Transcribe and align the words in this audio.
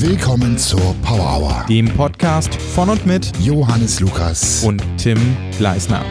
Willkommen 0.00 0.56
zur 0.58 0.94
Power 1.02 1.38
Hour. 1.40 1.64
dem 1.68 1.88
Podcast 1.88 2.54
von 2.54 2.88
und 2.88 3.04
mit 3.04 3.32
Johannes 3.40 3.98
Lukas. 3.98 4.62
und 4.62 4.80
Tim 4.96 5.18
Gleisner. 5.58 6.04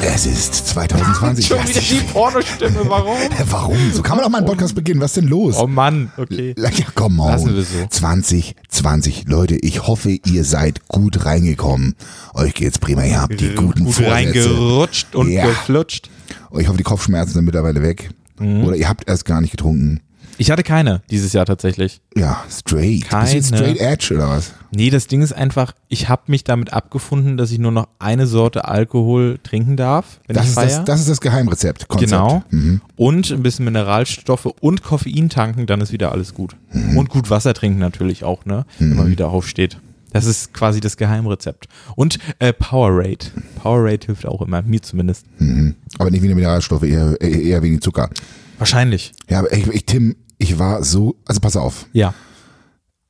es 0.00 0.24
ist 0.24 0.54
2020. 0.68 1.44
Schon 1.44 1.58
wieder 1.68 1.80
die 1.80 2.00
Pornostimme, 2.12 2.82
warum? 2.84 3.16
Hä, 3.16 3.44
Warum? 3.50 3.76
So 3.92 4.02
kann 4.02 4.18
man 4.18 4.24
auch 4.26 4.30
mal 4.30 4.38
einen 4.38 4.46
Podcast 4.46 4.76
beginnen. 4.76 5.00
Was 5.00 5.10
ist 5.10 5.16
denn 5.16 5.28
los? 5.28 5.56
Oh 5.58 5.66
Mann, 5.66 6.12
okay. 6.16 6.54
Ja, 6.56 6.70
komm 6.94 7.16
mal. 7.16 7.32
Lassen 7.32 7.56
wir 7.56 7.62
so. 7.64 7.86
2020. 7.90 9.24
Leute, 9.26 9.56
ich 9.56 9.84
hoffe, 9.84 10.10
ihr 10.24 10.44
seid 10.44 10.86
gut 10.86 11.24
reingekommen. 11.24 11.96
Euch 12.34 12.54
geht's 12.54 12.78
prima. 12.78 13.02
Ihr 13.04 13.20
habt 13.20 13.40
die 13.40 13.54
guten 13.56 13.84
Gut 13.84 13.94
Vorsätze. 13.94 14.12
reingerutscht 14.12 15.14
und 15.16 15.28
Ja. 15.32 15.44
geflutscht. 15.46 16.08
Ich 16.56 16.68
hoffe, 16.68 16.78
die 16.78 16.84
Kopfschmerzen 16.84 17.32
sind 17.34 17.44
mittlerweile 17.46 17.82
weg. 17.82 18.10
Mhm. 18.38 18.62
Oder 18.62 18.76
ihr 18.76 18.88
habt 18.88 19.08
erst 19.08 19.24
gar 19.24 19.40
nicht 19.40 19.50
getrunken. 19.50 20.00
Ich 20.38 20.50
hatte 20.50 20.62
keine 20.62 21.02
dieses 21.10 21.32
Jahr 21.32 21.46
tatsächlich. 21.46 22.00
Ja, 22.16 22.44
straight. 22.50 23.00
Bist 23.00 23.04
du 23.04 23.08
Keine. 23.08 23.42
straight 23.42 23.78
edge 23.78 24.14
oder 24.14 24.28
was? 24.28 24.52
Nee, 24.72 24.90
das 24.90 25.06
Ding 25.06 25.22
ist 25.22 25.32
einfach, 25.32 25.72
ich 25.88 26.08
habe 26.08 26.22
mich 26.26 26.42
damit 26.44 26.72
abgefunden, 26.72 27.36
dass 27.36 27.50
ich 27.52 27.58
nur 27.58 27.70
noch 27.70 27.88
eine 27.98 28.26
Sorte 28.26 28.66
Alkohol 28.66 29.38
trinken 29.42 29.76
darf, 29.76 30.20
wenn 30.26 30.34
Das 30.34 30.44
ich 30.44 30.50
ist 30.50 30.56
das, 30.58 30.84
das 30.84 31.00
ist 31.00 31.08
das 31.08 31.20
Geheimrezept. 31.20 31.88
Konzept. 31.88 32.10
Genau. 32.10 32.42
Mhm. 32.50 32.80
Und 32.96 33.30
ein 33.30 33.42
bisschen 33.42 33.64
Mineralstoffe 33.64 34.46
und 34.60 34.82
Koffein 34.82 35.28
tanken, 35.28 35.66
dann 35.66 35.80
ist 35.80 35.92
wieder 35.92 36.12
alles 36.12 36.34
gut. 36.34 36.56
Mhm. 36.72 36.96
Und 36.96 37.08
gut 37.08 37.30
Wasser 37.30 37.54
trinken 37.54 37.78
natürlich 37.78 38.24
auch, 38.24 38.44
ne? 38.44 38.66
Wenn 38.78 38.96
man 38.96 39.10
wieder 39.10 39.28
aufsteht. 39.28 39.78
Das 40.12 40.26
ist 40.26 40.52
quasi 40.54 40.80
das 40.80 40.96
Geheimrezept. 40.96 41.66
Und 41.96 42.18
äh, 42.38 42.52
Powerade. 42.52 43.26
Powerade 43.60 44.06
hilft 44.06 44.26
auch 44.26 44.42
immer, 44.42 44.62
mir 44.62 44.80
zumindest. 44.80 45.26
Mhm. 45.38 45.74
Aber 45.98 46.10
nicht 46.10 46.22
wegen 46.22 46.34
Mineralstoffe, 46.36 46.84
eher, 46.84 47.20
eher 47.20 47.42
eher 47.42 47.62
wegen 47.62 47.80
Zucker. 47.80 48.10
Wahrscheinlich. 48.58 49.12
Ja, 49.28 49.40
aber 49.40 49.52
ich, 49.52 49.66
ich, 49.66 49.84
Tim, 49.84 50.14
ich 50.38 50.58
war 50.58 50.82
so, 50.84 51.16
also 51.24 51.40
pass 51.40 51.56
auf. 51.56 51.86
Ja. 51.92 52.14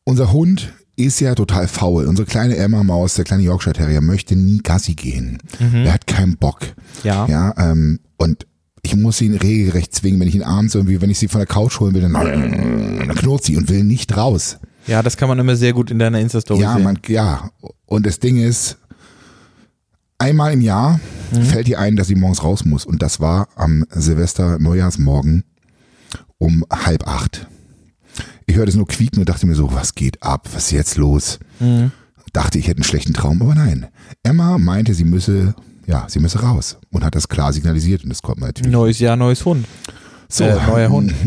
Unser 0.05 0.33
Hund 0.33 0.73
ist 0.97 1.21
ja 1.21 1.35
total 1.35 1.67
faul. 1.67 2.05
Unsere 2.07 2.27
kleine 2.27 2.57
Emma 2.57 2.83
Maus, 2.85 3.15
der 3.15 3.25
kleine 3.25 3.43
Yorkshire 3.43 3.75
Terrier, 3.75 4.01
möchte 4.01 4.37
nie 4.37 4.59
Gassi 4.59 4.95
gehen. 4.95 5.39
Er 5.59 5.93
hat 5.93 6.07
keinen 6.07 6.37
Bock. 6.37 6.61
Ja. 7.03 7.27
Ja, 7.27 7.55
ähm, 7.59 8.01
und 8.17 8.47
ich 8.83 8.95
muss 8.95 9.21
ihn 9.21 9.35
regelrecht 9.35 9.95
zwingen, 9.95 10.21
wenn 10.21 10.29
ich 10.29 10.35
ihn 10.35 10.43
abends 10.43 10.75
irgendwie, 10.75 11.01
wenn 11.01 11.11
ich 11.11 11.19
sie 11.19 11.29
von 11.29 11.39
der 11.41 11.47
Couch 11.47 11.81
holen 11.81 11.95
will, 11.95 12.03
dann, 12.03 12.13
dann 12.13 13.15
knurrt 13.17 13.43
sie 13.45 13.57
und 13.57 13.69
will 13.71 13.83
nicht 13.83 14.17
raus. 14.17 14.59
Ja, 14.87 15.03
das 15.03 15.17
kann 15.17 15.29
man 15.29 15.39
immer 15.39 15.57
sehr 15.57 15.73
gut 15.73 15.91
in 15.91 15.99
deiner 15.99 16.21
Insta-Story 16.21 16.61
Ja, 16.61 16.75
sehen. 16.75 16.85
man, 16.85 16.99
ja. 17.09 17.51
Und 17.87 18.05
das 18.07 18.21
Ding 18.21 18.37
ist, 18.37 18.77
einmal 20.19 20.53
im 20.53 20.61
Jahr 20.61 21.01
Mhm. 21.33 21.43
fällt 21.43 21.69
ihr 21.69 21.81
ein, 21.81 21.97
dass 21.97 22.07
sie 22.07 22.15
morgens 22.15 22.45
raus 22.45 22.65
muss. 22.67 22.85
Und 22.85 23.03
das 23.03 23.19
war 23.19 23.49
am 23.57 23.85
Silvester 23.91 24.59
Neujahrsmorgen 24.61 25.43
um 26.39 26.65
halb 26.71 27.07
acht. 27.07 27.47
Ich 28.47 28.57
hörte 28.57 28.71
es 28.71 28.77
nur 28.77 28.87
quieken 28.87 29.21
und 29.21 29.29
dachte 29.29 29.47
mir 29.47 29.55
so, 29.55 29.73
was 29.73 29.95
geht 29.95 30.23
ab? 30.23 30.49
Was 30.53 30.65
ist 30.67 30.71
jetzt 30.73 30.97
los? 30.97 31.39
Mhm. 31.61 31.91
Dachte, 32.33 32.59
ich 32.59 32.67
hätte 32.69 32.79
einen 32.79 32.85
schlechten 32.85 33.15
Traum, 33.15 33.41
aber 33.43 33.55
nein. 33.55 33.87
Emma 34.23 34.59
meinte, 34.59 34.93
sie 34.95 35.05
müsse, 35.05 35.55
ja, 35.87 36.07
sie 36.09 36.19
müsse 36.19 36.41
raus 36.41 36.79
und 36.91 37.05
hat 37.05 37.15
das 37.15 37.29
klar 37.29 37.53
signalisiert 37.53 38.03
und 38.03 38.11
das 38.11 38.23
man 38.23 38.39
natürlich. 38.41 38.73
Neues 38.73 38.99
Jahr, 38.99 39.17
neues 39.17 39.45
Hund. 39.45 39.67
So, 40.29 40.45
Äh, 40.45 40.57
neuer 40.67 40.89
Hund. 40.91 41.15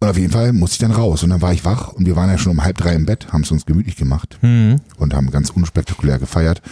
Und 0.00 0.06
auf 0.08 0.16
jeden 0.16 0.30
Fall 0.32 0.52
musste 0.52 0.74
ich 0.74 0.78
dann 0.78 0.92
raus 0.92 1.24
und 1.24 1.30
dann 1.30 1.42
war 1.42 1.52
ich 1.52 1.64
wach 1.64 1.88
und 1.88 2.06
wir 2.06 2.14
waren 2.14 2.30
ja 2.30 2.38
schon 2.38 2.52
um 2.52 2.62
halb 2.62 2.78
drei 2.78 2.94
im 2.94 3.04
Bett, 3.04 3.32
haben 3.32 3.42
es 3.42 3.50
uns 3.50 3.66
gemütlich 3.66 3.96
gemacht 3.96 4.38
Mhm. 4.42 4.76
und 4.96 5.12
haben 5.12 5.28
ganz 5.32 5.50
unspektakulär 5.50 6.20
gefeiert. 6.20 6.62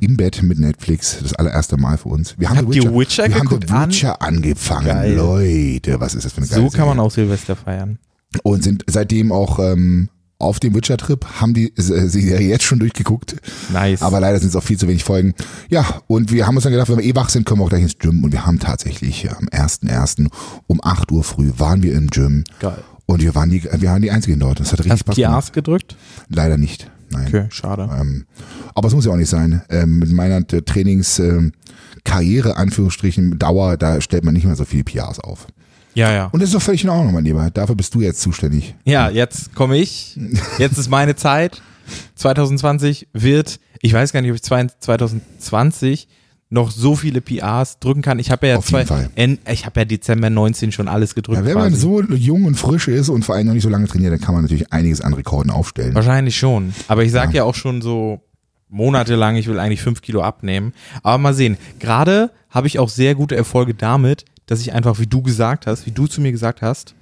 Im 0.00 0.16
Bett 0.16 0.42
mit 0.42 0.58
Netflix, 0.58 1.18
das 1.22 1.34
allererste 1.34 1.76
Mal 1.76 1.98
für 1.98 2.08
uns. 2.08 2.34
Wir 2.38 2.48
haben 2.48 2.56
Habt 2.58 2.72
The 2.72 2.78
ihr 2.80 2.94
Witcher 2.94 3.28
wir 3.28 3.34
haben? 3.36 3.48
The 3.48 3.68
Witcher 3.68 4.22
angefangen. 4.22 4.86
Geil. 4.86 5.14
Leute, 5.14 6.00
was 6.00 6.14
ist 6.14 6.24
das 6.24 6.32
für 6.32 6.38
eine 6.38 6.46
geile 6.46 6.62
So 6.62 6.70
kann 6.70 6.86
man 6.88 6.98
auch 6.98 7.10
Silvester 7.10 7.54
feiern. 7.54 7.98
Und 8.42 8.64
sind 8.64 8.84
seitdem 8.86 9.30
auch 9.30 9.58
ähm, 9.58 10.08
auf 10.38 10.58
dem 10.58 10.74
Witcher-Trip, 10.74 11.24
haben 11.40 11.52
die 11.52 11.76
äh, 11.76 12.08
Serie 12.08 12.48
jetzt 12.48 12.64
schon 12.64 12.78
durchgeguckt. 12.78 13.36
Nice. 13.72 14.00
Aber 14.02 14.20
leider 14.20 14.38
sind 14.38 14.48
es 14.48 14.56
auch 14.56 14.62
viel 14.62 14.78
zu 14.78 14.88
wenig 14.88 15.04
Folgen. 15.04 15.34
Ja, 15.68 16.00
und 16.06 16.32
wir 16.32 16.46
haben 16.46 16.56
uns 16.56 16.64
dann 16.64 16.72
gedacht, 16.72 16.88
wenn 16.88 16.96
wir 16.98 17.04
eh 17.04 17.14
wach 17.14 17.28
sind, 17.28 17.44
können 17.44 17.60
wir 17.60 17.64
auch 17.64 17.68
gleich 17.68 17.82
ins 17.82 17.98
Gym. 17.98 18.24
Und 18.24 18.32
wir 18.32 18.46
haben 18.46 18.58
tatsächlich 18.58 19.22
ja, 19.24 19.36
am 19.36 19.48
1.1. 19.48 20.28
um 20.66 20.80
8 20.82 21.12
Uhr 21.12 21.24
früh 21.24 21.52
waren 21.58 21.82
wir 21.82 21.92
im 21.92 22.08
Gym. 22.08 22.44
Geil. 22.58 22.78
Und 23.04 23.22
wir 23.22 23.34
waren 23.34 23.50
die, 23.50 23.64
wir 23.64 23.90
waren 23.90 24.02
die 24.02 24.10
Einzigen 24.10 24.40
dort. 24.40 24.60
Das 24.60 24.72
hat 24.72 24.78
richtig 24.78 24.92
Hast 24.92 25.00
Spaß 25.00 25.14
du 25.16 25.20
die 25.20 25.24
gemacht. 25.26 25.44
Ass 25.44 25.52
gedrückt? 25.52 25.96
Leider 26.28 26.56
nicht. 26.56 26.90
Nein. 27.10 27.26
Okay, 27.28 27.46
schade. 27.50 27.88
Ähm, 27.98 28.26
aber 28.74 28.88
es 28.88 28.94
muss 28.94 29.04
ja 29.04 29.12
auch 29.12 29.16
nicht 29.16 29.28
sein. 29.30 29.62
Ähm, 29.68 29.98
mit 29.98 30.10
meiner 30.12 30.36
äh, 30.52 30.62
Trainingskarriere, 30.62 32.56
Anführungsstrichen, 32.56 33.38
Dauer, 33.38 33.76
da 33.76 34.00
stellt 34.00 34.24
man 34.24 34.34
nicht 34.34 34.44
mehr 34.46 34.56
so 34.56 34.64
viele 34.64 34.84
PRs 34.84 35.20
auf. 35.20 35.46
Ja, 35.94 36.12
ja. 36.12 36.26
Und 36.26 36.40
das 36.40 36.50
ist 36.50 36.54
doch 36.54 36.62
völlig 36.62 36.84
in 36.84 36.90
Ordnung, 36.90 37.12
mein 37.14 37.24
Lieber. 37.24 37.50
Dafür 37.50 37.74
bist 37.74 37.94
du 37.94 38.00
jetzt 38.00 38.20
zuständig. 38.20 38.74
Ja, 38.84 39.10
jetzt 39.10 39.54
komme 39.54 39.76
ich. 39.76 40.18
Jetzt 40.58 40.78
ist 40.78 40.88
meine 40.88 41.16
Zeit. 41.16 41.62
2020 42.14 43.08
wird, 43.12 43.58
ich 43.82 43.92
weiß 43.92 44.12
gar 44.12 44.20
nicht, 44.22 44.30
ob 44.30 44.36
ich 44.36 44.42
zwei- 44.44 44.66
2020 44.78 46.06
noch 46.52 46.72
so 46.72 46.96
viele 46.96 47.20
PRs 47.20 47.78
drücken 47.78 48.02
kann. 48.02 48.18
Ich 48.18 48.30
habe 48.30 48.48
ja 48.48 48.56
Auf 48.56 48.66
zwei. 48.66 48.84
En- 49.14 49.38
ich 49.50 49.66
habe 49.66 49.80
ja 49.80 49.84
Dezember 49.84 50.30
19 50.30 50.72
schon 50.72 50.88
alles 50.88 51.14
gedrückt. 51.14 51.38
Ja, 51.38 51.44
wenn 51.44 51.54
man 51.54 51.70
quasi. 51.70 51.80
so 51.80 52.02
jung 52.02 52.44
und 52.44 52.56
frisch 52.56 52.88
ist 52.88 53.08
und 53.08 53.24
vor 53.24 53.36
allem 53.36 53.46
noch 53.46 53.54
nicht 53.54 53.62
so 53.62 53.68
lange 53.68 53.86
trainiert, 53.86 54.12
dann 54.12 54.20
kann 54.20 54.34
man 54.34 54.42
natürlich 54.42 54.72
einiges 54.72 55.00
an 55.00 55.14
Rekorden 55.14 55.50
aufstellen. 55.50 55.94
Wahrscheinlich 55.94 56.36
schon. 56.36 56.74
Aber 56.88 57.04
ich 57.04 57.12
sage 57.12 57.36
ja. 57.36 57.44
auch 57.44 57.54
schon 57.54 57.80
so 57.82 58.20
monatelang, 58.68 59.36
ich 59.36 59.46
will 59.46 59.60
eigentlich 59.60 59.80
fünf 59.80 60.02
Kilo 60.02 60.22
abnehmen. 60.22 60.72
Aber 61.04 61.18
mal 61.18 61.34
sehen. 61.34 61.56
Gerade 61.78 62.32
habe 62.50 62.66
ich 62.66 62.80
auch 62.80 62.88
sehr 62.88 63.14
gute 63.14 63.36
Erfolge 63.36 63.74
damit, 63.74 64.24
dass 64.46 64.60
ich 64.60 64.72
einfach, 64.72 64.98
wie 64.98 65.06
du 65.06 65.22
gesagt 65.22 65.68
hast, 65.68 65.86
wie 65.86 65.92
du 65.92 66.08
zu 66.08 66.20
mir 66.20 66.32
gesagt 66.32 66.62
hast, 66.62 66.94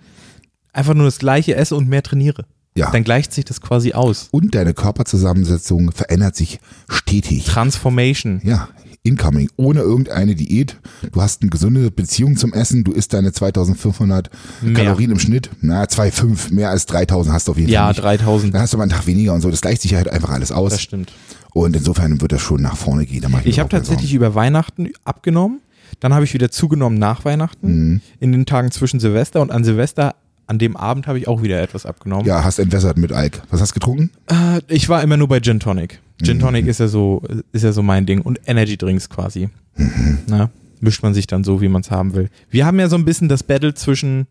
einfach 0.75 0.93
nur 0.93 1.07
das 1.07 1.19
gleiche 1.19 1.55
esse 1.57 1.75
und 1.75 1.89
mehr 1.89 2.03
trainiere. 2.03 2.45
Ja. 2.77 2.91
Dann 2.91 3.03
gleicht 3.03 3.33
sich 3.33 3.47
das 3.47 3.61
quasi 3.63 3.95
aus. 3.95 4.29
Und 4.31 4.55
deine 4.55 4.75
Körperzusammensetzung 4.75 5.91
verändert 5.91 6.37
sich 6.37 6.61
stetig. 6.89 7.47
Transformation. 7.47 8.41
Ja, 8.45 8.69
incoming, 9.09 9.49
ohne 9.57 9.81
irgendeine 9.81 10.35
Diät. 10.35 10.77
Du 11.13 11.21
hast 11.23 11.43
eine 11.43 11.51
gesunde 11.51 11.91
Beziehung 11.91 12.37
zum 12.37 12.53
Essen. 12.53 12.85
Du 12.85 12.93
isst 12.93 13.13
deine 13.13 13.33
2500 13.33 14.31
Mehr. 14.63 14.75
Kalorien 14.75 15.11
im 15.11 15.19
Schnitt. 15.19 15.51
Na, 15.61 15.85
2,5, 15.85 16.53
mehr 16.55 16.71
als 16.71 16.87
3000 16.87 17.35
hast 17.35 17.49
du 17.49 17.53
auf 17.53 17.59
jeden 17.59 17.71
Ja, 17.71 17.93
Fall 17.93 18.13
nicht. 18.15 18.23
3000. 18.23 18.55
Dann 18.55 18.63
hast 18.63 18.73
du 18.73 18.77
mal 18.77 18.85
einen 18.85 18.93
Tag 18.93 19.07
weniger 19.07 19.35
und 19.35 19.41
so. 19.41 19.51
Das 19.51 19.61
gleicht 19.61 19.83
sich 19.83 19.95
halt 19.95 20.09
einfach 20.09 20.31
alles 20.31 20.53
aus. 20.53 20.73
Das 20.73 20.83
stimmt. 20.83 21.13
Und 21.53 21.75
insofern 21.75 22.21
wird 22.21 22.33
das 22.33 22.43
schon 22.43 22.63
nach 22.63 22.77
vorne 22.77 23.07
gehen. 23.07 23.25
Mir 23.31 23.41
Ich 23.45 23.59
habe 23.59 23.69
tatsächlich 23.69 24.15
über 24.15 24.35
Weihnachten 24.35 24.91
abgenommen. 25.05 25.61
Dann 26.01 26.15
habe 26.15 26.25
ich 26.25 26.35
wieder 26.35 26.51
zugenommen 26.51 26.99
nach 26.99 27.25
Weihnachten. 27.25 27.67
Mhm. 27.93 28.01
In 28.21 28.33
den 28.33 28.47
Tagen 28.47 28.71
zwischen 28.71 29.01
Silvester 29.01 29.41
und 29.41 29.51
an 29.51 29.65
Silvester, 29.65 30.15
an 30.49 30.59
dem 30.59 30.77
Abend 30.77 31.07
habe 31.07 31.19
ich 31.19 31.29
auch 31.29 31.43
wieder 31.43 31.61
etwas 31.63 31.87
abgenommen. 31.87 32.27
Ja, 32.27 32.43
hast 32.43 32.59
entwässert 32.59 32.97
mit 32.97 33.13
Alk. 33.13 33.43
Was 33.51 33.61
hast 33.61 33.71
du 33.71 33.75
getrunken? 33.75 34.11
Äh, 34.27 34.61
ich 34.69 34.89
war 34.89 35.03
immer 35.03 35.17
nur 35.17 35.29
bei 35.29 35.41
Gin 35.41 35.61
Tonic. 35.61 36.01
Gin 36.23 36.39
Mhm. 36.39 36.41
Tonic 36.41 36.67
ist 36.67 36.81
ja 36.81 36.89
so, 36.89 37.23
ist 37.53 37.63
ja 37.63 37.73
so 37.73 37.83
mein 37.83 38.07
Ding. 38.07 38.23
Und 38.23 38.41
Energy 38.47 38.77
Drinks 38.77 39.09
quasi. 39.09 39.51
Mhm. 39.77 40.19
Na, 40.27 40.51
mischt 40.81 41.03
man 41.03 41.15
sich 41.15 41.27
dann 41.27 41.45
so, 41.45 41.61
wie 41.61 41.69
man 41.69 41.83
es 41.83 41.91
haben 41.91 42.15
will. 42.15 42.31
Wir 42.51 42.67
haben 42.67 42.81
ja 42.81 42.89
so 42.89 42.97
ein 42.97 43.05
bisschen 43.05 43.29
das 43.29 43.43
Battle 43.43 43.75
zwischen 43.75 44.27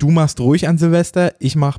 du 0.00 0.10
machst 0.10 0.40
ruhig 0.40 0.66
an 0.66 0.78
Silvester, 0.78 1.34
ich 1.38 1.56
mach 1.56 1.78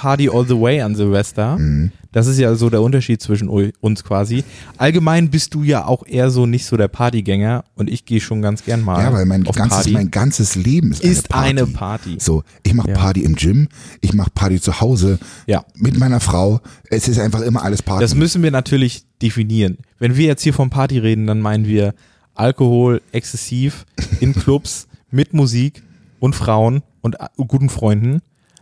Party 0.00 0.28
all 0.30 0.46
the 0.46 0.58
way 0.58 0.80
an 0.80 0.94
Silvester. 0.94 1.58
Mhm. 1.58 1.90
Das 2.12 2.26
ist 2.26 2.38
ja 2.38 2.54
so 2.54 2.70
der 2.70 2.80
Unterschied 2.82 3.20
zwischen 3.20 3.48
uns 3.48 4.02
quasi. 4.04 4.42
Allgemein 4.76 5.28
bist 5.30 5.54
du 5.54 5.62
ja 5.62 5.84
auch 5.84 6.06
eher 6.06 6.30
so 6.30 6.46
nicht 6.46 6.64
so 6.66 6.76
der 6.76 6.88
Partygänger 6.88 7.64
und 7.74 7.90
ich 7.90 8.04
gehe 8.06 8.20
schon 8.20 8.40
ganz 8.40 8.64
gern 8.64 8.82
mal 8.82 9.02
Ja, 9.02 9.12
weil 9.12 9.26
mein 9.26 9.42
ganzes, 9.44 9.68
Party. 9.68 9.90
mein 9.92 10.10
ganzes 10.10 10.54
Leben 10.54 10.92
ist, 10.92 11.02
ist 11.04 11.34
eine 11.34 11.62
eine 11.62 11.66
Party. 11.66 12.10
Party. 12.12 12.16
So, 12.20 12.44
ich 12.62 12.72
mache 12.74 12.90
Ja. 12.90 12.94
Party 12.96 13.24
im 13.24 13.34
Gym, 13.34 13.68
ich 14.00 14.14
mache 14.14 14.30
Party 14.34 14.60
zu 14.60 14.80
Hause 14.80 15.18
Ja. 15.46 15.64
mit 15.74 15.98
meiner 15.98 16.20
Frau. 16.20 16.60
Es 16.90 17.08
ist 17.08 17.18
einfach 17.18 17.40
immer 17.42 17.62
alles 17.62 17.82
Party. 17.82 18.02
Das 18.02 18.14
müssen 18.14 18.42
wir 18.42 18.50
natürlich 18.52 19.04
definieren. 19.20 19.78
Wenn 19.98 20.16
wir 20.16 20.26
jetzt 20.26 20.42
hier 20.42 20.54
vom 20.54 20.70
Party 20.70 20.98
reden, 20.98 21.26
dann 21.26 21.40
meinen 21.40 21.66
wir 21.66 21.94
Alkohol 22.34 23.02
exzessiv 23.12 23.84
in 24.20 24.32
Clubs 24.32 24.86
mit 25.10 25.34
Musik 25.34 25.82
und 26.20 26.34
Frauen 26.34 26.82
und 27.00 27.20
a- 27.20 27.30
guten 27.36 27.68
Freunden. 27.68 28.20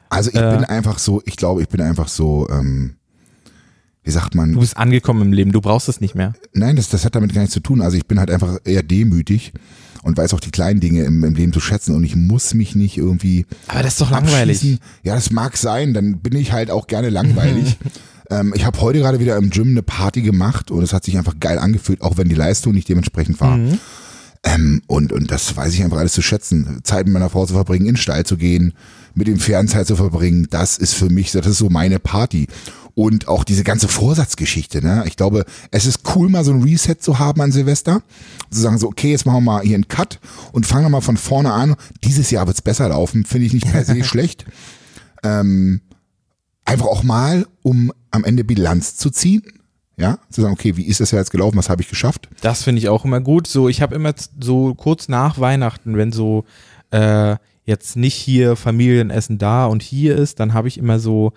Also 0.08 0.30
ich 0.30 0.36
äh, 0.36 0.56
bin 0.56 0.64
einfach 0.64 0.98
so, 0.98 1.22
ich 1.24 1.36
glaube, 1.36 1.62
ich 1.62 1.68
bin 1.68 1.80
einfach 1.80 2.08
so, 2.08 2.48
ähm, 2.50 2.96
wie 4.04 4.10
sagt 4.10 4.34
man, 4.34 4.52
Du 4.52 4.60
bist 4.60 4.76
angekommen 4.76 5.22
im 5.22 5.32
Leben, 5.32 5.52
du 5.52 5.60
brauchst 5.60 5.88
es 5.88 6.00
nicht 6.00 6.14
mehr. 6.14 6.34
Nein, 6.52 6.76
das, 6.76 6.88
das 6.88 7.04
hat 7.04 7.14
damit 7.16 7.34
gar 7.34 7.40
nichts 7.40 7.54
zu 7.54 7.60
tun. 7.60 7.80
Also 7.80 7.96
ich 7.96 8.06
bin 8.06 8.20
halt 8.20 8.30
einfach 8.30 8.58
eher 8.64 8.82
demütig 8.82 9.52
und 10.04 10.16
weiß 10.16 10.32
auch 10.34 10.40
die 10.40 10.52
kleinen 10.52 10.78
Dinge 10.78 11.02
im, 11.02 11.24
im 11.24 11.34
Leben 11.34 11.52
zu 11.52 11.58
schätzen 11.58 11.94
und 11.96 12.04
ich 12.04 12.14
muss 12.14 12.54
mich 12.54 12.76
nicht 12.76 12.96
irgendwie 12.96 13.46
Aber 13.66 13.82
das 13.82 13.94
ist 13.94 14.00
doch 14.00 14.10
langweilig. 14.12 14.58
abschießen. 14.58 14.78
Ja, 15.02 15.16
das 15.16 15.30
mag 15.32 15.56
sein, 15.56 15.92
dann 15.92 16.18
bin 16.20 16.36
ich 16.36 16.52
halt 16.52 16.70
auch 16.70 16.86
gerne 16.86 17.10
langweilig. 17.10 17.76
ähm, 18.30 18.52
ich 18.54 18.64
habe 18.64 18.80
heute 18.80 19.00
gerade 19.00 19.18
wieder 19.18 19.36
im 19.36 19.50
Gym 19.50 19.70
eine 19.70 19.82
Party 19.82 20.22
gemacht 20.22 20.70
und 20.70 20.84
es 20.84 20.92
hat 20.92 21.04
sich 21.04 21.18
einfach 21.18 21.34
geil 21.40 21.58
angefühlt, 21.58 22.02
auch 22.02 22.16
wenn 22.16 22.28
die 22.28 22.36
Leistung 22.36 22.74
nicht 22.74 22.88
dementsprechend 22.88 23.40
war. 23.40 23.56
Mhm. 23.56 23.78
Ähm, 24.46 24.80
und, 24.86 25.12
und 25.12 25.30
das 25.32 25.56
weiß 25.56 25.74
ich 25.74 25.82
einfach 25.82 25.98
alles 25.98 26.12
zu 26.12 26.22
schätzen. 26.22 26.80
Zeit 26.84 27.06
mit 27.06 27.14
meiner 27.14 27.30
Frau 27.30 27.44
zu 27.46 27.54
verbringen, 27.54 27.86
in 27.86 27.94
den 27.94 27.96
Stall 27.96 28.24
zu 28.24 28.36
gehen, 28.36 28.74
mit 29.14 29.26
dem 29.26 29.40
Fernzeit 29.40 29.88
zu 29.88 29.96
verbringen, 29.96 30.46
das 30.50 30.78
ist 30.78 30.94
für 30.94 31.10
mich, 31.10 31.32
das 31.32 31.46
ist 31.46 31.58
so 31.58 31.68
meine 31.68 31.98
Party. 31.98 32.46
Und 32.94 33.28
auch 33.28 33.44
diese 33.44 33.64
ganze 33.64 33.88
Vorsatzgeschichte, 33.88 34.82
ne? 34.82 35.04
Ich 35.06 35.16
glaube, 35.16 35.44
es 35.70 35.84
ist 35.84 36.00
cool, 36.14 36.30
mal 36.30 36.44
so 36.44 36.52
ein 36.52 36.62
Reset 36.62 36.94
zu 36.98 37.18
haben 37.18 37.42
an 37.42 37.52
Silvester. 37.52 38.02
Zu 38.50 38.60
sagen 38.60 38.78
so, 38.78 38.86
okay, 38.86 39.10
jetzt 39.10 39.26
machen 39.26 39.44
wir 39.44 39.52
mal 39.52 39.62
hier 39.62 39.74
einen 39.74 39.88
Cut 39.88 40.18
und 40.52 40.64
fangen 40.64 40.84
wir 40.84 40.90
mal 40.90 41.02
von 41.02 41.18
vorne 41.18 41.52
an. 41.52 41.74
Dieses 42.04 42.30
Jahr 42.30 42.46
wird's 42.46 42.62
besser 42.62 42.88
laufen, 42.88 43.26
finde 43.26 43.46
ich 43.48 43.52
nicht 43.52 43.70
per 43.70 43.84
se 43.84 44.02
schlecht. 44.04 44.46
Ähm, 45.22 45.82
einfach 46.64 46.86
auch 46.86 47.02
mal, 47.02 47.46
um 47.62 47.92
am 48.12 48.24
Ende 48.24 48.44
Bilanz 48.44 48.96
zu 48.96 49.10
ziehen. 49.10 49.42
Ja, 49.98 50.18
zu 50.30 50.42
sagen, 50.42 50.52
okay, 50.52 50.76
wie 50.76 50.84
ist 50.84 51.00
das 51.00 51.10
ja 51.10 51.18
jetzt 51.18 51.30
gelaufen, 51.30 51.56
was 51.56 51.70
habe 51.70 51.80
ich 51.80 51.88
geschafft? 51.88 52.28
Das 52.42 52.62
finde 52.62 52.80
ich 52.80 52.88
auch 52.90 53.04
immer 53.06 53.20
gut. 53.20 53.46
So, 53.46 53.68
ich 53.68 53.80
habe 53.80 53.94
immer 53.94 54.12
so 54.38 54.74
kurz 54.74 55.08
nach 55.08 55.38
Weihnachten, 55.40 55.96
wenn 55.96 56.12
so 56.12 56.44
äh, 56.90 57.36
jetzt 57.64 57.96
nicht 57.96 58.14
hier 58.14 58.56
Familienessen 58.56 59.38
da 59.38 59.64
und 59.66 59.82
hier 59.82 60.16
ist, 60.16 60.38
dann 60.38 60.52
habe 60.52 60.68
ich 60.68 60.76
immer 60.76 60.98
so 60.98 61.32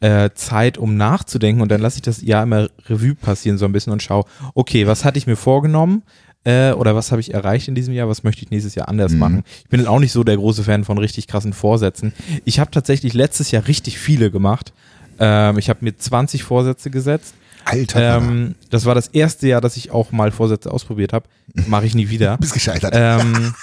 äh, 0.00 0.30
Zeit, 0.34 0.78
um 0.78 0.96
nachzudenken 0.96 1.60
und 1.60 1.70
dann 1.72 1.80
lasse 1.80 1.96
ich 1.96 2.02
das 2.02 2.22
Jahr 2.22 2.44
immer 2.44 2.68
Revue 2.86 3.16
passieren 3.16 3.58
so 3.58 3.64
ein 3.64 3.72
bisschen 3.72 3.92
und 3.92 4.02
schaue, 4.02 4.24
okay, 4.54 4.86
was 4.86 5.04
hatte 5.04 5.18
ich 5.18 5.26
mir 5.26 5.36
vorgenommen? 5.36 6.02
Äh, 6.44 6.72
oder 6.72 6.94
was 6.94 7.10
habe 7.10 7.20
ich 7.20 7.34
erreicht 7.34 7.66
in 7.68 7.74
diesem 7.74 7.94
Jahr? 7.94 8.08
Was 8.08 8.22
möchte 8.22 8.42
ich 8.44 8.50
nächstes 8.50 8.74
Jahr 8.76 8.88
anders 8.88 9.12
Mhm. 9.12 9.18
machen? 9.18 9.44
Ich 9.64 9.70
bin 9.70 9.86
auch 9.88 9.98
nicht 9.98 10.12
so 10.12 10.22
der 10.22 10.36
große 10.36 10.62
Fan 10.62 10.84
von 10.84 10.98
richtig 10.98 11.26
krassen 11.26 11.52
Vorsätzen. 11.52 12.12
Ich 12.44 12.60
habe 12.60 12.70
tatsächlich 12.70 13.12
letztes 13.14 13.50
Jahr 13.50 13.66
richtig 13.66 13.98
viele 13.98 14.30
gemacht. 14.30 14.72
Ähm, 15.18 15.58
ich 15.58 15.68
habe 15.68 15.80
mir 15.82 15.96
20 15.96 16.42
Vorsätze 16.44 16.90
gesetzt. 16.90 17.34
Alter, 17.64 18.18
Ähm, 18.18 18.54
das 18.70 18.84
war 18.84 18.94
das 18.94 19.08
erste 19.08 19.48
Jahr, 19.48 19.60
dass 19.60 19.76
ich 19.76 19.90
auch 19.90 20.12
mal 20.12 20.30
Vorsätze 20.32 20.70
ausprobiert 20.70 21.12
habe. 21.12 21.26
Mache 21.66 21.86
ich 21.86 21.94
nie 21.94 22.08
wieder. 22.08 22.36
bist 22.40 22.54
gescheitert. 22.54 22.92
ähm, 22.94 23.54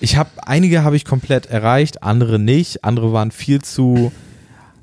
ich 0.00 0.16
habe 0.16 0.30
einige 0.46 0.82
habe 0.82 0.96
ich 0.96 1.04
komplett 1.04 1.46
erreicht, 1.46 2.02
andere 2.02 2.38
nicht. 2.38 2.84
Andere 2.84 3.12
waren 3.12 3.30
viel 3.30 3.60
zu 3.62 4.12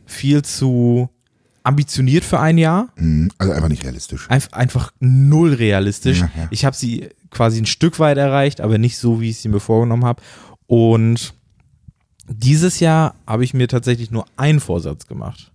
viel 0.05 0.41
zu 0.41 1.09
ambitioniert 1.63 2.23
für 2.23 2.39
ein 2.39 2.57
Jahr. 2.57 2.87
Mhm, 2.95 3.29
also 3.37 3.51
einfach 3.51 3.69
nicht 3.69 3.83
realistisch. 3.83 4.29
Einf 4.29 4.49
einfach 4.53 4.91
null 4.99 5.53
realistisch. 5.53 6.21
Ja, 6.21 6.29
ja. 6.35 6.47
Ich 6.49 6.65
habe 6.65 6.75
sie 6.75 7.09
quasi 7.29 7.59
ein 7.59 7.65
Stück 7.65 7.99
weit 7.99 8.17
erreicht, 8.17 8.61
aber 8.61 8.77
nicht 8.77 8.97
so, 8.97 9.19
wie 9.19 9.29
ich 9.31 9.39
sie 9.39 9.49
mir 9.49 9.59
vorgenommen 9.59 10.05
habe. 10.05 10.21
Und 10.65 11.33
dieses 12.29 12.79
Jahr 12.79 13.15
habe 13.25 13.43
ich 13.43 13.53
mir 13.53 13.67
tatsächlich 13.67 14.11
nur 14.11 14.25
einen 14.37 14.59
Vorsatz 14.59 15.07
gemacht. 15.07 15.51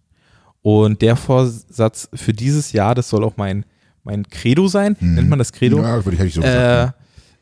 Und 0.63 1.03
der 1.03 1.17
Vorsatz 1.17 2.09
für 2.15 2.33
dieses 2.33 2.73
Jahr, 2.73 2.95
das 2.95 3.09
soll 3.09 3.25
auch 3.25 3.37
mein, 3.37 3.65
mein 4.05 4.29
Credo 4.29 4.69
sein, 4.69 4.97
nennt 5.01 5.29
man 5.29 5.39
das 5.39 5.53
Credo? 5.53 5.79
Mhm. 5.79 5.85
Ja, 5.85 6.05
würde 6.05 6.25
ich, 6.25 6.35
so 6.35 6.41
äh, 6.41 6.89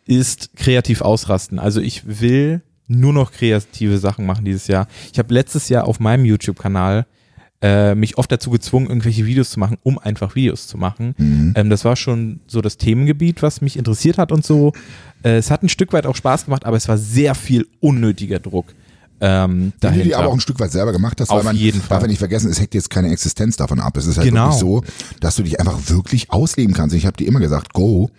ist 0.07 0.57
kreativ 0.57 1.03
ausrasten. 1.03 1.59
Also 1.59 1.81
ich 1.81 2.21
will 2.21 2.63
nur 2.89 3.13
noch 3.13 3.31
kreative 3.31 3.99
Sachen 3.99 4.27
machen 4.27 4.45
dieses 4.45 4.67
Jahr. 4.67 4.89
Ich 5.13 5.19
habe 5.19 5.33
letztes 5.33 5.69
Jahr 5.69 5.87
auf 5.87 6.01
meinem 6.01 6.25
YouTube-Kanal 6.25 7.07
äh, 7.63 7.95
mich 7.95 8.19
oft 8.19 8.33
dazu 8.33 8.51
gezwungen, 8.51 8.89
irgendwelche 8.89 9.27
Videos 9.27 9.51
zu 9.51 9.61
machen, 9.61 9.77
um 9.83 9.99
einfach 9.99 10.35
Videos 10.35 10.67
zu 10.67 10.79
machen. 10.79 11.15
Mhm. 11.19 11.53
Ähm, 11.57 11.71
das 11.71 11.85
war 11.85 11.95
schon 11.95 12.41
so 12.47 12.63
das 12.63 12.79
Themengebiet, 12.79 13.43
was 13.43 13.61
mich 13.61 13.77
interessiert 13.77 14.19
hat 14.19 14.33
und 14.33 14.45
so. 14.45 14.73
Äh, 15.23 15.37
es 15.37 15.51
hat 15.51 15.63
ein 15.63 15.69
Stück 15.69 15.93
weit 15.93 16.07
auch 16.07 16.17
Spaß 16.17 16.47
gemacht, 16.47 16.65
aber 16.65 16.79
es 16.79 16.89
war 16.89 16.97
sehr 16.97 17.35
viel 17.35 17.67
unnötiger 17.81 18.39
Druck. 18.39 18.75
Ähm, 19.21 19.73
dir 19.73 19.73
dahinter. 19.81 20.19
aber 20.19 20.29
auch 20.29 20.33
ein 20.35 20.41
Stück 20.41 20.59
weit 20.61 20.73
selber 20.73 20.93
gemacht 20.93 21.21
hast, 21.21 21.31
Auf 21.31 21.39
weil 21.39 21.45
man 21.45 21.57
jeden 21.57 21.79
darf 21.81 21.89
Fall. 21.89 22.01
ja 22.03 22.07
nicht 22.07 22.19
vergessen, 22.19 22.51
es 22.51 22.59
hängt 22.59 22.73
jetzt 22.75 22.89
keine 22.91 23.11
Existenz 23.11 23.57
davon 23.57 23.79
ab. 23.81 23.97
Es 23.97 24.07
ist 24.07 24.17
halt 24.17 24.27
Genau. 24.29 24.47
wirklich 24.47 24.61
so, 24.61 24.83
dass 25.21 25.37
du 25.37 25.43
dich 25.43 25.61
einfach 25.61 25.79
wirklich 25.89 26.31
ausleben 26.31 26.75
kannst. 26.75 26.95
Ich 26.97 27.07
habe 27.07 27.17
dir 27.17 27.27
immer 27.29 27.41
gesagt, 27.41 27.73
go. 27.75 28.11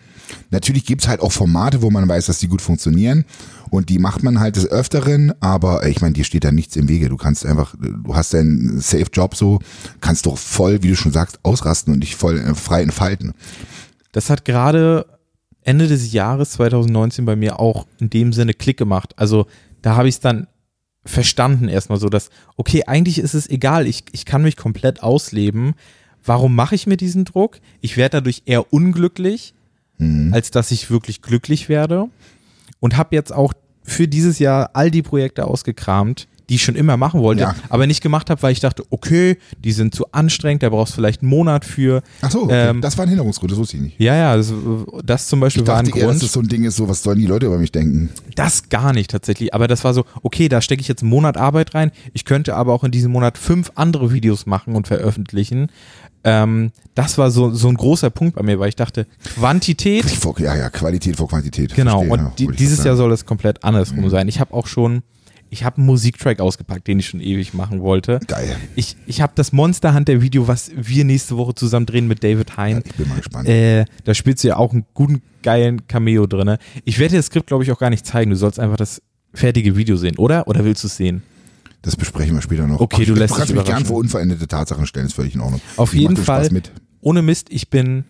Natürlich 0.50 0.86
gibt's 0.86 1.07
halt 1.09 1.19
auch 1.19 1.31
Formate, 1.31 1.81
wo 1.81 1.89
man 1.92 2.07
weiß, 2.07 2.27
dass 2.27 2.39
die 2.39 2.48
gut 2.48 2.62
funktionieren. 2.62 3.25
Und 3.69 3.89
die 3.89 4.00
macht 4.00 4.24
man 4.24 4.39
halt 4.39 4.56
des 4.56 4.65
Öfteren, 4.68 5.33
aber 5.42 5.86
ich 5.88 6.01
meine, 6.01 6.13
dir 6.13 6.24
steht 6.24 6.44
da 6.44 6.51
nichts 6.51 6.75
im 6.75 6.88
Wege. 6.88 7.09
Du 7.09 7.18
kannst 7.18 7.45
einfach, 7.45 7.75
du 7.80 8.15
hast 8.15 8.33
deinen 8.33 8.80
Safe-Job 8.80 9.36
so, 9.36 9.59
kannst 10.01 10.25
doch 10.25 10.38
voll, 10.38 10.83
wie 10.83 10.89
du 10.89 10.95
schon 10.95 11.12
sagst, 11.12 11.39
ausrasten 11.44 11.94
und 11.94 12.01
dich 12.01 12.15
voll 12.15 12.38
äh, 12.39 12.53
frei 12.56 12.81
entfalten. 12.83 13.33
Das 14.13 14.30
hat 14.30 14.45
gerade 14.45 15.06
Ende 15.63 15.88
des 15.88 16.12
Jahres 16.13 16.51
2019 16.51 17.25
bei 17.25 17.36
mir 17.36 17.59
auch 17.59 17.86
in 18.00 18.09
dem 18.09 18.33
Sinne 18.33 18.53
Klick 18.53 18.77
gemacht. 18.77 19.13
Also 19.18 19.48
da 19.81 19.95
habe 19.95 20.07
ich 20.09 20.15
es 20.15 20.21
dann 20.21 20.48
verstanden 21.03 21.68
erstmal 21.68 22.00
so, 22.00 22.09
dass, 22.09 22.30
okay, 22.57 22.83
eigentlich 22.86 23.19
ist 23.19 23.33
es 23.33 23.50
egal, 23.50 23.88
ich, 23.88 24.03
ich 24.12 24.25
kann 24.25 24.44
mich 24.44 24.57
komplett 24.57 25.01
ausleben. 25.01 25.74
Warum 26.24 26.56
mache 26.56 26.75
ich 26.75 26.86
mir 26.86 26.98
diesen 26.98 27.25
Druck? 27.25 27.59
Ich 27.81 27.98
werde 27.98 28.18
dadurch 28.18 28.44
eher 28.45 28.71
unglücklich, 28.71 29.53
als 30.31 30.51
dass 30.51 30.71
ich 30.71 30.92
wirklich 30.92 31.21
glücklich 31.21 31.69
werde. 31.69 32.09
Und 32.80 32.98
habe 32.98 33.15
jetzt 33.15 33.31
auch 33.31 33.53
für 33.83 34.07
dieses 34.07 34.39
Jahr 34.39 34.71
all 34.74 34.92
die 34.92 35.01
Projekte 35.01 35.45
ausgekramt, 35.45 36.27
die 36.51 36.56
ich 36.56 36.63
schon 36.63 36.75
immer 36.75 36.98
machen 36.98 37.21
wollte, 37.21 37.44
Ja. 37.44 37.56
aber 37.69 37.88
nicht 37.88 38.01
gemacht 38.03 38.30
habe, 38.30 38.42
weil 38.44 38.51
ich 38.51 38.59
dachte, 38.59 38.83
okay, 38.89 39.38
die 39.63 39.71
sind 39.71 39.95
zu 39.95 40.12
anstrengend, 40.12 40.63
da 40.63 40.69
brauchst 40.69 40.92
du 40.92 40.95
vielleicht 40.98 41.21
einen 41.21 41.30
Monat 41.30 41.63
für. 41.63 42.03
Ach 42.21 42.30
so, 42.30 42.44
okay. 42.44 42.69
Ähm, 42.71 42.81
das 42.81 42.98
war 42.98 43.06
ein 43.06 43.09
Hinderungsgrund, 43.09 43.51
das 43.53 43.57
wusste 43.57 43.77
ich 43.77 43.83
nicht. 43.83 44.00
Ja, 44.01 44.15
ja, 44.18 44.36
das, 44.36 44.51
das 45.06 45.27
zum 45.27 45.39
Beispiel 45.39 45.63
Ich 45.63 45.68
war 45.69 45.77
ein 45.77 45.86
dachte 45.86 45.98
eher, 45.98 46.07
dass 46.07 46.15
Grund. 46.18 46.24
das 46.24 46.33
so 46.33 46.42
ein 46.42 46.48
Ding 46.50 46.65
ist, 46.65 46.75
so 46.75 46.89
was 46.89 47.03
sollen 47.03 47.19
die 47.19 47.25
Leute 47.25 47.45
über 47.45 47.57
mich 47.57 47.71
denken. 47.71 48.09
Das 48.36 48.68
gar 48.68 48.92
nicht 48.92 49.09
tatsächlich, 49.12 49.53
aber 49.53 49.69
das 49.69 49.86
war 49.86 49.94
so, 49.94 50.03
okay, 50.24 50.50
da 50.50 50.59
stecke 50.62 50.81
ich 50.81 50.89
jetzt 50.89 51.03
einen 51.03 51.09
Monat 51.09 51.38
Arbeit 51.38 51.74
rein. 51.74 51.92
Ich 52.12 52.25
könnte 52.25 52.56
aber 52.56 52.74
auch 52.74 52.83
in 52.83 52.92
diesem 52.92 53.13
Monat 53.13 53.38
fünf 53.38 53.71
andere 53.75 54.12
Videos 54.12 54.45
machen 54.45 54.75
und 54.75 54.88
veröffentlichen. 54.88 55.69
Ähm, 56.25 56.71
das 56.95 57.18
war 57.18 57.31
so, 57.31 57.51
so 57.51 57.68
ein 57.69 57.75
großer 57.75 58.09
Punkt 58.09 58.36
bei 58.36 58.44
mir, 58.44 58.59
weil 58.59 58.69
ich 58.69 58.75
dachte, 58.75 59.07
Quantität, 59.36 60.06
Vor- 60.06 60.39
Ja, 60.39 60.56
ja, 60.56 60.69
Qualität 60.69 61.15
vor 61.15 61.27
Quantität. 61.27 61.74
genau, 61.75 62.00
Verstehe, 62.03 62.12
und 62.13 62.19
ja, 62.19 62.33
die, 62.38 62.48
dieses 62.57 62.83
Jahr 62.83 62.95
soll 62.95 63.12
es 63.12 63.25
komplett 63.25 63.63
andersrum 63.63 64.09
sein. 64.09 64.27
Ich 64.27 64.39
habe 64.39 64.53
auch 64.53 64.68
schon, 64.68 65.01
ich 65.51 65.65
habe 65.65 65.77
einen 65.77 65.86
Musiktrack 65.86 66.39
ausgepackt, 66.39 66.88
den 66.88 67.00
ich 67.00 67.07
schon 67.07 67.19
ewig 67.19 67.53
machen 67.53 67.81
wollte. 67.81 68.21
Geil. 68.25 68.56
Ich, 68.75 68.95
ich 69.06 69.19
habe 69.21 69.33
das 69.36 69.51
Monster 69.51 69.94
Hunter 69.94 70.21
Video, 70.21 70.48
was 70.48 70.71
wir 70.74 71.03
nächste 71.03 71.36
Woche 71.36 71.53
zusammen 71.53 71.86
drehen 71.86 72.07
mit 72.07 72.24
David 72.24 72.56
Hein. 72.56 72.81
Ich 72.86 72.95
bin 72.95 73.09
mal 73.09 73.18
gespannt. 73.18 73.50
Äh, 73.50 73.83
da 74.06 74.13
spielst 74.13 74.45
du 74.45 74.48
ja 74.48 74.56
auch 74.56 74.71
einen 74.71 74.86
guten, 74.94 75.21
geilen 75.44 75.86
Cameo 75.88 76.25
drinne. 76.25 76.57
Ich 76.86 77.00
werde 77.00 77.12
dir 77.12 77.18
das 77.18 77.25
Skript, 77.25 77.48
glaube 77.48 77.65
ich, 77.65 77.71
auch 77.71 77.80
gar 77.80 77.89
nicht 77.89 78.06
zeigen. 78.06 78.31
Du 78.31 78.38
sollst 78.38 78.59
einfach 78.59 78.77
das 78.77 79.01
fertige 79.33 79.75
Video 79.75 79.98
sehen, 79.98 80.15
oder? 80.18 80.48
Oder 80.48 80.63
willst 80.63 80.83
du 80.83 80.88
es 80.88 80.95
sehen? 80.95 81.21
Das 81.81 81.98
besprechen 81.98 82.33
wir 82.33 82.42
später 82.42 82.65
noch. 82.65 82.80
Okay, 82.80 83.01
Ach, 83.01 83.07
du 83.07 83.15
lässt 83.15 83.33
Du 83.33 83.38
kannst 83.39 83.53
mich 83.53 83.65
gern 83.65 83.83
vor 83.83 83.98
unveränderte 83.98 84.48
Tatsachen 84.48 84.88
stellen, 84.88 85.07
ist 85.07 85.15
völlig 85.15 85.36
in 85.36 85.42
Ordnung. 85.42 85.59
Auf 85.75 85.94
Ich 85.94 86.00
jeden 86.00 86.15
Fall. 86.15 86.50
Mit. 86.51 86.71
Ohne 87.01 87.21
Mist, 87.21 87.48
ich 87.50 87.69
bin 87.69 88.06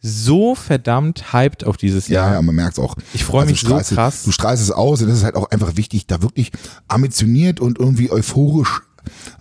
so 0.00 0.54
verdammt 0.54 1.32
hyped 1.32 1.64
auf 1.64 1.76
dieses 1.76 2.08
Ja, 2.08 2.24
Jahr. 2.26 2.34
ja, 2.34 2.42
man 2.42 2.54
merkt 2.54 2.74
es 2.74 2.78
auch. 2.78 2.96
Ich 3.14 3.24
freue 3.24 3.42
Also 3.42 3.50
mich 3.52 3.60
du 3.62 3.66
so 3.68 3.74
strahlst- 3.74 3.94
krass. 3.94 4.22
Du 4.24 4.32
strahlst 4.32 4.62
es 4.62 4.70
aus 4.70 5.02
und 5.02 5.08
es 5.08 5.18
ist 5.18 5.24
halt 5.24 5.34
auch 5.36 5.50
einfach 5.50 5.76
wichtig, 5.76 6.06
da 6.06 6.22
wirklich 6.22 6.52
ambitioniert 6.88 7.60
und 7.60 7.78
irgendwie 7.78 8.10
euphorisch 8.10 8.82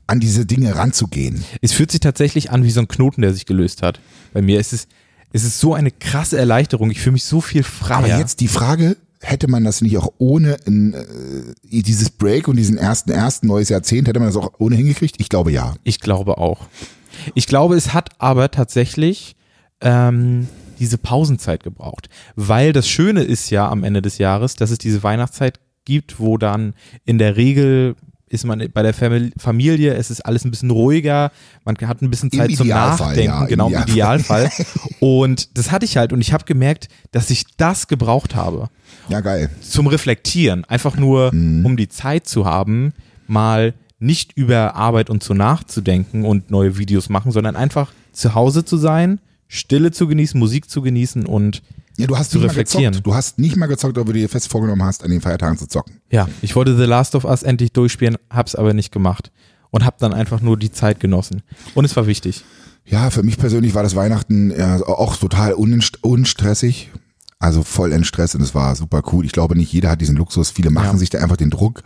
an 0.08 0.20
diese 0.20 0.46
Dinge 0.46 0.76
ranzugehen. 0.76 1.44
Es 1.62 1.72
fühlt 1.74 1.92
sich 1.92 2.00
tatsächlich 2.00 2.52
an 2.52 2.64
wie 2.64 2.72
so 2.72 2.80
ein 2.80 2.88
Knoten, 2.88 3.22
der 3.22 3.34
sich 3.34 3.46
gelöst 3.46 3.82
hat. 3.82 4.00
Bei 4.34 4.42
mir 4.42 4.60
ist 4.60 4.74
es, 4.74 4.88
es 5.34 5.44
ist 5.44 5.60
so 5.60 5.74
eine 5.74 5.92
krasse 5.92 6.38
Erleichterung. 6.38 6.90
Ich 6.92 7.00
fühle 7.02 7.14
mich 7.14 7.26
so 7.26 7.42
viel 7.42 7.64
freier. 7.64 7.98
Aber 7.98 8.08
jetzt 8.20 8.40
die 8.42 8.48
Frage, 8.48 8.96
hätte 9.22 9.48
man 9.50 9.64
das 9.64 9.82
nicht 9.82 9.98
auch 9.98 10.14
ohne 10.20 10.58
äh, 10.68 11.54
dieses 11.64 12.12
Break 12.12 12.48
und 12.48 12.56
diesen 12.58 12.78
ersten, 12.78 13.12
ersten 13.12 13.48
neues 13.48 13.70
Jahrzehnt, 13.70 14.08
hätte 14.08 14.20
man 14.20 14.30
das 14.30 14.38
auch 14.38 14.52
ohne 14.60 14.76
hingekriegt? 14.76 15.16
Ich 15.20 15.30
glaube 15.30 15.52
ja. 15.52 15.74
Ich 15.84 16.00
glaube 16.00 16.38
auch. 16.38 16.68
Ich 17.34 17.48
glaube, 17.48 17.76
es 17.76 17.94
hat 17.94 18.10
aber 18.20 18.52
tatsächlich 18.52 19.36
ähm, 19.86 20.48
diese 20.80 20.98
Pausenzeit 20.98 21.64
gebraucht. 21.64 22.10
Weil 22.36 22.74
das 22.74 22.90
Schöne 22.90 23.24
ist 23.24 23.50
ja 23.50 23.70
am 23.70 23.84
Ende 23.86 24.02
des 24.02 24.18
Jahres, 24.18 24.56
dass 24.56 24.72
es 24.72 24.78
diese 24.78 25.02
Weihnachtszeit 25.04 25.60
gibt, 25.86 26.20
wo 26.20 26.38
dann 26.38 26.74
in 27.06 27.18
der 27.18 27.38
Regel 27.38 27.96
ist 28.28 28.44
man 28.44 28.62
bei 28.74 28.82
der 28.82 28.94
Famil- 28.94 29.32
Familie, 29.38 29.94
es 29.94 30.10
ist 30.10 30.22
alles 30.26 30.44
ein 30.44 30.52
bisschen 30.52 30.72
ruhiger, 30.72 31.32
man 31.64 31.78
hat 31.78 32.02
ein 32.02 32.10
bisschen 32.10 32.32
Zeit 32.32 32.52
zum 32.54 32.68
Nachdenken, 32.68 33.22
ja, 33.24 33.46
genau 33.46 33.70
im 33.70 33.84
Idealfall. 33.84 34.48
Idealfall. 34.48 34.66
Und 35.00 35.58
das 35.58 35.72
hatte 35.72 35.86
ich 35.86 35.96
halt 35.96 36.12
und 36.12 36.20
ich 36.22 36.34
habe 36.34 36.44
gemerkt, 36.44 36.90
dass 37.12 37.30
ich 37.30 37.46
das 37.56 37.88
gebraucht 37.88 38.36
habe 38.36 38.70
Ja, 39.10 39.22
geil. 39.22 39.52
zum 39.62 39.86
Reflektieren, 39.88 40.66
einfach 40.66 40.98
nur, 40.98 41.34
Mhm. 41.34 41.66
um 41.66 41.78
die 41.78 41.88
Zeit 41.88 42.28
zu 42.28 42.46
haben, 42.46 42.94
mal 43.28 43.76
nicht 44.00 44.34
über 44.36 44.76
Arbeit 44.76 45.12
und 45.12 45.24
so 45.24 45.36
nachzudenken 45.36 46.26
und 46.26 46.50
neue 46.50 46.78
Videos 46.80 47.10
machen, 47.10 47.32
sondern 47.32 47.56
einfach 47.56 47.94
zu 48.12 48.34
Hause 48.34 48.66
zu 48.66 48.76
sein, 48.78 49.20
Stille 49.56 49.92
zu 49.92 50.08
genießen, 50.08 50.40
Musik 50.40 50.70
zu 50.70 50.82
genießen 50.82 51.26
und 51.26 51.64
Ja, 51.98 52.08
du 52.08 52.18
hast 52.18 52.32
Zu 52.32 52.38
nicht 52.38 52.44
mal 52.46 52.50
reflektieren. 52.50 52.92
gezockt. 52.94 53.08
Du 53.08 53.16
hast 53.16 53.40
nicht 53.40 53.56
mal 53.56 53.68
gezockt, 53.68 53.98
obwohl 53.98 54.14
du 54.14 54.20
dir 54.20 54.30
fest 54.30 54.50
vorgenommen 54.50 54.84
hast, 54.84 55.04
an 55.04 55.12
den 55.12 55.22
Feiertagen 55.22 55.58
zu 55.58 55.68
zocken. 55.68 55.98
ja, 56.12 56.28
ich 56.42 56.56
wollte 56.56 56.76
The 56.78 56.84
Last 56.84 57.16
of 57.16 57.24
Us 57.26 57.44
endlich 57.44 57.72
durchspielen, 57.72 58.18
hab's 58.30 58.56
aber 58.56 58.74
nicht 58.74 58.92
gemacht 58.92 59.32
und 59.72 59.86
hab 59.86 59.98
dann 59.98 60.14
einfach 60.14 60.42
nur 60.42 60.58
die 60.58 60.72
Zeit 60.72 61.00
genossen 61.00 61.42
und 61.74 61.86
es 61.86 61.96
war 61.96 62.06
wichtig. 62.08 62.44
Ja, 62.88 63.10
für 63.10 63.24
mich 63.24 63.38
persönlich 63.38 63.74
war 63.74 63.82
das 63.84 63.96
Weihnachten 63.96 64.52
äh, 64.52 64.80
auch 64.86 65.16
total 65.18 65.54
unstressig. 65.54 66.92
Also 67.40 67.64
voll 67.64 67.92
entstresst 67.92 68.36
und 68.36 68.42
es 68.42 68.56
war 68.56 68.76
super 68.76 69.04
cool. 69.12 69.26
Ich 69.26 69.32
glaube, 69.34 69.56
nicht 69.58 69.72
jeder 69.74 69.90
hat 69.90 70.02
diesen 70.02 70.16
Luxus. 70.16 70.52
Viele 70.52 70.70
machen 70.70 70.94
Ja. 70.94 70.98
sich 70.98 71.10
da 71.10 71.20
einfach 71.20 71.36
den 71.36 71.50
Druck. 71.50 71.84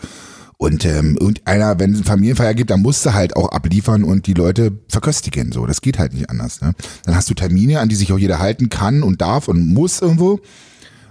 Und 0.61 0.83
ähm, 0.83 1.15
irgendeiner, 1.17 1.79
wenn 1.79 1.91
es 1.91 1.99
eine 1.99 2.05
Familienfeier 2.05 2.53
gibt, 2.53 2.69
dann 2.69 2.81
musst 2.81 3.05
du 3.05 3.13
halt 3.13 3.33
auch 3.37 3.47
abliefern 3.53 4.03
und 4.03 4.27
die 4.27 4.33
Leute 4.33 4.73
verköstigen. 4.89 5.53
So, 5.53 5.65
das 5.65 5.79
geht 5.79 5.97
halt 5.97 6.13
nicht 6.13 6.29
anders. 6.29 6.59
Ne? 6.59 6.73
Dann 7.05 7.15
hast 7.15 7.29
du 7.29 7.33
Termine, 7.33 7.79
an 7.79 7.87
die 7.87 7.95
sich 7.95 8.11
auch 8.11 8.17
jeder 8.17 8.39
halten 8.39 8.67
kann 8.67 9.01
und 9.01 9.21
darf 9.21 9.47
und 9.47 9.73
muss 9.73 10.01
irgendwo. 10.01 10.41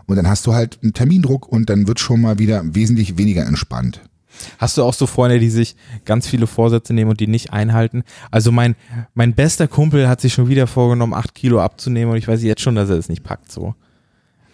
Und 0.04 0.16
dann 0.16 0.28
hast 0.28 0.46
du 0.46 0.52
halt 0.52 0.78
einen 0.82 0.92
Termindruck 0.92 1.48
und 1.48 1.70
dann 1.70 1.88
wird 1.88 1.98
schon 1.98 2.20
mal 2.20 2.38
wieder 2.38 2.62
wesentlich 2.74 3.16
weniger 3.16 3.46
entspannt. 3.46 4.02
Hast 4.58 4.76
du 4.76 4.82
auch 4.82 4.92
so 4.92 5.06
Freunde, 5.06 5.38
die 5.38 5.48
sich 5.48 5.76
ganz 6.04 6.26
viele 6.26 6.46
Vorsätze 6.46 6.92
nehmen 6.92 7.10
und 7.10 7.18
die 7.18 7.26
nicht 7.26 7.50
einhalten? 7.50 8.04
Also 8.30 8.52
mein, 8.52 8.76
mein 9.14 9.34
bester 9.34 9.66
Kumpel 9.66 10.10
hat 10.10 10.20
sich 10.20 10.34
schon 10.34 10.48
wieder 10.48 10.66
vorgenommen, 10.66 11.14
acht 11.14 11.34
Kilo 11.34 11.62
abzunehmen 11.62 12.12
und 12.12 12.18
ich 12.18 12.28
weiß 12.28 12.42
jetzt 12.42 12.60
schon, 12.60 12.74
dass 12.74 12.90
er 12.90 12.96
es 12.96 13.08
nicht 13.08 13.24
packt 13.24 13.50
so. 13.50 13.74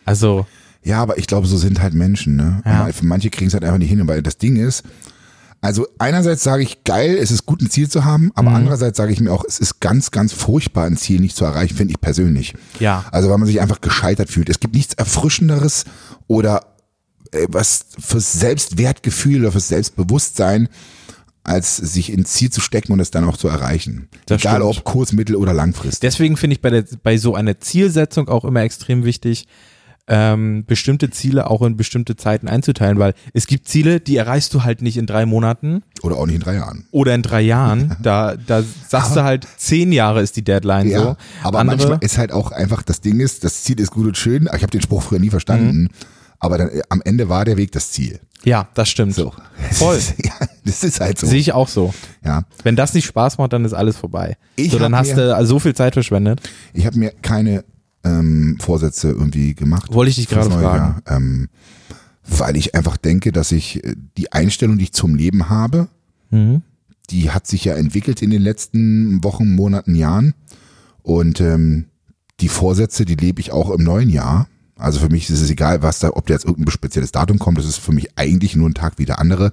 Also, 0.05 0.47
Ja, 0.85 1.01
aber 1.01 1.19
ich 1.19 1.27
glaube, 1.27 1.47
so 1.47 1.57
sind 1.57 1.81
halt 1.81 1.95
Menschen. 1.95 2.37
Ne? 2.37 2.63
Ja. 2.65 2.89
Manche 3.03 3.31
kriegen 3.31 3.49
es 3.49 3.55
halt 3.55 3.65
einfach 3.65 3.79
nicht 3.79 3.89
hin. 3.89 4.07
Weil 4.07 4.23
das 4.23 4.37
Ding 4.39 4.57
ist, 4.57 4.83
Also 5.63 5.87
einerseits 5.99 6.43
sage 6.43 6.63
ich, 6.63 6.85
geil, 6.85 7.17
es 7.19 7.31
ist 7.31 7.47
gut, 7.47 7.63
ein 7.63 7.71
Ziel 7.71 7.89
zu 7.89 8.05
haben, 8.05 8.31
aber 8.35 8.51
andererseits 8.51 8.99
sage 8.99 9.13
ich 9.13 9.21
mir 9.21 9.33
auch, 9.33 9.45
es 9.49 9.59
ist 9.59 9.81
ganz, 9.81 10.11
ganz 10.11 10.35
furchtbar, 10.35 10.85
ein 10.85 10.99
Ziel 10.99 11.21
nicht 11.21 11.37
zu 11.37 11.47
erreichen, 11.47 11.75
finde 11.75 11.93
ich 11.93 12.01
persönlich. 12.03 12.53
Ja. 12.81 13.07
Also 13.13 13.31
weil 13.31 13.39
man 13.39 13.47
sich 13.47 13.63
einfach 13.63 13.81
gescheitert 13.81 14.29
fühlt. 14.29 14.51
Es 14.51 14.61
gibt 14.61 14.75
nichts 14.75 14.93
Erfrischenderes 14.93 15.87
oder 16.27 16.67
äh, 17.33 17.47
was 17.49 17.87
fürs 17.99 18.35
Selbstwertgefühl 18.35 19.41
oder 19.41 19.53
fürs 19.53 19.69
Selbstbewusstsein, 19.69 20.69
als 21.45 21.77
sich 21.79 22.13
ins 22.13 22.33
Ziel 22.35 22.51
zu 22.51 22.61
stecken 22.61 22.93
und 22.93 23.01
es 23.01 23.11
dann 23.11 23.25
auch 23.25 23.39
zu 23.39 23.49
erreichen. 23.49 24.09
Das 24.27 24.43
Egal 24.43 24.61
stimmt. 24.61 24.79
ob 24.79 24.85
kurz-, 24.85 25.13
mittel- 25.13 25.37
oder 25.37 25.55
langfristig. 25.55 26.01
Deswegen 26.01 26.37
finde 26.37 26.55
ich 26.57 26.61
bei, 26.61 26.69
der, 26.71 26.85
bei 27.03 27.17
so 27.17 27.35
einer 27.35 27.59
Zielsetzung 27.61 28.29
auch 28.29 28.45
immer 28.45 28.61
extrem 28.61 29.05
wichtig, 29.05 29.47
ähm, 30.07 30.65
bestimmte 30.67 31.09
Ziele 31.11 31.51
auch 31.51 31.63
in 31.63 31.77
bestimmte 31.77 32.15
Zeiten 32.17 32.47
einzuteilen, 32.47 32.99
weil 32.99 33.15
es 33.33 33.47
gibt 33.47 33.67
Ziele, 33.69 34.01
die 34.01 34.17
erreichst 34.17 34.53
du 34.53 34.63
halt 34.63 34.83
nicht 34.83 34.97
in 34.99 35.07
drei 35.07 35.25
Monaten 35.25 35.83
Oder 36.03 36.17
auch 36.17 36.27
nicht 36.27 36.35
in 36.35 36.41
drei 36.43 36.55
Jahren. 36.57 36.85
oder 36.91 37.15
in 37.15 37.23
drei 37.23 37.41
Jahren. 37.41 37.97
Da, 38.03 38.35
da 38.37 38.63
sagst 38.89 39.17
du 39.17 39.23
halt, 39.23 39.47
zehn 39.57 39.93
Jahre 39.93 40.21
ist 40.21 40.37
die 40.37 40.45
Deadline 40.45 40.91
Ja, 40.91 40.99
so. 41.03 41.17
aber 41.43 41.59
Andere, 41.61 41.77
manchmal 41.79 41.99
ist 42.03 42.19
halt 42.19 42.33
auch 42.33 42.53
einfach, 42.53 42.83
das 42.83 43.01
Ding 43.01 43.19
ist, 43.21 43.45
das 43.45 43.63
Ziel 43.65 43.81
ist 43.81 43.91
gut 43.93 44.07
und 44.07 44.17
schön. 44.19 44.45
Ich 44.55 44.63
habe 44.63 44.71
den 44.71 44.83
Spruch 44.83 45.03
früher 45.03 45.19
nie 45.21 45.31
verstanden. 45.31 45.83
Mhm. 45.85 45.89
Aber 46.39 46.59
dann, 46.59 46.69
äh, 46.69 46.83
am 46.91 47.01
Ende 47.03 47.31
war 47.31 47.47
der 47.47 47.57
Weg 47.57 47.73
das 47.73 47.91
Ziel. 47.93 48.21
ja, 48.45 48.69
das 48.75 48.91
stimmt. 48.91 49.15
So. 49.15 49.33
Voll. 49.73 49.99
ja, 50.23 50.33
das 50.67 50.85
ist 50.85 51.01
halt 51.01 51.19
so. 51.19 51.27
Sehe 51.27 51.41
ich 51.41 51.53
auch 51.55 51.69
so. 51.69 51.95
Ja. 52.23 52.43
Wenn 52.63 52.77
das 52.77 52.93
nicht 52.93 53.07
Spaß 53.07 53.39
macht, 53.39 53.55
dann 53.55 53.65
ist 53.65 53.73
alles 53.73 53.97
vorbei. 53.97 54.37
Ich 54.57 54.73
so, 54.73 54.79
dann 54.79 54.95
hast 54.95 55.17
mir- 55.17 55.35
du 55.39 55.47
so 55.47 55.59
viel 55.59 55.75
Zeit 55.75 55.95
verschwendet. 55.95 56.43
Ich 56.75 56.85
habe 56.85 56.99
mir 56.99 57.13
keine 57.23 57.65
ähm, 58.05 58.59
Vorsätze 58.61 59.09
irgendwie 59.09 59.55
gemacht. 59.55 59.93
Wollte 59.93 60.11
ich 60.11 60.17
dich 60.17 60.29
gerade 60.29 60.51
fragen. 60.51 60.63
Jahr, 60.63 61.03
ähm, 61.07 61.49
weil 62.27 62.57
ich 62.57 62.75
einfach 62.75 62.97
denke, 62.97 63.33
dass 63.33 63.53
ich 63.53 63.85
äh, 63.85 63.95
die 64.17 64.33
Einstellung, 64.33 64.79
die 64.79 64.85
ich 64.85 64.93
zum 64.93 65.15
Leben 65.15 65.49
habe, 65.49 65.89
Mhm. 66.31 66.63
die 67.11 67.31
hat 67.31 67.47
sich 67.47 67.65
ja 67.65 67.75
entwickelt 67.75 68.23
in 68.23 68.31
den 68.31 68.43
letzten 68.43 69.23
Wochen, 69.23 69.55
Monaten, 69.55 69.95
Jahren. 69.95 70.35
Und 71.03 71.41
ähm, 71.41 71.87
die 72.41 72.49
Vorsätze, 72.49 73.05
die 73.05 73.15
lebe 73.15 73.41
ich 73.41 73.53
auch 73.53 73.71
im 73.71 73.85
neuen 73.85 74.09
Jahr. 74.09 74.49
Also 74.77 74.99
für 75.01 75.09
mich 75.11 75.31
ist 75.31 75.41
es 75.41 75.51
egal, 75.51 75.83
was 75.83 76.01
da, 76.01 76.11
ob 76.15 76.27
da 76.27 76.35
jetzt 76.35 76.47
irgendein 76.47 76.73
spezielles 76.73 77.13
Datum 77.13 77.39
kommt. 77.39 77.59
Das 77.59 77.67
ist 77.67 77.77
für 77.79 77.93
mich 77.93 78.19
eigentlich 78.19 78.57
nur 78.57 78.69
ein 78.69 78.75
Tag 78.75 78.95
wie 78.97 79.05
der 79.05 79.19
andere. 79.21 79.53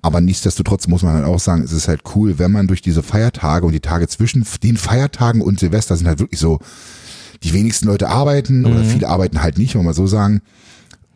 Aber 0.00 0.20
nichtsdestotrotz 0.20 0.86
muss 0.86 1.02
man 1.02 1.14
halt 1.14 1.24
auch 1.26 1.40
sagen, 1.40 1.62
es 1.62 1.72
ist 1.72 1.88
halt 1.88 2.02
cool, 2.14 2.38
wenn 2.38 2.52
man 2.52 2.68
durch 2.68 2.80
diese 2.80 3.02
Feiertage 3.02 3.66
und 3.66 3.72
die 3.72 3.80
Tage 3.80 4.06
zwischen 4.06 4.46
den 4.62 4.76
Feiertagen 4.76 5.42
und 5.42 5.58
Silvester 5.58 5.96
sind 5.96 6.06
halt 6.06 6.20
wirklich 6.20 6.40
so, 6.40 6.60
die 7.42 7.52
wenigsten 7.52 7.86
Leute 7.86 8.08
arbeiten 8.08 8.64
oder 8.66 8.82
viele 8.84 9.08
arbeiten 9.08 9.42
halt 9.42 9.58
nicht, 9.58 9.74
wollen 9.74 9.86
wir 9.86 9.94
so 9.94 10.06
sagen. 10.06 10.42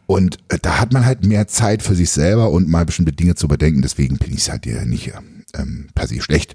Und 0.07 0.39
äh, 0.49 0.59
da 0.61 0.79
hat 0.79 0.93
man 0.93 1.05
halt 1.05 1.25
mehr 1.25 1.49
Zeit 1.49 1.83
für 1.83 1.95
sich 1.95 2.11
selber 2.11 2.51
und 2.51 2.69
mal 2.69 2.85
bestimmte 2.85 3.13
Dinge 3.13 3.35
zu 3.35 3.47
überdenken. 3.47 3.83
Deswegen 3.83 4.19
bin 4.19 4.33
ich 4.33 4.41
es 4.41 4.51
halt 4.51 4.67
ja 4.67 4.85
nicht 4.85 5.13
ähm, 5.55 5.89
per 5.95 6.07
se 6.07 6.21
schlecht. 6.21 6.55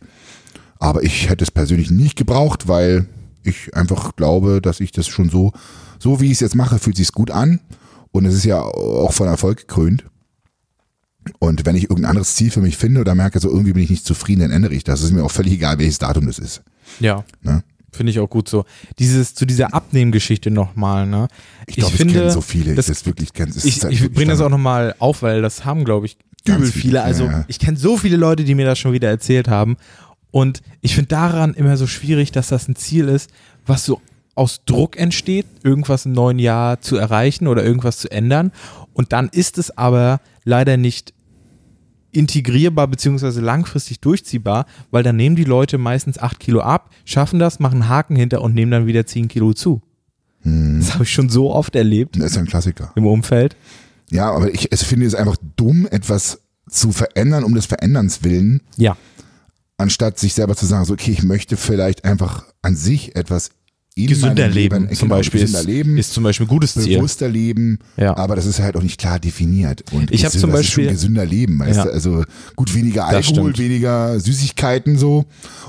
Aber 0.79 1.03
ich 1.03 1.29
hätte 1.29 1.43
es 1.43 1.51
persönlich 1.51 1.89
nicht 1.89 2.17
gebraucht, 2.17 2.67
weil 2.67 3.07
ich 3.43 3.75
einfach 3.75 4.15
glaube, 4.15 4.61
dass 4.61 4.79
ich 4.79 4.91
das 4.91 5.07
schon 5.07 5.29
so, 5.29 5.53
so 5.99 6.21
wie 6.21 6.27
ich 6.27 6.33
es 6.33 6.39
jetzt 6.41 6.55
mache, 6.55 6.79
fühlt 6.79 6.97
sich 6.97 7.11
gut 7.11 7.31
an. 7.31 7.59
Und 8.11 8.25
es 8.25 8.35
ist 8.35 8.45
ja 8.45 8.61
auch 8.61 9.13
von 9.13 9.27
Erfolg 9.27 9.59
gekrönt. 9.59 10.05
Und 11.39 11.65
wenn 11.65 11.75
ich 11.75 11.83
irgendein 11.83 12.11
anderes 12.11 12.35
Ziel 12.35 12.51
für 12.51 12.61
mich 12.61 12.77
finde 12.77 13.01
oder 13.01 13.15
merke, 13.15 13.39
so 13.39 13.49
irgendwie 13.49 13.73
bin 13.73 13.83
ich 13.83 13.89
nicht 13.89 14.05
zufrieden, 14.05 14.41
dann 14.41 14.51
ändere 14.51 14.73
ich 14.73 14.83
das. 14.83 14.99
Es 14.99 15.07
ist 15.07 15.11
mir 15.11 15.23
auch 15.23 15.31
völlig 15.31 15.53
egal, 15.53 15.77
welches 15.77 15.97
Datum 15.97 16.25
das 16.25 16.39
ist. 16.39 16.61
Ja. 16.99 17.25
Ne? 17.41 17.63
Finde 17.97 18.11
ich 18.11 18.19
auch 18.19 18.29
gut 18.29 18.47
so. 18.47 18.63
Dieses, 18.99 19.35
zu 19.35 19.45
dieser 19.45 19.73
Abnehmgeschichte 19.73 20.51
nochmal, 20.51 21.05
ne? 21.07 21.27
Ich 21.67 21.75
glaube, 21.75 21.91
es 21.93 21.97
finde, 21.97 22.13
kennen 22.13 22.29
so 22.31 22.41
viele. 22.41 22.75
das- 22.75 22.85
das 22.85 23.05
wirklich 23.05 23.33
kennen. 23.33 23.51
es 23.55 23.65
Ich, 23.65 23.83
halt 23.83 23.91
ich 23.93 24.11
bringe 24.13 24.31
das 24.31 24.39
auch 24.41 24.49
nochmal 24.49 24.95
auf, 24.99 25.21
weil 25.23 25.41
das 25.41 25.65
haben, 25.65 25.83
glaube 25.83 26.05
ich, 26.05 26.17
übel 26.45 26.59
viele, 26.67 26.71
viele. 26.71 27.03
Also 27.03 27.25
ja. 27.25 27.43
ich 27.47 27.59
kenne 27.59 27.77
so 27.77 27.97
viele 27.97 28.15
Leute, 28.17 28.43
die 28.45 28.55
mir 28.55 28.65
das 28.65 28.79
schon 28.79 28.93
wieder 28.93 29.09
erzählt 29.09 29.47
haben. 29.49 29.75
Und 30.31 30.61
ich 30.81 30.93
finde 30.95 31.09
daran 31.09 31.53
immer 31.53 31.75
so 31.77 31.87
schwierig, 31.87 32.31
dass 32.31 32.47
das 32.49 32.67
ein 32.67 32.75
Ziel 32.75 33.07
ist, 33.09 33.29
was 33.65 33.83
so 33.85 34.01
aus 34.35 34.61
Druck 34.65 34.97
entsteht, 34.97 35.47
irgendwas 35.63 36.05
im 36.05 36.11
neuen 36.13 36.37
Jahr 36.37 36.79
zu 36.79 36.95
erreichen 36.95 37.47
oder 37.47 37.63
irgendwas 37.63 37.97
zu 37.97 38.11
ändern. 38.11 38.51
Und 38.93 39.11
dann 39.11 39.29
ist 39.29 39.57
es 39.57 39.75
aber 39.77 40.21
leider 40.43 40.77
nicht 40.77 41.13
integrierbar 42.17 42.87
beziehungsweise 42.87 43.41
langfristig 43.41 43.99
durchziehbar, 44.01 44.65
weil 44.91 45.03
dann 45.03 45.15
nehmen 45.15 45.35
die 45.35 45.43
Leute 45.43 45.77
meistens 45.77 46.17
acht 46.17 46.39
Kilo 46.39 46.61
ab, 46.61 46.89
schaffen 47.05 47.39
das, 47.39 47.59
machen 47.59 47.87
Haken 47.87 48.15
hinter 48.15 48.41
und 48.41 48.53
nehmen 48.53 48.71
dann 48.71 48.87
wieder 48.87 49.05
zehn 49.05 49.27
Kilo 49.27 49.53
zu. 49.53 49.81
Hm. 50.41 50.79
Das 50.79 50.93
habe 50.93 51.03
ich 51.03 51.11
schon 51.11 51.29
so 51.29 51.51
oft 51.53 51.75
erlebt 51.75 52.15
Das 52.19 52.31
ist 52.31 52.37
ein 52.37 52.45
Klassiker. 52.45 52.91
im 52.95 53.05
Umfeld. 53.05 53.55
Ja, 54.09 54.31
aber 54.31 54.53
ich 54.53 54.71
es 54.71 54.83
finde 54.83 55.05
es 55.05 55.15
einfach 55.15 55.37
dumm, 55.57 55.87
etwas 55.91 56.41
zu 56.69 56.91
verändern, 56.91 57.43
um 57.43 57.53
des 57.55 57.65
Veränderns 57.65 58.23
willen, 58.23 58.61
Ja. 58.77 58.95
anstatt 59.77 60.17
sich 60.19 60.33
selber 60.33 60.55
zu 60.55 60.65
sagen, 60.65 60.85
so, 60.85 60.93
okay, 60.93 61.11
ich 61.11 61.23
möchte 61.23 61.57
vielleicht 61.57 62.03
einfach 62.05 62.43
an 62.61 62.75
sich 62.75 63.15
etwas 63.15 63.49
in 64.03 64.07
Gesünder 64.09 64.47
leben 64.47 64.83
Leben, 64.83 64.95
zum 64.95 65.07
genau, 65.09 65.15
Beispiel 65.19 65.41
gesünder 65.41 65.59
ist, 65.61 65.65
leben, 65.67 65.97
ist 65.97 66.13
zum 66.13 66.23
Beispiel 66.23 66.45
ein 66.45 66.49
gutes 66.49 66.73
Ziel. 66.73 66.97
bewusster 66.97 67.27
leben, 67.27 67.79
Ja. 67.97 68.15
aber 68.17 68.35
das 68.35 68.45
ist 68.45 68.59
halt 68.59 68.75
auch 68.77 68.81
nicht 68.83 68.99
klar 68.99 69.19
definiert. 69.19 69.83
Und 69.91 70.11
Ich 70.11 70.23
hab 70.25 70.31
gesünder- 70.31 70.41
zum 70.41 70.51
das 70.51 70.59
ist 70.61 70.67
schon 70.71 70.83
Beispiel- 70.83 70.89
gesünder 70.95 71.25
Leben, 71.25 71.59
weißt 71.59 71.77
Ja. 71.77 71.83
du? 71.85 71.91
Also 71.91 72.23
gut, 72.55 72.73
weniger 72.75 73.05
Alkohol, 73.07 73.57
weniger 73.57 74.19
Süßigkeiten 74.19 74.97
so 74.97 75.25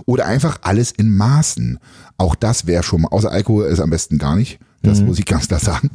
oder 0.07 0.27
einfach 0.27 0.59
alles 0.63 0.91
in 0.91 1.17
Maßen. 1.17 1.79
Auch 2.17 2.35
das 2.35 2.67
wäre 2.67 2.83
schon 2.83 3.03
mal, 3.03 3.09
außer 3.09 3.31
Alkohol 3.31 3.67
ist 3.67 3.81
am 3.81 3.91
besten 3.91 4.19
gar 4.19 4.37
nicht, 4.37 4.59
Mhm. 4.83 4.89
das 4.89 5.01
muss 5.01 5.19
ich 5.19 5.25
ganz 5.25 5.49
klar 5.49 5.61
sagen. 5.61 5.91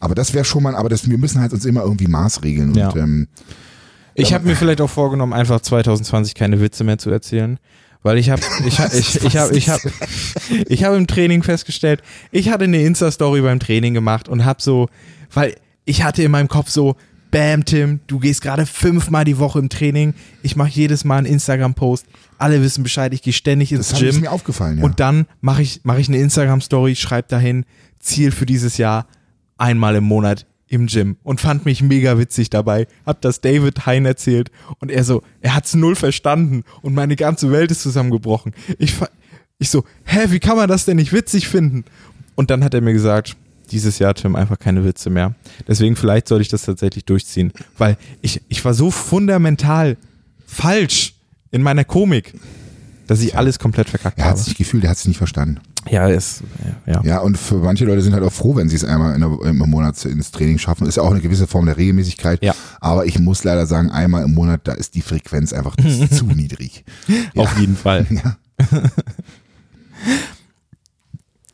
Aber 0.00 0.14
das 0.14 0.32
wäre 0.34 0.44
schon 0.44 0.62
mal, 0.62 0.74
aber 0.76 0.88
das, 0.88 1.08
wir 1.10 1.18
müssen 1.18 1.40
halt 1.40 1.52
uns 1.52 1.64
immer 1.64 1.82
irgendwie 1.82 2.06
Maßregeln 2.06 2.70
und 2.70 2.76
Ja. 2.76 2.94
ähm, 2.96 3.26
Ich 4.14 4.32
habe 4.34 4.46
mir 4.48 4.56
vielleicht 4.56 4.80
auch 4.80 4.90
vorgenommen, 4.90 5.32
einfach 5.32 5.60
2020 5.60 6.34
keine 6.34 6.60
Witze 6.60 6.82
mehr 6.82 6.98
zu 6.98 7.08
erzählen. 7.10 7.58
Weil 8.02 8.18
ich 8.18 8.30
habe 8.30 8.40
ich, 8.66 8.78
ich, 8.78 9.24
ich 9.24 9.36
hab, 9.36 9.50
ich 9.52 9.68
hab, 9.68 9.80
ich 10.68 10.84
hab 10.84 10.94
im 10.94 11.06
Training 11.06 11.42
festgestellt, 11.42 12.02
ich 12.30 12.48
hatte 12.48 12.64
eine 12.64 12.80
Insta-Story 12.82 13.40
beim 13.42 13.58
Training 13.58 13.92
gemacht 13.94 14.28
und 14.28 14.44
habe 14.44 14.62
so, 14.62 14.88
weil 15.32 15.56
ich 15.84 16.02
hatte 16.04 16.22
in 16.22 16.30
meinem 16.30 16.48
Kopf 16.48 16.70
so, 16.70 16.96
Bam, 17.30 17.64
Tim, 17.66 18.00
du 18.06 18.18
gehst 18.20 18.40
gerade 18.40 18.64
fünfmal 18.64 19.24
die 19.24 19.36
Woche 19.38 19.58
im 19.58 19.68
Training. 19.68 20.14
Ich 20.42 20.56
mache 20.56 20.70
jedes 20.70 21.04
Mal 21.04 21.18
einen 21.18 21.26
Instagram-Post. 21.26 22.06
Alle 22.38 22.62
wissen 22.62 22.82
Bescheid, 22.82 23.12
ich 23.12 23.20
gehe 23.20 23.34
ständig 23.34 23.70
ins 23.72 23.88
das 23.88 23.98
hat- 23.98 24.06
ist 24.06 24.14
Gym. 24.14 24.22
mir 24.22 24.32
aufgefallen, 24.32 24.78
ja. 24.78 24.84
Und 24.84 24.98
dann 24.98 25.26
mache 25.42 25.60
ich, 25.60 25.80
mach 25.82 25.98
ich 25.98 26.08
eine 26.08 26.16
Instagram-Story, 26.18 26.96
schreibe 26.96 27.28
dahin, 27.28 27.66
Ziel 27.98 28.30
für 28.30 28.46
dieses 28.46 28.78
Jahr, 28.78 29.06
einmal 29.58 29.96
im 29.96 30.04
Monat 30.04 30.46
im 30.68 30.86
Gym. 30.86 31.16
Und 31.22 31.40
fand 31.40 31.64
mich 31.64 31.82
mega 31.82 32.18
witzig 32.18 32.50
dabei. 32.50 32.86
Hab 33.06 33.20
das 33.20 33.40
David 33.40 33.86
Hein 33.86 34.04
erzählt 34.04 34.50
und 34.78 34.90
er 34.90 35.04
so, 35.04 35.22
er 35.40 35.54
hat's 35.54 35.74
null 35.74 35.96
verstanden 35.96 36.64
und 36.82 36.94
meine 36.94 37.16
ganze 37.16 37.50
Welt 37.50 37.70
ist 37.70 37.82
zusammengebrochen. 37.82 38.54
Ich, 38.78 38.94
ich 39.58 39.70
so, 39.70 39.84
hä, 40.04 40.26
wie 40.28 40.40
kann 40.40 40.56
man 40.56 40.68
das 40.68 40.84
denn 40.84 40.96
nicht 40.96 41.12
witzig 41.12 41.48
finden? 41.48 41.84
Und 42.34 42.50
dann 42.50 42.62
hat 42.62 42.74
er 42.74 42.80
mir 42.80 42.92
gesagt, 42.92 43.36
dieses 43.70 43.98
Jahr, 43.98 44.14
Tim, 44.14 44.36
einfach 44.36 44.58
keine 44.58 44.84
Witze 44.84 45.10
mehr. 45.10 45.34
Deswegen 45.66 45.96
vielleicht 45.96 46.28
sollte 46.28 46.42
ich 46.42 46.48
das 46.48 46.62
tatsächlich 46.62 47.04
durchziehen. 47.04 47.52
Weil 47.76 47.96
ich, 48.22 48.40
ich 48.48 48.64
war 48.64 48.74
so 48.74 48.90
fundamental 48.90 49.96
falsch 50.46 51.14
in 51.50 51.62
meiner 51.62 51.84
Komik, 51.84 52.34
dass 53.06 53.20
ich 53.20 53.36
alles 53.36 53.58
komplett 53.58 53.88
verkackt 53.88 54.18
er 54.18 54.24
hat 54.24 54.30
habe. 54.32 54.40
es 54.40 54.46
nicht 54.46 54.58
gefühlt, 54.58 54.84
er 54.84 54.90
hat 54.90 54.98
es 54.98 55.06
nicht 55.06 55.18
verstanden. 55.18 55.60
Ja, 55.90 56.08
ist, 56.08 56.42
ja. 56.86 57.02
Ja, 57.04 57.18
und 57.20 57.38
für 57.38 57.56
manche 57.56 57.84
Leute 57.84 58.02
sind 58.02 58.14
halt 58.14 58.24
auch 58.24 58.32
froh, 58.32 58.56
wenn 58.56 58.68
sie 58.68 58.76
es 58.76 58.84
einmal 58.84 59.14
in 59.14 59.20
der, 59.20 59.50
im 59.50 59.58
Monat 59.58 60.02
ins 60.04 60.30
Training 60.30 60.58
schaffen. 60.58 60.86
Ist 60.86 60.96
ja 60.96 61.02
auch 61.02 61.10
eine 61.10 61.20
gewisse 61.20 61.46
Form 61.46 61.66
der 61.66 61.76
Regelmäßigkeit. 61.76 62.42
Ja. 62.42 62.54
Aber 62.80 63.06
ich 63.06 63.18
muss 63.18 63.44
leider 63.44 63.66
sagen, 63.66 63.90
einmal 63.90 64.24
im 64.24 64.34
Monat, 64.34 64.62
da 64.64 64.72
ist 64.72 64.94
die 64.94 65.02
Frequenz 65.02 65.52
einfach 65.52 65.76
zu 65.76 66.26
niedrig. 66.34 66.84
Ja. 67.34 67.42
Auf 67.42 67.58
jeden 67.58 67.76
Fall. 67.76 68.06
Ja. 68.18 68.36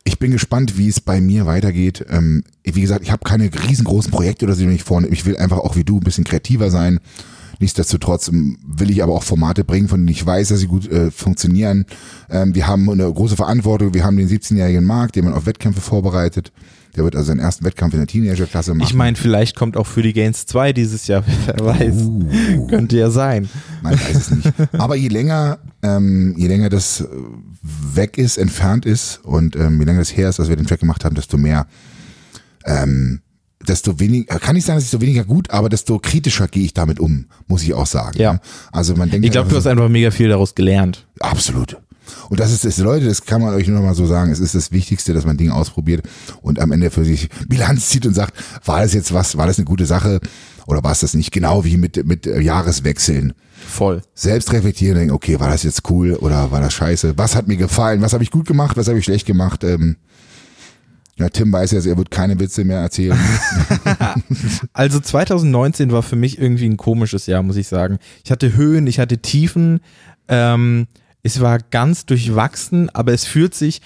Ich 0.03 0.19
bin 0.19 0.31
gespannt, 0.31 0.77
wie 0.77 0.87
es 0.87 0.99
bei 0.99 1.19
mir 1.21 1.45
weitergeht. 1.45 2.05
Ähm, 2.09 2.43
wie 2.63 2.81
gesagt, 2.81 3.03
ich 3.03 3.11
habe 3.11 3.23
keine 3.23 3.49
riesengroßen 3.51 4.11
Projekte 4.11 4.45
oder 4.45 4.55
so, 4.55 4.65
die 4.65 4.71
ich 4.71 4.83
vorne. 4.83 5.07
Ich 5.07 5.25
will 5.25 5.37
einfach 5.37 5.57
auch 5.57 5.75
wie 5.75 5.83
du 5.83 5.97
ein 5.97 6.03
bisschen 6.03 6.23
kreativer 6.23 6.69
sein. 6.69 6.99
Nichtsdestotrotz 7.59 8.27
ähm, 8.27 8.57
will 8.65 8.89
ich 8.89 9.03
aber 9.03 9.13
auch 9.13 9.23
Formate 9.23 9.63
bringen, 9.63 9.87
von 9.87 9.99
denen 9.99 10.09
ich 10.09 10.25
weiß, 10.25 10.49
dass 10.49 10.59
sie 10.59 10.67
gut 10.67 10.89
äh, 10.91 11.11
funktionieren. 11.11 11.85
Ähm, 12.29 12.55
wir 12.55 12.67
haben 12.67 12.89
eine 12.89 13.11
große 13.11 13.35
Verantwortung. 13.35 13.93
Wir 13.93 14.03
haben 14.03 14.17
den 14.17 14.29
17-jährigen 14.29 14.83
Marc, 14.83 15.13
den 15.13 15.25
man 15.25 15.33
auf 15.33 15.45
Wettkämpfe 15.45 15.81
vorbereitet. 15.81 16.51
Der 16.95 17.03
wird 17.03 17.15
also 17.15 17.27
seinen 17.27 17.39
ersten 17.39 17.65
Wettkampf 17.65 17.93
in 17.93 17.99
der 17.99 18.07
Teenagerklasse 18.07 18.73
machen. 18.73 18.87
Ich 18.87 18.93
meine, 18.93 19.17
vielleicht 19.17 19.55
kommt 19.55 19.75
auch 19.75 19.85
für 19.87 20.01
die 20.01 20.13
Gains 20.13 20.45
2 20.45 20.71
dieses 20.71 21.07
Jahr, 21.07 21.23
wer 21.45 21.65
weiß. 21.65 21.95
Uh. 21.95 22.67
Könnte 22.67 22.97
ja 22.97 23.09
sein. 23.09 23.49
Man 23.81 23.93
weiß 23.93 24.15
es 24.15 24.31
nicht. 24.31 24.53
Aber 24.73 24.95
je 24.95 25.09
länger, 25.09 25.59
ähm, 25.81 26.35
je 26.37 26.47
länger 26.47 26.69
das 26.69 27.01
äh, 27.01 27.07
weg 27.61 28.17
ist, 28.17 28.37
entfernt 28.37 28.85
ist 28.85 29.19
und 29.23 29.55
ähm, 29.55 29.79
je 29.79 29.85
länger 29.85 29.99
das 29.99 30.15
her 30.15 30.29
ist, 30.29 30.39
dass 30.39 30.47
wir 30.47 30.55
den 30.55 30.67
Track 30.67 30.79
gemacht 30.79 31.03
haben, 31.03 31.15
desto 31.15 31.37
mehr, 31.37 31.67
ähm, 32.65 33.21
desto 33.65 33.99
weniger, 33.99 34.39
kann 34.39 34.55
nicht 34.55 34.65
sagen, 34.65 34.77
dass 34.77 34.85
ich 34.85 34.89
so 34.89 35.01
weniger 35.01 35.23
gut, 35.23 35.49
aber 35.49 35.69
desto 35.69 35.99
kritischer 35.99 36.47
gehe 36.47 36.63
ich 36.63 36.73
damit 36.73 36.99
um, 36.99 37.25
muss 37.47 37.63
ich 37.63 37.73
auch 37.73 37.87
sagen. 37.87 38.19
Ja. 38.19 38.33
ne? 38.33 38.41
Also 38.71 38.95
man 38.95 39.09
denkt, 39.09 39.25
Ich 39.25 39.31
glaube, 39.31 39.49
du 39.49 39.55
hast 39.55 39.67
einfach 39.67 39.89
mega 39.89 40.11
viel 40.11 40.29
daraus 40.29 40.55
gelernt. 40.55 41.05
absolut. 41.19 41.77
Und 42.29 42.39
das 42.39 42.51
ist 42.51 42.65
das, 42.65 42.77
Leute, 42.77 43.05
das 43.07 43.25
kann 43.25 43.41
man 43.41 43.55
euch 43.55 43.67
nur 43.67 43.79
noch 43.79 43.85
mal 43.85 43.95
so 43.95 44.05
sagen. 44.05 44.31
Es 44.31 44.39
ist 44.39 44.53
das 44.53 44.71
Wichtigste, 44.71 45.13
dass 45.13 45.25
man 45.25 45.37
Dinge 45.37 45.55
ausprobiert 45.55 46.05
und 46.41 46.59
am 46.59 46.71
Ende 46.71 46.91
für 46.91 47.03
sich 47.03 47.29
Bilanz 47.47 47.89
zieht 47.89 48.05
und 48.05 48.13
sagt, 48.13 48.33
war 48.63 48.81
das 48.81 48.93
jetzt 48.93 49.13
was, 49.13 49.37
war 49.37 49.47
das 49.47 49.57
eine 49.57 49.65
gute 49.65 49.85
Sache 49.87 50.19
oder 50.67 50.83
war 50.83 50.91
es 50.91 50.99
das 50.99 51.13
nicht? 51.15 51.31
Genau 51.31 51.63
wie 51.65 51.77
mit, 51.77 52.05
mit 52.05 52.27
äh, 52.27 52.39
Jahreswechseln. 52.41 53.33
Voll. 53.67 54.01
Selbst 54.13 54.51
reflektieren, 54.53 54.97
denken, 54.97 55.13
okay, 55.13 55.39
war 55.39 55.49
das 55.49 55.63
jetzt 55.63 55.89
cool 55.89 56.13
oder 56.13 56.51
war 56.51 56.61
das 56.61 56.73
scheiße? 56.73 57.17
Was 57.17 57.35
hat 57.35 57.47
mir 57.47 57.57
gefallen? 57.57 58.01
Was 58.01 58.13
habe 58.13 58.23
ich 58.23 58.31
gut 58.31 58.45
gemacht? 58.47 58.77
Was 58.77 58.87
habe 58.87 58.99
ich 58.99 59.05
schlecht 59.05 59.25
gemacht? 59.25 59.63
Ähm, 59.63 59.95
ja, 61.17 61.29
Tim 61.29 61.51
weiß 61.53 61.71
jetzt, 61.71 61.85
er 61.87 61.97
wird 61.97 62.11
keine 62.11 62.39
Witze 62.39 62.63
mehr 62.63 62.79
erzählen. 62.79 63.17
Also 64.73 64.99
2019 64.99 65.91
war 65.91 66.03
für 66.03 66.17
mich 66.17 66.37
irgendwie 66.37 66.65
ein 66.65 66.77
komisches 66.77 67.27
Jahr, 67.27 67.41
muss 67.43 67.55
ich 67.55 67.67
sagen. 67.67 67.97
Ich 68.23 68.31
hatte 68.31 68.55
Höhen, 68.55 68.87
ich 68.87 68.99
hatte 68.99 69.19
Tiefen. 69.19 69.79
Ähm, 70.27 70.87
es 71.23 71.39
war 71.39 71.59
ganz 71.59 72.05
durchwachsen, 72.05 72.89
aber 72.89 73.13
es 73.13 73.25
fühlt 73.25 73.55
sich 73.55 73.81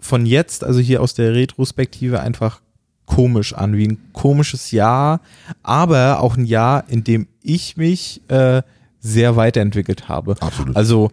von 0.00 0.26
jetzt, 0.26 0.64
also 0.64 0.80
hier 0.80 1.00
aus 1.00 1.14
der 1.14 1.34
Retrospektive, 1.34 2.20
einfach 2.20 2.60
komisch 3.06 3.54
an, 3.54 3.76
wie 3.76 3.88
ein 3.88 3.98
komisches 4.12 4.70
Jahr, 4.70 5.20
aber 5.62 6.20
auch 6.20 6.36
ein 6.36 6.46
Jahr, 6.46 6.88
in 6.88 7.04
dem 7.04 7.28
ich 7.42 7.76
mich 7.76 8.20
äh, 8.28 8.62
sehr 8.98 9.36
weiterentwickelt 9.36 10.08
habe. 10.08 10.36
Absolut. 10.40 10.74
Also 10.76 11.10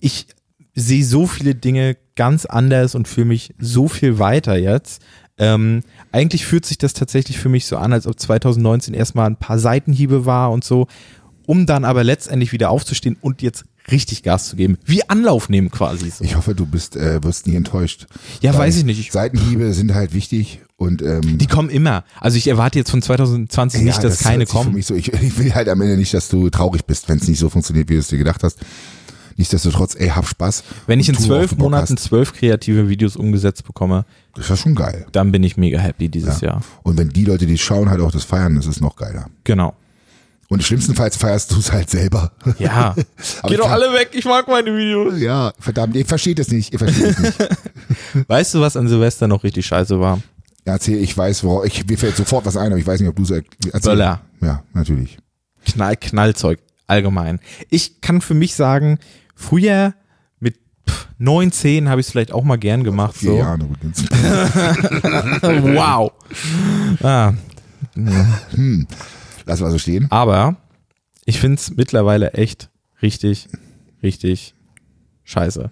ich 0.00 0.26
sehe 0.74 1.04
so 1.04 1.26
viele 1.26 1.54
Dinge 1.54 1.96
ganz 2.18 2.46
anders 2.46 2.96
und 2.96 3.06
fühle 3.06 3.28
mich 3.28 3.54
so 3.60 3.86
viel 3.86 4.18
weiter 4.18 4.56
jetzt. 4.56 5.00
Ähm, 5.38 5.82
eigentlich 6.10 6.44
fühlt 6.44 6.66
sich 6.66 6.78
das 6.78 6.94
tatsächlich 6.94 7.38
für 7.38 7.48
mich 7.48 7.66
so 7.66 7.76
an, 7.76 7.92
als 7.92 8.08
ob 8.08 8.18
2019 8.18 8.92
erstmal 8.92 9.26
ein 9.26 9.36
paar 9.36 9.60
Seitenhiebe 9.60 10.26
war 10.26 10.50
und 10.50 10.64
so, 10.64 10.88
um 11.46 11.64
dann 11.64 11.84
aber 11.84 12.02
letztendlich 12.02 12.52
wieder 12.52 12.70
aufzustehen 12.70 13.16
und 13.20 13.40
jetzt 13.40 13.64
richtig 13.92 14.24
Gas 14.24 14.48
zu 14.48 14.56
geben. 14.56 14.78
Wie 14.84 15.08
Anlauf 15.08 15.48
nehmen 15.48 15.70
quasi. 15.70 16.10
So. 16.10 16.24
Ich 16.24 16.36
hoffe, 16.36 16.56
du 16.56 16.66
bist, 16.66 16.96
äh, 16.96 17.22
wirst 17.22 17.46
nicht 17.46 17.54
enttäuscht. 17.54 18.06
Ja, 18.42 18.52
weiß 18.52 18.78
ich 18.78 18.84
nicht. 18.84 18.98
Ich, 18.98 19.12
Seitenhiebe 19.12 19.72
sind 19.72 19.94
halt 19.94 20.12
wichtig 20.12 20.60
und 20.76 21.00
ähm, 21.00 21.38
die 21.38 21.46
kommen 21.46 21.70
immer. 21.70 22.02
Also 22.20 22.36
ich 22.36 22.48
erwarte 22.48 22.80
jetzt 22.80 22.90
von 22.90 23.00
2020 23.00 23.82
nicht, 23.82 24.02
dass 24.02 24.18
das 24.18 24.24
keine 24.24 24.44
kommen. 24.44 24.82
so, 24.82 24.96
ich, 24.96 25.12
ich 25.22 25.38
will 25.38 25.54
halt 25.54 25.68
am 25.68 25.80
Ende 25.80 25.96
nicht, 25.96 26.12
dass 26.12 26.28
du 26.28 26.50
traurig 26.50 26.84
bist, 26.84 27.08
wenn 27.08 27.18
es 27.18 27.28
nicht 27.28 27.38
so 27.38 27.48
funktioniert, 27.48 27.88
wie 27.88 27.94
du 27.94 28.00
es 28.00 28.08
dir 28.08 28.18
gedacht 28.18 28.42
hast. 28.42 28.58
Nichtsdestotrotz, 29.38 29.94
ey, 29.98 30.08
hab 30.08 30.26
Spaß. 30.28 30.64
Wenn 30.86 31.00
ich 31.00 31.08
in 31.08 31.16
zwölf 31.16 31.56
Monaten 31.56 31.96
zwölf 31.96 32.34
kreative 32.34 32.88
Videos 32.88 33.16
umgesetzt 33.16 33.64
bekomme, 33.64 34.04
Das 34.34 34.44
ist 34.44 34.50
ja 34.50 34.56
schon 34.56 34.74
geil. 34.74 35.06
dann 35.12 35.32
bin 35.32 35.42
ich 35.44 35.56
mega 35.56 35.78
happy 35.78 36.08
dieses 36.08 36.40
Ja. 36.40 36.48
Jahr. 36.48 36.62
Und 36.82 36.98
wenn 36.98 37.08
die 37.10 37.24
Leute, 37.24 37.46
die 37.46 37.56
schauen, 37.56 37.88
halt 37.88 38.00
auch 38.00 38.10
das 38.10 38.24
feiern, 38.24 38.56
das 38.56 38.66
ist 38.66 38.80
noch 38.80 38.96
geiler. 38.96 39.26
Genau. 39.44 39.74
Und 40.48 40.64
schlimmstenfalls 40.64 41.16
feierst 41.16 41.52
du 41.52 41.58
es 41.58 41.70
halt 41.72 41.88
selber. 41.88 42.32
Ja. 42.58 42.94
Ich 43.48 43.56
doch 43.56 43.70
alle 43.70 43.92
weg, 43.92 44.10
ich 44.12 44.24
mag 44.24 44.48
meine 44.48 44.76
Videos. 44.76 45.20
Ja, 45.20 45.52
verdammt, 45.58 45.94
ihr 45.94 46.04
versteht 46.06 46.38
es 46.40 46.50
nicht, 46.50 46.72
ihr 46.72 46.78
versteht 46.78 47.04
es 47.04 47.18
nicht. 47.18 47.38
Weißt 48.28 48.54
du, 48.54 48.60
was 48.60 48.76
an 48.76 48.88
Silvester 48.88 49.28
noch 49.28 49.44
richtig 49.44 49.66
scheiße 49.66 50.00
war? 50.00 50.20
Ja, 50.66 50.72
Erzähl, 50.74 50.98
ich 51.02 51.16
weiß, 51.16 51.44
worauf, 51.44 51.64
ich, 51.64 51.86
mir 51.86 51.96
fällt 51.96 52.16
sofort 52.16 52.44
was 52.44 52.56
ein, 52.56 52.66
aber 52.72 52.78
ich 52.78 52.86
weiß 52.86 52.98
nicht, 53.00 53.08
ob 53.08 53.16
du 53.16 53.22
es 53.22 53.30
erzählst. 53.30 53.82
Böller. 53.84 54.20
Ja, 54.42 54.62
natürlich. 54.74 55.18
Knall, 55.64 55.96
Knallzeug 55.96 56.58
allgemein. 56.86 57.38
Ich 57.70 58.00
kann 58.00 58.20
für 58.20 58.34
mich 58.34 58.54
sagen, 58.54 58.98
früher 59.38 59.94
mit 60.40 60.56
pff, 60.88 61.06
9, 61.18 61.52
10 61.52 61.88
habe 61.88 62.00
ich 62.00 62.06
es 62.08 62.10
vielleicht 62.10 62.32
auch 62.32 62.44
mal 62.44 62.56
gern 62.58 62.82
gemacht. 62.84 63.16
Vier 63.16 63.30
So. 63.30 63.38
Jahre 63.38 63.62
übrigens. 63.64 64.04
wow. 65.74 66.12
Ah, 67.02 67.32
Lass 69.46 69.60
mal 69.60 69.70
so 69.70 69.78
stehen. 69.78 70.06
aber 70.10 70.56
ich 71.24 71.40
finde 71.40 71.56
es 71.56 71.70
mittlerweile 71.76 72.32
echt 72.34 72.70
richtig, 73.02 73.48
richtig 74.02 74.54
scheiße. 75.24 75.70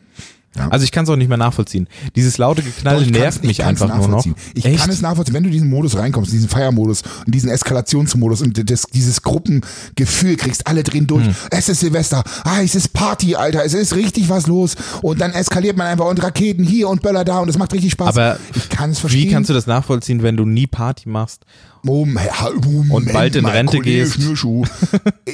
Ja. 0.57 0.69
Also 0.69 0.85
ich 0.85 0.93
kann 0.93 1.05
es 1.05 1.11
auch 1.11 1.17
nicht 1.17 1.29
mehr 1.29 1.37
nachvollziehen. 1.39 1.87
Dieses 2.15 2.39
laute 2.39 2.63
Geknalle 2.63 3.05
Doch, 3.05 3.11
nervt 3.11 3.45
mich 3.45 3.63
einfach 3.65 3.95
nur 3.97 4.09
noch. 4.09 4.25
Ich 4.55 4.65
Echt? 4.65 4.79
kann 4.79 4.91
es 4.91 5.01
nachvollziehen, 5.03 5.35
wenn 5.35 5.45
du 5.45 5.51
diesen 5.51 5.69
Modus 5.69 5.97
reinkommst, 5.97 6.31
in 6.33 6.37
diesen 6.39 6.49
Feiermodus 6.49 7.03
und 7.27 7.35
diesen 7.35 7.51
Eskalationsmodus 7.51 8.43
und 8.43 8.71
das, 8.71 8.85
dieses 8.93 9.23
Gruppengefühl 9.23 10.37
kriegst, 10.37 10.67
alle 10.67 10.83
drehen 10.83 11.01
Hm. 11.01 11.07
durch. 11.09 11.27
Es 11.51 11.69
ist 11.69 11.81
Silvester, 11.81 12.25
ah, 12.45 12.61
es 12.63 12.75
ist 12.75 12.93
Party, 12.93 13.35
Alter, 13.37 13.65
es 13.65 13.75
ist 13.75 13.95
richtig 13.95 14.29
was 14.29 14.47
los 14.47 14.75
und 15.03 15.21
dann 15.21 15.33
eskaliert 15.33 15.77
man 15.77 15.87
einfach 15.87 16.07
und 16.07 16.23
Raketen 16.23 16.65
hier 16.65 16.89
und 16.89 17.03
Böller 17.03 17.25
da 17.25 17.39
und 17.41 17.49
es 17.49 17.59
macht 17.59 17.73
richtig 17.73 17.93
Spaß. 17.93 18.09
Aber 18.09 18.39
ich 18.55 18.69
kann 18.69 18.91
es 18.91 18.99
verstehen. 18.99 19.29
Wie 19.29 19.33
kannst 19.33 19.51
du 19.51 19.55
das 19.55 19.67
nachvollziehen, 19.67 20.23
wenn 20.23 20.37
du 20.37 20.45
nie 20.47 20.67
Party 20.67 21.09
machst? 21.09 21.45
Moment, 21.87 22.91
Und 22.91 23.13
bald 23.13 23.37
in 23.37 23.43
mal, 23.43 23.53
Rente 23.53 23.79
Kollege 23.79 24.03
gehst. 24.03 24.15
Schnürschuh. 24.15 24.65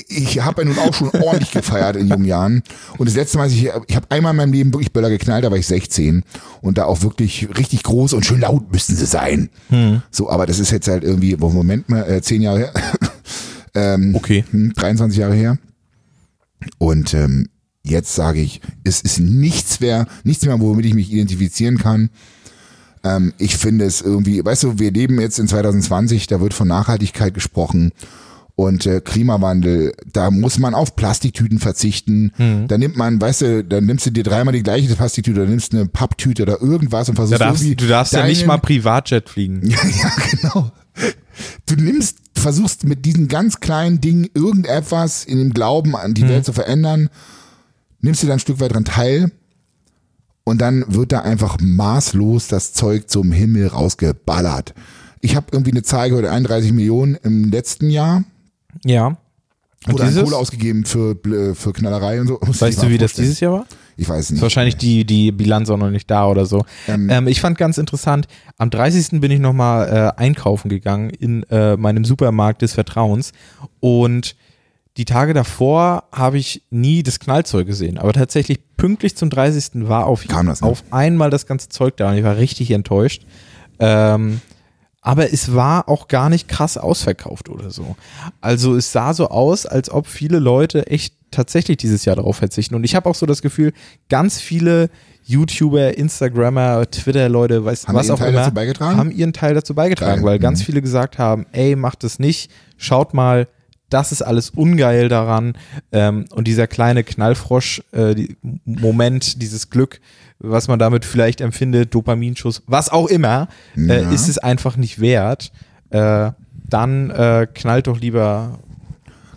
Ich 0.09 0.41
habe 0.41 0.63
ja 0.63 0.69
nun 0.69 0.79
auch 0.79 0.95
schon 0.95 1.09
ordentlich 1.11 1.51
gefeiert 1.51 1.97
in 1.97 2.09
jungen 2.09 2.25
Jahren. 2.25 2.63
Und 2.99 3.09
das 3.09 3.17
letzte 3.17 3.39
Mal, 3.39 3.49
ich, 3.49 3.65
ich 3.87 3.97
habe 3.97 4.07
einmal 4.11 4.33
in 4.33 4.37
meinem 4.37 4.53
Leben 4.53 4.73
wirklich 4.73 4.93
Böller 4.93 5.11
geknallt, 5.11 5.45
da 5.45 5.51
war 5.51 5.59
ich 5.59 5.67
16. 5.67 6.23
Und 6.61 6.79
da 6.79 6.85
auch 6.85 7.03
wirklich 7.03 7.49
richtig 7.57 7.83
groß 7.83 8.13
und 8.13 8.25
schön 8.25 8.41
laut 8.41 8.71
müssten 8.73 8.95
sie 8.95 9.07
sein. 9.07 9.49
Hm. 9.69 10.03
So, 10.11 10.31
aber 10.31 10.47
das 10.47 10.59
ist 10.59 10.71
jetzt 10.71 10.89
halt 10.89 11.03
irgendwie, 11.05 11.37
Moment 11.37 11.89
mal, 11.89 12.03
äh, 12.11 12.23
10 12.23 12.43
Jahre 12.43 12.59
her. 12.59 12.73
ähm, 13.75 14.15
Okay. 14.15 14.45
hm, 14.51 14.73
23 14.75 15.19
Jahre 15.19 15.35
her. 15.35 15.59
Und 16.79 17.15
ähm, 17.15 17.49
jetzt 17.83 18.15
sage 18.15 18.41
ich, 18.41 18.61
es 18.85 19.01
ist 19.01 19.19
nichts 19.21 19.81
mehr, 19.81 20.07
nichts 20.25 20.45
mehr, 20.45 20.59
womit 20.61 20.87
ich 20.87 20.95
mich 20.95 21.13
identifizieren 21.13 21.79
kann. 21.79 22.11
Ähm, 23.05 23.33
ich 23.39 23.57
finde 23.57 23.85
es 23.85 24.01
irgendwie, 24.01 24.45
weißt 24.45 24.63
du, 24.63 24.79
wir 24.79 24.93
leben 24.93 25.21
jetzt 25.21 25.39
in 25.39 25.49
2020, 25.49 26.27
da 26.29 26.41
wird 26.41 26.55
von 26.55 26.69
Nachhaltigkeit 26.69 27.35
gesprochen 27.35 27.93
und 28.55 28.85
äh, 28.87 29.01
Klimawandel, 29.01 29.95
da 30.13 30.31
muss 30.31 30.59
man 30.59 30.75
auf 30.75 30.95
Plastiktüten 30.95 31.59
verzichten. 31.59 32.33
Hm. 32.37 32.69
Da 32.69 32.77
nimmt 32.79 32.97
man, 32.97 33.21
weißt 33.21 33.41
du, 33.41 33.65
dann 33.65 33.87
nimmst 33.87 34.07
du 34.07 34.11
dir 34.11 34.23
dreimal 34.23 34.53
die 34.53 34.63
gleiche 34.63 34.95
Plastiktüte, 34.95 35.41
dann 35.41 35.49
nimmst 35.51 35.73
du 35.73 35.79
eine 35.79 35.87
Papptüte 35.89 36.43
oder 36.43 36.61
irgendwas 36.61 37.09
und 37.09 37.17
Da 37.19 37.23
versuchst 37.23 37.41
darfst, 37.41 37.63
irgendwie 37.63 37.77
du 37.77 37.89
darfst 37.89 38.13
ja 38.13 38.27
nicht 38.27 38.43
deinen- 38.43 38.49
mal 38.49 38.59
Privatjet 38.59 39.29
fliegen. 39.29 39.69
ja, 39.69 39.79
ja, 40.03 40.13
genau. 40.31 40.71
Du 41.67 41.77
nimmst, 41.77 42.19
versuchst 42.37 42.85
mit 42.85 43.07
diesen 43.07 43.27
ganz 43.29 43.61
kleinen 43.61 44.01
Dingen 44.01 44.29
irgendetwas 44.35 45.25
in 45.25 45.39
dem 45.39 45.55
Glauben 45.55 45.97
an 45.97 46.13
die 46.13 46.29
Welt 46.29 46.45
zu 46.45 46.53
verändern, 46.53 47.09
nimmst 48.01 48.23
du 48.23 48.27
dann 48.27 48.37
ein 48.37 48.41
Stück 48.41 48.61
weit 48.61 48.75
dran 48.75 48.85
teil 48.85 49.33
und 50.45 50.61
dann 50.61 50.85
wird 50.89 51.13
da 51.13 51.21
einfach 51.21 51.59
maßlos 51.61 52.49
das 52.49 52.73
Zeug 52.73 53.09
zum 53.09 53.33
Himmel 53.33 53.69
rausgeballert. 53.69 54.75
Ich 55.21 55.37
habe 55.37 55.47
irgendwie 55.53 55.71
eine 55.71 55.83
Zahl 55.83 56.09
gehört, 56.11 56.27
31 56.27 56.73
Millionen 56.73 57.17
im 57.23 57.51
letzten 57.51 57.91
Jahr 57.91 58.25
Ja. 58.85 59.17
Und 59.89 59.95
oder 59.95 60.05
an? 60.05 60.15
Kohle 60.15 60.37
ausgegeben 60.37 60.85
für, 60.85 61.13
Bl- 61.15 61.55
für 61.57 61.73
Knallerei 61.73 62.21
und 62.21 62.29
so. 62.29 62.39
Musst 62.47 62.61
dir 62.61 62.67
Weißt 62.67 62.83
du, 62.85 62.89
wie 62.89 62.99
das 62.99 63.11
vorstellen. 63.13 63.25
dieses 63.27 63.41
Jahr 63.41 63.53
war? 63.53 63.67
Ich 63.97 64.09
weiß 64.09 64.19
es 64.21 64.25
Ist 64.27 64.31
nicht. 64.33 64.43
wahrscheinlich 64.43 64.77
die, 64.77 65.05
die 65.05 65.33
Bilanz 65.33 65.69
auch 65.71 65.77
noch 65.77 65.91
nicht 65.91 66.09
da 66.09 66.27
oder 66.29 66.47
so. 66.47 66.65
Ähm, 66.87 67.11
Ähm, 67.11 67.27
ich 67.27 67.41
fand 67.41 67.59
ganz 67.59 67.79
interessant, 67.79 68.27
am 68.59 68.71
30. 68.71 69.21
bin 69.21 69.33
ich 69.33 69.41
nochmal 69.41 70.15
äh, 70.17 70.21
einkaufen 70.21 70.69
gegangen 70.69 71.11
in 71.11 71.43
äh, 71.51 71.77
meinem 71.77 72.05
Supermarkt 72.05 72.63
des 72.63 72.73
Vertrauens 72.75 73.33
und 73.81 74.37
die 74.97 75.05
Tage 75.07 75.33
davor 75.33 76.05
habe 76.13 76.39
ich 76.39 76.63
nie 76.71 77.03
das 77.03 77.19
Knallzeug 77.19 77.67
gesehen, 77.67 77.97
aber 77.99 78.13
tatsächlich 78.13 78.61
pünktlich 78.77 79.17
zum 79.17 79.31
30. 79.31 79.89
war 79.89 80.07
auf, 80.07 80.25
das, 80.27 80.61
ne? 80.61 80.67
auf 80.69 80.85
einmal 80.91 81.31
das 81.31 81.47
ganze 81.47 81.69
Zeug 81.71 81.97
da 81.97 82.11
und 82.11 82.19
ich 82.19 82.25
war 82.25 82.37
richtig 82.37 82.71
enttäuscht. 82.71 83.25
Ähm, 83.79 84.41
aber 85.01 85.33
es 85.33 85.55
war 85.55 85.89
auch 85.89 86.07
gar 86.09 86.29
nicht 86.29 86.47
krass 86.47 86.77
ausverkauft 86.79 87.49
oder 87.49 87.71
so. 87.71 87.97
Also 88.41 88.77
es 88.77 88.93
sah 88.93 89.15
so 89.15 89.29
aus, 89.29 89.67
als 89.67 89.91
ob 89.91 90.07
viele 90.07 90.39
Leute 90.39 90.87
echt 90.87 91.15
tatsächlich 91.33 91.79
dieses 91.79 92.05
Jahr 92.05 92.15
darauf 92.15 92.37
verzichten. 92.37 92.75
Und 92.77 92.85
ich 92.85 92.95
habe 92.95 93.09
auch 93.09 93.15
so 93.17 93.27
das 93.27 93.43
Gefühl, 93.43 93.73
ganz 94.09 94.39
viele 94.41 94.91
YouTuber, 95.25 95.97
Instagrammer, 95.97 96.89
Twitter-Leute, 96.91 97.65
was 97.65 97.85
auch 98.11 98.19
Teil 98.19 98.35
immer, 98.35 98.97
haben 98.97 99.11
ihren 99.11 99.33
Teil 99.33 99.55
dazu 99.55 99.75
beigetragen, 99.75 100.23
Geil. 100.23 100.33
weil 100.33 100.39
ganz 100.39 100.61
Mhm. 100.61 100.65
viele 100.65 100.83
gesagt 100.83 101.19
haben, 101.19 101.47
ey, 101.53 101.75
macht 101.75 102.05
es 102.05 102.19
nicht, 102.19 102.51
schaut 102.77 103.15
mal, 103.15 103.49
das 103.93 104.13
ist 104.13 104.23
alles 104.23 104.51
ungeil 104.51 105.09
daran. 105.09 105.55
Ähm, 105.93 106.25
und 106.35 106.47
dieser 106.49 106.67
kleine 106.67 107.05
Knallfrosch, 107.05 107.83
äh, 107.93 108.15
die, 108.15 108.37
dieses 108.65 109.71
Glück, 109.71 110.01
was 110.39 110.69
man 110.69 110.79
damit 110.79 111.05
vielleicht 111.05 111.41
empfindet, 111.41 111.95
Dopaminschuss, 111.95 112.63
was 112.67 112.89
auch 112.89 113.07
immer, 113.07 113.49
äh, 113.77 114.03
Ja. 114.03 114.11
ist 114.11 114.29
es 114.29 114.39
einfach 114.39 114.77
nicht 114.77 115.01
wert. 115.01 115.53
Äh, 115.91 116.33
dann 116.69 117.11
äh, 117.11 117.47
knallt 117.53 117.87
doch 117.87 118.01
lieber. 118.01 118.59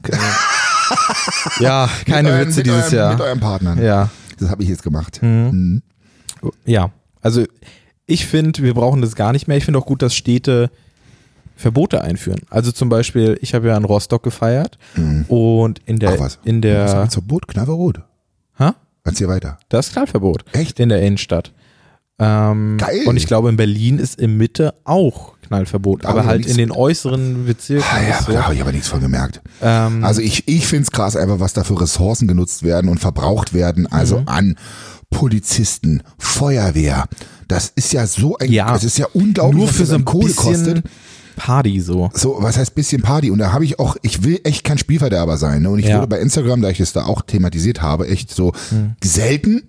Äh, 0.08 0.16
ja, 1.60 1.90
keine 2.06 2.30
euren, 2.30 2.48
Witze 2.48 2.64
dieses 2.64 2.92
Jahr. 2.92 3.14
Mit 3.14 3.22
eurem 3.22 3.40
Partner. 3.40 3.82
Ja, 3.82 4.10
Das 4.40 4.50
habe 4.50 4.64
ich 4.64 4.70
jetzt 4.70 4.84
gemacht. 4.84 5.20
Mhm. 5.22 5.82
Mhm. 6.42 6.52
ja. 6.66 6.92
Also 7.22 7.44
ich 8.06 8.28
finde, 8.28 8.62
wir 8.62 8.74
brauchen 8.76 9.02
das 9.02 9.16
gar 9.16 9.32
nicht 9.32 9.48
mehr. 9.48 9.58
Ich 9.58 9.66
finde 9.66 9.80
auch 9.80 9.86
gut, 9.86 10.02
dass 10.04 10.16
Städte 10.16 10.70
Verbote 11.56 12.02
einführen. 12.02 12.42
Also 12.50 12.72
zum 12.72 12.90
Beispiel, 12.90 13.38
ich 13.42 13.54
habe 13.54 13.68
ja 13.68 13.78
in 13.78 13.86
Rostock 13.86 14.24
gefeiert 14.24 14.78
und 15.28 15.80
in 15.86 16.00
der 16.00 16.14
Ach 16.16 16.20
was. 16.20 16.40
in 16.44 16.58
Was 16.58 16.62
der 16.62 17.04
ist 17.06 17.14
Verbot? 17.14 17.48
Knallverbot. 17.48 18.02
Hä? 18.58 18.72
Erzähl 19.04 19.28
weiter. 19.28 19.60
Das 19.70 19.88
ist 19.88 19.94
Knallverbot. 19.94 20.46
Echt? 20.54 20.80
In 20.80 20.90
der 20.90 21.02
Innenstadt. 21.02 21.52
Ähm, 22.18 22.78
Geil. 22.78 23.02
Und 23.08 23.18
ich 23.18 23.28
glaube, 23.28 23.50
in 23.50 23.58
Berlin 23.58 24.00
ist 24.00 24.20
in 24.20 24.38
Mitte 24.38 24.74
auch 24.86 25.34
Knallverbot, 25.48 26.06
Da 26.06 26.10
aber 26.10 26.22
ich 26.22 26.26
halt 26.28 26.46
in 26.46 26.58
den 26.58 26.72
äußeren 26.72 27.46
Bezirken. 27.46 27.86
Ah, 27.94 28.02
ja, 28.02 28.22
so. 28.24 28.32
da 28.32 28.44
habe 28.46 28.56
ich 28.56 28.62
aber 28.62 28.72
nichts 28.72 28.88
von 28.88 29.00
gemerkt. 29.02 29.42
ähm, 29.62 30.04
Also 30.04 30.22
ich, 30.22 30.48
ich 30.48 30.66
finde 30.66 30.84
es 30.84 30.92
krass 30.92 31.16
einfach, 31.16 31.40
was 31.40 31.54
da 31.54 31.64
für 31.64 31.80
Ressourcen 31.80 32.28
genutzt 32.28 32.64
werden 32.64 32.90
und 32.90 33.00
verbraucht 33.00 33.54
werden. 33.54 33.86
Also 33.92 34.20
Mhm. 34.22 34.28
an 34.28 34.56
Polizisten, 35.10 36.02
Feuerwehr. 36.18 37.06
Das 37.48 37.72
ist 37.76 37.94
ja 37.94 38.08
so 38.08 38.38
ein, 38.38 38.52
Ja. 38.52 38.74
das 38.74 38.84
ist 38.84 38.98
ja 38.98 39.06
unglaublich, 39.14 39.58
Nur 39.58 39.68
was 39.68 39.76
für 39.76 39.82
das 39.84 39.90
so 39.90 39.96
ein 39.96 40.06
Kohle 40.06 40.28
bisschen- 40.28 40.44
kostet. 40.54 40.84
Party 41.36 41.80
so. 41.82 42.10
So, 42.14 42.38
was 42.40 42.58
heißt 42.58 42.76
bisschen 42.76 43.02
Party? 43.02 43.32
Und 43.32 43.40
da 43.40 43.52
habe 43.54 43.66
ich 43.66 43.80
auch, 43.80 43.96
ich 44.02 44.24
will 44.24 44.40
echt 44.44 44.64
kein 44.64 44.78
Spielverderber 44.78 45.38
sein. 45.38 45.62
Ne? 45.62 45.70
Und 45.70 45.80
ich 45.80 45.88
Ja. 45.88 45.98
wurde 45.98 46.08
bei 46.08 46.20
Instagram, 46.20 46.62
da 46.62 46.70
ich 46.70 46.80
es 46.80 46.94
da 46.94 47.06
auch 47.06 47.22
thematisiert 47.22 47.82
habe, 47.82 48.08
echt 48.08 48.34
so 48.34 48.54
Hm. 48.70 48.96
selten. 49.04 49.64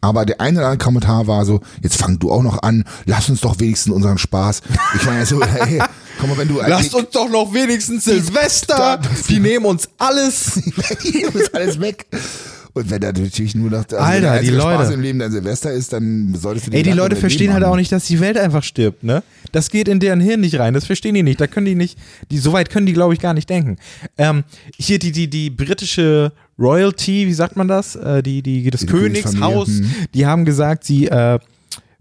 Aber 0.00 0.24
der 0.24 0.40
eine 0.40 0.58
oder 0.58 0.68
andere 0.68 0.84
Kommentar 0.84 1.26
war 1.26 1.44
so, 1.44 1.60
jetzt 1.82 1.96
fang 1.96 2.20
du 2.20 2.30
auch 2.30 2.42
noch 2.44 2.62
an, 2.62 2.84
lass 3.06 3.28
uns 3.30 3.40
doch 3.40 3.58
wenigstens 3.58 3.92
unseren 3.92 4.16
Spaß. 4.16 4.60
Ich 4.94 5.04
meine 5.04 5.26
so, 5.26 5.42
hey, 5.44 5.82
komm 6.20 6.30
mal, 6.30 6.38
wenn 6.38 6.46
du 6.46 6.60
Lasst 6.60 6.94
uns 6.94 7.10
doch 7.10 7.28
noch 7.28 7.52
wenigstens 7.52 8.04
Silvester. 8.04 9.00
Die 9.28 9.40
nehmen 9.40 9.64
uns 9.66 9.88
alles. 9.98 10.56
ist 11.34 11.52
alles 11.54 11.80
weg. 11.80 12.06
Und 12.78 12.90
wenn 12.90 13.00
da 13.00 13.12
natürlich 13.12 13.54
nur 13.54 13.70
noch 13.70 13.78
also 13.78 13.96
Alter, 13.96 14.40
die 14.40 14.48
Spaß 14.48 14.78
Leute. 14.78 14.94
im 14.94 15.00
Leben 15.00 15.18
dein 15.18 15.32
Silvester 15.32 15.72
ist, 15.72 15.92
dann 15.92 16.34
solltest 16.34 16.68
du 16.68 16.72
Ey, 16.72 16.82
die 16.82 16.92
Leute 16.92 17.16
verstehen 17.16 17.52
halt 17.52 17.64
auch 17.64 17.76
nicht, 17.76 17.92
dass 17.92 18.06
die 18.06 18.20
Welt 18.20 18.38
einfach 18.38 18.62
stirbt, 18.62 19.04
ne? 19.04 19.22
Das 19.52 19.70
geht 19.70 19.88
in 19.88 20.00
deren 20.00 20.20
Hirn 20.20 20.40
nicht 20.40 20.58
rein, 20.58 20.74
das 20.74 20.84
verstehen 20.84 21.14
die 21.14 21.22
nicht. 21.22 21.40
Da 21.40 21.46
können 21.46 21.66
die 21.66 21.74
nicht, 21.74 21.98
die, 22.30 22.38
so 22.38 22.52
weit 22.52 22.70
können 22.70 22.86
die, 22.86 22.92
glaube 22.92 23.14
ich, 23.14 23.20
gar 23.20 23.34
nicht 23.34 23.48
denken. 23.50 23.76
Ähm, 24.16 24.44
hier 24.76 24.98
die, 24.98 25.12
die, 25.12 25.28
die 25.28 25.50
britische 25.50 26.32
Royalty, 26.58 27.26
wie 27.26 27.34
sagt 27.34 27.56
man 27.56 27.68
das? 27.68 27.96
Äh, 27.96 28.22
die, 28.22 28.42
die, 28.42 28.70
das 28.70 28.82
Die 28.82 28.86
Königshaus, 28.86 29.66
Königsfamilie, 29.66 30.08
die 30.14 30.26
haben 30.26 30.44
gesagt, 30.44 30.84
sie 30.84 31.06
äh, 31.06 31.38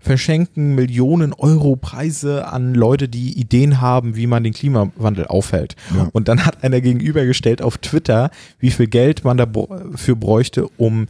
verschenken 0.08 0.74
Millionen 0.76 1.34
Euro 1.34 1.76
Preise 1.76 2.48
an 2.48 2.74
Leute, 2.74 3.08
die 3.08 3.40
Ideen 3.40 3.80
haben, 3.82 4.16
wie 4.16 4.26
man 4.28 4.44
den 4.44 4.54
Klimawandel 4.54 5.28
aufhält. 5.28 5.76
Ja. 5.96 6.10
Und 6.14 6.28
dann 6.28 6.46
hat 6.46 6.64
einer 6.64 6.82
gegenübergestellt 6.82 7.62
auf 7.62 7.78
Twitter, 7.78 8.32
wie 8.60 8.72
viel 8.72 8.88
Geld 8.88 9.24
man 9.24 9.38
dafür 9.38 10.16
bräuchte, 10.16 10.68
um 10.78 11.08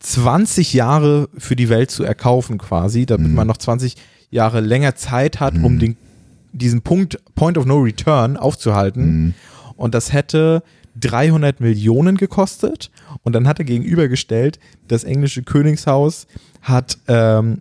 20 0.00 0.72
Jahre 0.74 1.28
für 1.38 1.56
die 1.56 1.68
Welt 1.68 1.90
zu 1.90 2.04
erkaufen 2.04 2.58
quasi, 2.58 3.06
damit 3.06 3.28
Mhm. 3.28 3.34
man 3.34 3.46
noch 3.46 3.56
20 3.56 3.96
Jahre 4.30 4.60
länger 4.60 4.94
Zeit 4.96 5.40
hat, 5.40 5.54
um 5.62 5.78
den, 5.78 5.96
diesen 6.52 6.82
Punkt, 6.82 7.18
Point 7.34 7.56
of 7.56 7.64
No 7.66 7.78
Return 7.78 8.36
aufzuhalten. 8.36 9.04
Mhm. 9.26 9.34
Und 9.76 9.94
das 9.94 10.12
hätte 10.12 10.62
300 11.00 11.60
Millionen 11.60 12.16
gekostet. 12.16 12.90
Und 13.22 13.32
dann 13.34 13.48
hat 13.48 13.58
er 13.58 13.64
gegenübergestellt, 13.64 14.58
das 14.88 15.04
englische 15.04 15.42
Königshaus 15.42 16.26
hat, 16.62 16.98
ähm, 17.08 17.58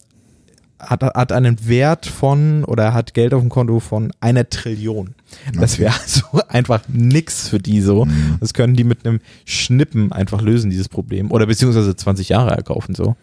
hat, 0.86 1.04
hat 1.04 1.32
einen 1.32 1.68
Wert 1.68 2.06
von 2.06 2.64
oder 2.64 2.94
hat 2.94 3.14
Geld 3.14 3.34
auf 3.34 3.42
dem 3.42 3.50
Konto 3.50 3.80
von 3.80 4.12
einer 4.20 4.50
Trillion. 4.50 5.16
Das 5.54 5.80
wäre 5.80 5.94
also 6.02 6.24
einfach 6.48 6.82
nix 6.88 7.50
für 7.50 7.60
die 7.60 7.82
so. 7.82 8.06
Mhm. 8.06 8.38
Das 8.40 8.54
können 8.54 8.76
die 8.76 8.84
mit 8.84 9.06
einem 9.06 9.20
Schnippen 9.46 10.12
einfach 10.12 10.42
lösen, 10.42 10.70
dieses 10.70 10.90
Problem. 10.90 11.32
Oder 11.32 11.46
beziehungsweise 11.46 11.96
20 11.96 12.30
Jahre 12.30 12.52
erkaufen 12.52 12.96
so. 12.96 13.16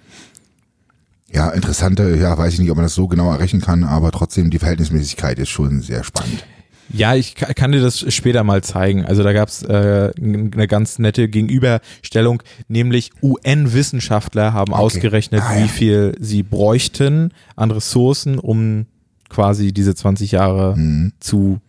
Ja, 1.33 1.51
interessante, 1.51 2.17
ja, 2.17 2.37
weiß 2.37 2.55
ich 2.55 2.59
nicht, 2.59 2.71
ob 2.71 2.77
man 2.77 2.85
das 2.85 2.95
so 2.95 3.07
genau 3.07 3.31
errechnen 3.31 3.63
kann, 3.63 3.85
aber 3.85 4.11
trotzdem 4.11 4.51
die 4.51 4.59
Verhältnismäßigkeit 4.59 5.39
ist 5.39 5.51
schon 5.51 5.81
sehr 5.81 6.03
spannend. 6.03 6.45
Ja, 6.93 7.15
ich 7.15 7.35
ka- 7.37 7.53
kann 7.55 7.73
dir 7.73 7.81
das 7.81 8.05
später 8.13 8.43
mal 8.45 8.63
zeigen. 8.65 9.05
Also 9.05 9.23
da 9.23 9.33
gab's 9.33 9.63
äh, 9.63 10.11
eine 10.21 10.67
ganz 10.67 10.99
nette 10.99 11.29
Gegenüberstellung, 11.29 12.43
nämlich 12.69 13.11
UN-Wissenschaftler 13.23 14.53
haben 14.53 14.73
Okay. 14.73 14.83
ausgerechnet, 14.83 15.43
Ah, 15.45 15.57
ja. 15.57 15.65
wie 15.65 15.69
viel 15.69 16.15
sie 16.19 16.43
bräuchten 16.43 17.33
an 17.57 17.71
Ressourcen, 17.71 18.39
um 18.39 18.87
quasi 19.29 19.73
diese 19.73 19.95
20 19.95 20.33
Jahre 20.33 20.77
zu 21.21 21.61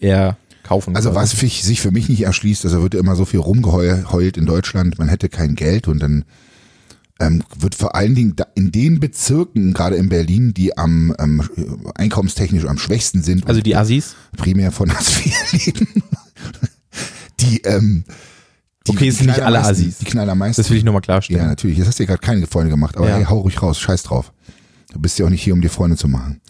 erkaufen. 0.00 0.90
Mhm. 0.90 0.96
Also 0.96 1.10
quasi. 1.10 1.20
was 1.22 1.32
für, 1.34 1.46
sich 1.48 1.80
für 1.80 1.90
mich 1.90 2.08
nicht 2.08 2.22
erschließt, 2.22 2.64
also 2.64 2.82
wird 2.82 2.94
immer 2.94 3.16
so 3.16 3.24
viel 3.24 3.40
rumgeheult 3.40 4.36
in 4.36 4.46
Deutschland, 4.46 4.98
man 4.98 5.08
hätte 5.08 5.28
kein 5.28 5.54
Geld 5.54 5.88
und 5.88 6.00
dann 6.00 6.24
ähm, 7.20 7.42
wird 7.58 7.74
vor 7.74 7.94
allen 7.94 8.14
Dingen 8.14 8.34
in 8.54 8.72
den 8.72 8.98
Bezirken, 8.98 9.72
gerade 9.74 9.96
in 9.96 10.08
Berlin, 10.08 10.54
die 10.54 10.76
am 10.76 11.14
ähm, 11.18 11.42
einkommenstechnisch 11.94 12.64
am 12.64 12.78
schwächsten 12.78 13.22
sind, 13.22 13.46
Also 13.46 13.60
die 13.60 13.76
Assis? 13.76 14.14
primär 14.36 14.72
von 14.72 14.92
Hartz 14.92 15.20
IV 15.24 15.52
leben, 15.66 15.86
die, 17.40 17.58
ähm, 17.62 18.04
die, 18.86 18.92
Okay, 18.92 19.08
es 19.08 19.18
sind 19.18 19.26
nicht 19.26 19.40
alle 19.40 19.60
Assis. 19.60 19.98
Die 19.98 20.04
knallen 20.06 20.30
am 20.30 20.38
meisten. 20.38 20.60
Das 20.62 20.70
will 20.70 20.78
ich 20.78 20.84
nur 20.84 20.92
mal 20.94 20.98
Ja, 20.98 21.02
klarstellen. 21.02 21.46
natürlich. 21.46 21.78
Das 21.78 21.86
hast 21.88 21.98
du 21.98 22.02
ja 22.04 22.06
gerade 22.08 22.20
keine 22.20 22.46
Freunde 22.46 22.70
gemacht, 22.70 22.96
aber 22.96 23.08
Ja. 23.08 23.16
hey, 23.16 23.24
hau 23.24 23.40
ruhig 23.40 23.60
raus, 23.62 23.78
scheiß 23.78 24.02
drauf. 24.04 24.32
Du 24.92 24.98
bist 25.00 25.18
ja 25.18 25.26
auch 25.26 25.30
nicht 25.30 25.42
hier, 25.42 25.54
um 25.54 25.60
dir 25.60 25.70
Freunde 25.70 25.96
zu 25.96 26.08
machen. 26.08 26.40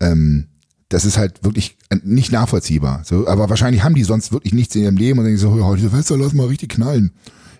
Ähm, 0.00 0.48
das 0.88 1.04
ist 1.04 1.16
halt 1.18 1.44
wirklich 1.44 1.78
äh, 1.88 1.96
nicht 2.02 2.32
nachvollziehbar. 2.32 3.02
So, 3.04 3.28
aber 3.28 3.48
wahrscheinlich 3.48 3.84
haben 3.84 3.94
die 3.94 4.02
sonst 4.04 4.32
wirklich 4.32 4.52
nichts 4.52 4.74
in 4.74 4.82
ihrem 4.82 4.96
Leben 4.96 5.18
und 5.20 5.24
denken 5.24 5.38
so, 5.40 5.64
heute 5.64 5.82
Silvester, 5.82 6.16
lass 6.18 6.32
mal 6.32 6.46
richtig 6.48 6.70
knallen. 6.70 7.12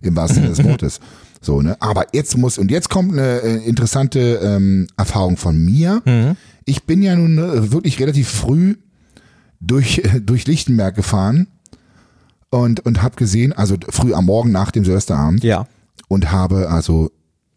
Im 0.03 0.17
wahrsten 0.17 0.43
Sinne 0.43 0.49
des 0.55 0.65
Wortes. 0.65 1.01
So, 1.41 1.63
ne? 1.63 1.77
Aber 1.81 2.07
jetzt 2.13 2.37
muss, 2.37 2.59
und 2.59 2.71
jetzt 2.71 2.91
kommt 2.91 3.13
eine 3.13 3.41
äh, 3.41 3.57
interessante 3.67 4.41
ähm, 4.43 4.87
Erfahrung 4.97 5.37
von 5.37 5.57
mir. 5.59 6.03
Mhm. 6.05 6.37
Ich 6.67 6.85
bin 6.85 7.03
ja 7.03 7.17
nun 7.17 7.39
äh, 7.39 7.73
wirklich 7.73 7.99
relativ 7.99 8.29
früh 8.29 8.77
durch, 9.61 9.99
äh, 9.99 10.21
durch 10.21 10.47
Lichtenberg 10.47 10.95
gefahren 10.95 11.47
und, 12.51 12.81
und 12.85 13.03
habe 13.03 13.17
gesehen, 13.17 13.53
also 13.53 13.77
früh 13.89 14.13
am 14.13 14.27
Morgen 14.27 14.53
nach 14.53 14.71
dem 14.71 14.85
Silvesterabend, 14.85 15.43
Ja. 15.45 15.67
und 16.09 16.31
habe 16.31 16.69
also 16.71 17.11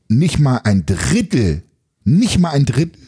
nicht 0.07 0.39
mal 0.39 0.61
ein 0.63 0.85
Drittel, 0.85 1.63
nicht 2.05 2.39
mal 2.39 2.51
ein 2.51 2.65
Drittel 2.65 3.01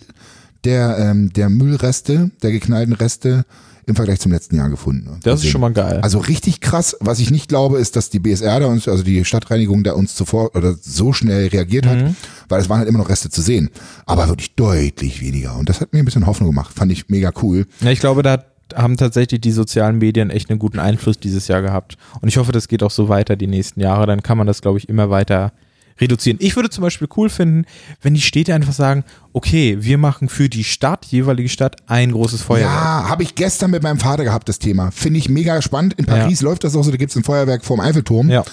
der, 0.63 0.97
ähm, 0.97 1.31
der 1.31 1.49
Müllreste, 1.49 2.31
der 2.41 2.51
geknallten 2.51 2.93
Reste 2.93 3.45
im 3.87 3.95
Vergleich 3.95 4.19
zum 4.19 4.31
letzten 4.31 4.55
Jahr 4.55 4.69
gefunden. 4.69 5.19
Das 5.23 5.43
ist 5.43 5.49
schon 5.49 5.61
mal 5.61 5.71
geil. 5.73 5.99
Also 6.01 6.19
richtig 6.19 6.59
krass. 6.61 6.95
Was 6.99 7.19
ich 7.19 7.31
nicht 7.31 7.47
glaube, 7.49 7.77
ist, 7.77 7.95
dass 7.95 8.09
die 8.09 8.19
BSR 8.19 8.59
da 8.59 8.65
uns, 8.67 8.87
also 8.87 9.03
die 9.03 9.23
Stadtreinigung 9.25 9.83
da 9.83 9.93
uns 9.93 10.15
zuvor 10.15 10.55
oder 10.55 10.75
so 10.81 11.13
schnell 11.13 11.47
reagiert 11.47 11.85
hat, 11.85 11.97
Mhm. 11.97 12.15
weil 12.49 12.61
es 12.61 12.69
waren 12.69 12.79
halt 12.79 12.89
immer 12.89 12.99
noch 12.99 13.09
Reste 13.09 13.29
zu 13.29 13.41
sehen. 13.41 13.69
Aber 14.05 14.27
wirklich 14.27 14.55
deutlich 14.55 15.21
weniger. 15.21 15.55
Und 15.57 15.69
das 15.69 15.81
hat 15.81 15.93
mir 15.93 15.99
ein 15.99 16.05
bisschen 16.05 16.25
Hoffnung 16.25 16.49
gemacht. 16.49 16.73
Fand 16.75 16.91
ich 16.91 17.09
mega 17.09 17.31
cool. 17.43 17.65
Ja, 17.81 17.91
ich 17.91 17.99
glaube, 17.99 18.23
da 18.23 18.43
haben 18.73 18.97
tatsächlich 18.97 19.41
die 19.41 19.51
sozialen 19.51 19.99
Medien 19.99 20.31
echt 20.31 20.49
einen 20.49 20.57
guten 20.59 20.79
Einfluss 20.79 21.19
dieses 21.19 21.47
Jahr 21.47 21.61
gehabt. 21.61 21.97
Und 22.21 22.27
ich 22.27 22.37
hoffe, 22.37 22.51
das 22.51 22.67
geht 22.67 22.81
auch 22.81 22.89
so 22.91 23.09
weiter 23.09 23.35
die 23.35 23.45
nächsten 23.47 23.79
Jahre. 23.79 24.07
Dann 24.07 24.23
kann 24.23 24.37
man 24.39 24.47
das, 24.47 24.61
glaube 24.61 24.79
ich, 24.79 24.89
immer 24.89 25.09
weiter 25.11 25.53
reduzieren. 25.99 26.37
Ich 26.41 26.55
würde 26.55 26.69
zum 26.69 26.81
Beispiel 26.81 27.07
cool 27.15 27.29
finden, 27.29 27.65
wenn 28.01 28.13
die 28.13 28.21
Städte 28.21 28.53
einfach 28.53 28.73
sagen, 28.73 29.03
okay, 29.33 29.77
wir 29.79 29.97
machen 29.97 30.29
für 30.29 30.49
die 30.49 30.63
Stadt, 30.63 31.05
jeweilige 31.05 31.49
Stadt, 31.49 31.77
ein 31.87 32.11
großes 32.11 32.41
Feuerwerk. 32.41 32.71
Ja, 32.71 33.09
habe 33.09 33.23
ich 33.23 33.35
gestern 33.35 33.71
mit 33.71 33.83
meinem 33.83 33.99
Vater 33.99 34.23
gehabt, 34.23 34.49
das 34.49 34.59
Thema. 34.59 34.91
Finde 34.91 35.19
ich 35.19 35.29
mega 35.29 35.61
spannend. 35.61 35.93
In 35.93 36.05
Paris 36.05 36.41
läuft 36.41 36.63
das 36.63 36.75
auch 36.75 36.83
so, 36.83 36.91
da 36.91 36.97
gibt's 36.97 37.15
ein 37.15 37.23
Feuerwerk 37.23 37.63
vorm 37.63 37.79
Eiffelturm. 37.79 38.29
Ja. 38.29 38.43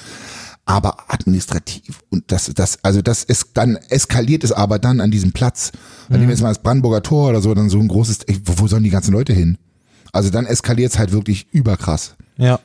aber 0.64 0.96
administrativ 1.08 2.02
und 2.10 2.30
das, 2.30 2.52
das, 2.54 2.78
also 2.84 3.02
das 3.02 3.24
ist 3.24 3.48
dann 3.54 3.76
eskaliert 3.88 4.44
es 4.44 4.52
aber 4.52 4.78
dann 4.78 5.00
an 5.00 5.10
diesem 5.10 5.32
Platz. 5.32 5.72
Dann 6.08 6.18
nehmen 6.18 6.28
wir 6.28 6.34
jetzt 6.34 6.42
mal 6.42 6.50
das 6.50 6.62
Brandenburger 6.62 7.02
Tor 7.02 7.30
oder 7.30 7.40
so, 7.40 7.52
dann 7.54 7.68
so 7.68 7.80
ein 7.80 7.88
großes, 7.88 8.20
wo, 8.44 8.68
sollen 8.68 8.84
die 8.84 8.90
ganzen 8.90 9.12
Leute 9.12 9.32
hin? 9.32 9.58
Also 10.12 10.30
dann 10.30 10.46
eskaliert 10.46 10.92
es 10.92 10.98
halt 10.98 11.10
wirklich 11.10 11.48
überkrass. 11.52 12.14
Ja. 12.36 12.60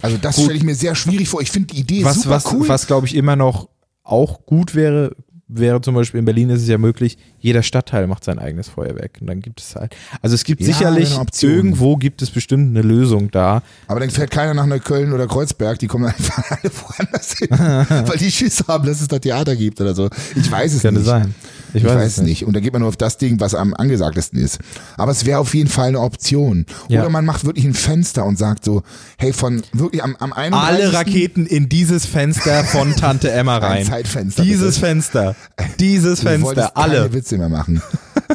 Also 0.00 0.16
das 0.16 0.36
stelle 0.36 0.54
ich 0.54 0.62
mir 0.62 0.76
sehr 0.76 0.94
schwierig 0.94 1.28
vor. 1.28 1.42
Ich 1.42 1.50
finde 1.50 1.74
die 1.74 1.80
Idee 1.80 2.04
Was, 2.04 2.22
super 2.22 2.36
was, 2.36 2.52
cool. 2.52 2.68
was 2.68 2.86
glaube 2.86 3.06
ich 3.08 3.16
immer 3.16 3.34
noch 3.36 3.68
auch 4.02 4.46
gut 4.46 4.74
wäre, 4.74 5.16
wäre 5.52 5.80
zum 5.80 5.94
Beispiel 5.94 6.18
in 6.20 6.24
Berlin 6.24 6.50
ist 6.50 6.62
es 6.62 6.68
ja 6.68 6.78
möglich, 6.78 7.18
jeder 7.40 7.62
Stadtteil 7.62 8.06
macht 8.06 8.24
sein 8.24 8.38
eigenes 8.38 8.68
Feuerwerk. 8.68 9.18
Und 9.20 9.26
dann 9.28 9.40
gibt 9.40 9.60
es 9.60 9.74
halt. 9.76 9.94
Also 10.22 10.34
es 10.34 10.44
gibt 10.44 10.60
Ja, 10.60 10.66
sicherlich 10.68 11.16
irgendwo 11.42 11.96
gibt 11.96 12.22
es 12.22 12.30
bestimmt 12.30 12.76
eine 12.76 12.82
Lösung 12.86 13.30
da. 13.30 13.62
aber 13.88 14.00
dann 14.00 14.10
fährt 14.10 14.30
keiner 14.30 14.54
nach 14.54 14.66
Neukölln 14.66 15.12
oder 15.12 15.26
Kreuzberg, 15.26 15.78
die 15.78 15.86
kommen 15.86 16.06
einfach 16.06 16.42
alle 16.50 16.70
woanders 16.72 17.32
hin, 17.32 17.48
weil 18.08 18.18
die 18.18 18.30
Schiss 18.30 18.64
haben, 18.68 18.86
dass 18.86 19.00
es 19.00 19.08
da 19.08 19.18
Theater 19.18 19.56
gibt 19.56 19.80
oder 19.80 19.94
so. 19.94 20.08
Ich 20.36 20.50
weiß 20.50 20.74
es 20.74 20.82
Könnte 20.82 21.00
nicht. 21.00 21.06
sein. 21.08 21.34
Ich, 21.72 21.84
weiß, 21.84 22.18
es 22.18 22.22
nicht. 22.22 22.44
Und 22.44 22.54
da 22.56 22.60
geht 22.60 22.72
man 22.72 22.80
nur 22.80 22.88
auf 22.88 22.96
das 22.96 23.16
Ding, 23.16 23.38
was 23.38 23.54
am 23.54 23.74
angesagtesten 23.74 24.40
ist. 24.40 24.58
Aber 24.96 25.12
es 25.12 25.24
wäre 25.24 25.38
auf 25.38 25.54
jeden 25.54 25.68
Fall 25.70 25.86
eine 25.88 26.00
Option. 26.00 26.66
Ja. 26.88 27.00
Oder 27.00 27.10
man 27.10 27.24
macht 27.24 27.44
wirklich 27.44 27.64
ein 27.64 27.74
Fenster 27.74 28.24
und 28.24 28.36
sagt 28.36 28.64
so, 28.64 28.82
hey, 29.18 29.32
von 29.32 29.62
wirklich 29.72 30.02
am, 30.02 30.16
am 30.18 30.32
31. 30.32 30.68
Alle 30.84 30.92
Raketen 30.92 31.46
in 31.46 31.68
dieses 31.68 32.06
Fenster 32.06 32.64
von 32.64 32.96
Tante 32.96 33.30
Emma 33.30 33.58
Ein 33.58 33.62
rein. 33.62 33.84
Zeitfenster, 33.86 34.42
Dieses 34.42 34.74
bitte. 34.74 34.86
Fenster. 34.86 35.36
Dieses 35.78 36.20
Fenster. 36.20 36.54
keine 36.74 36.76
Alle. 36.76 37.12
Witze 37.12 37.38
mehr 37.38 37.48
machen. 37.48 37.82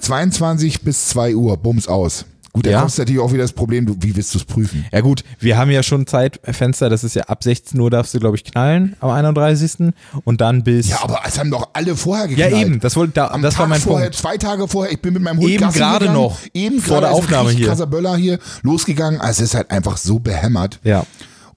22 0.01 0.81
bis 0.81 1.07
2 1.09 1.35
Uhr, 1.35 1.57
bums 1.57 1.87
aus. 1.87 2.25
Gut, 2.53 2.65
da 2.65 2.69
Ja. 2.71 2.79
kommst 2.79 2.97
natürlich 2.97 3.19
auch 3.19 3.33
wieder 3.33 3.41
das 3.43 3.51
Problem, 3.51 3.85
du, 3.85 3.97
wie 3.99 4.15
willst 4.15 4.33
du 4.33 4.37
es 4.37 4.45
prüfen? 4.45 4.85
Ja 4.93 5.01
gut, 5.01 5.25
wir 5.39 5.57
haben 5.57 5.69
ja 5.71 5.83
schon 5.83 6.07
Zeitfenster, 6.07 6.89
das 6.89 7.03
ist 7.03 7.13
ja 7.13 7.23
ab 7.23 7.43
16 7.43 7.77
Uhr 7.77 7.89
darfst 7.89 8.13
du, 8.13 8.19
glaube 8.19 8.37
ich, 8.37 8.45
knallen 8.45 8.95
am 9.01 9.09
31. 9.09 9.93
Und 10.23 10.39
dann 10.39 10.63
bis. 10.63 10.87
Ja, 10.87 10.99
aber 11.03 11.19
es 11.27 11.37
haben 11.37 11.51
doch 11.51 11.67
alle 11.73 11.97
vorher 11.97 12.29
Ja, 12.29 12.45
geknallt. 12.47 12.65
eben, 12.65 12.79
das, 12.79 12.95
wollte, 12.95 13.11
da, 13.15 13.27
Am 13.27 13.41
das 13.41 13.55
Tag 13.55 13.61
war 13.63 13.67
mein 13.67 13.81
vorher, 13.81 14.05
Punkt. 14.07 14.17
zwei 14.19 14.37
Tage 14.37 14.69
vorher, 14.69 14.93
ich 14.93 15.01
bin 15.01 15.13
mit 15.15 15.23
meinem 15.23 15.39
Hund 15.39 15.49
Eben 15.49 15.69
gerade 15.69 16.09
noch, 16.09 16.37
eben 16.53 16.79
vor 16.79 17.01
der 17.01 17.11
Aufnahme 17.11 17.49
hier. 17.51 17.67
krasser 17.67 17.87
Böller 17.87 18.15
hier 18.15 18.39
losgegangen. 18.61 19.19
Also 19.19 19.43
es 19.43 19.49
ist 19.49 19.55
halt 19.55 19.69
einfach 19.71 19.97
so 19.97 20.19
behämmert. 20.19 20.79
Ja. 20.85 21.05